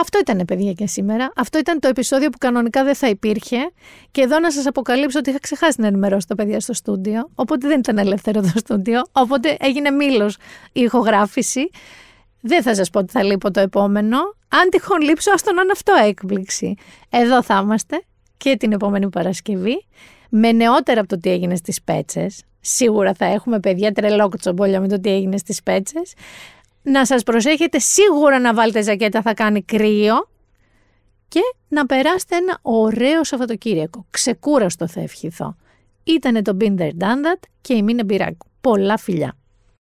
[0.00, 1.32] Αυτό ήταν, παιδιά, για σήμερα.
[1.36, 3.56] Αυτό ήταν το επεισόδιο που κανονικά δεν θα υπήρχε.
[4.10, 7.30] Και εδώ να σας αποκαλύψω ότι είχα ξεχάσει να ενημερώσω τα παιδιά στο στούντιο.
[7.34, 9.02] Οπότε δεν ήταν ελεύθερο το στούντιο.
[9.12, 10.36] Οπότε έγινε μήλος
[10.72, 11.70] η ηχογράφηση.
[12.40, 14.18] Δεν θα σας πω ότι θα λείπω το επόμενο.
[14.48, 16.74] Αν τυχόν λείψω, άστο να είναι αυτό έκπληξη.
[17.10, 18.02] Εδώ θα είμαστε
[18.36, 19.86] και την επόμενη Παρασκευή.
[20.28, 22.42] Με νεότερα από το τι έγινε στις Πέτσες.
[22.60, 26.12] Σίγουρα θα έχουμε παιδιά τρελό κουτσομπόλια με το τι έγινε στις Πέτσες.
[26.82, 30.28] Να σας προσέχετε σίγουρα να βάλετε ζακέτα θα κάνει κρύο
[31.28, 34.06] και να περάσετε ένα ωραίο Σαββατοκύριακο.
[34.10, 35.56] Ξεκούραστο θα ευχηθώ.
[36.04, 38.46] Ήτανε το Been There Done That και η Μίνα Μπυράκου.
[38.60, 39.37] Πολλά φιλιά.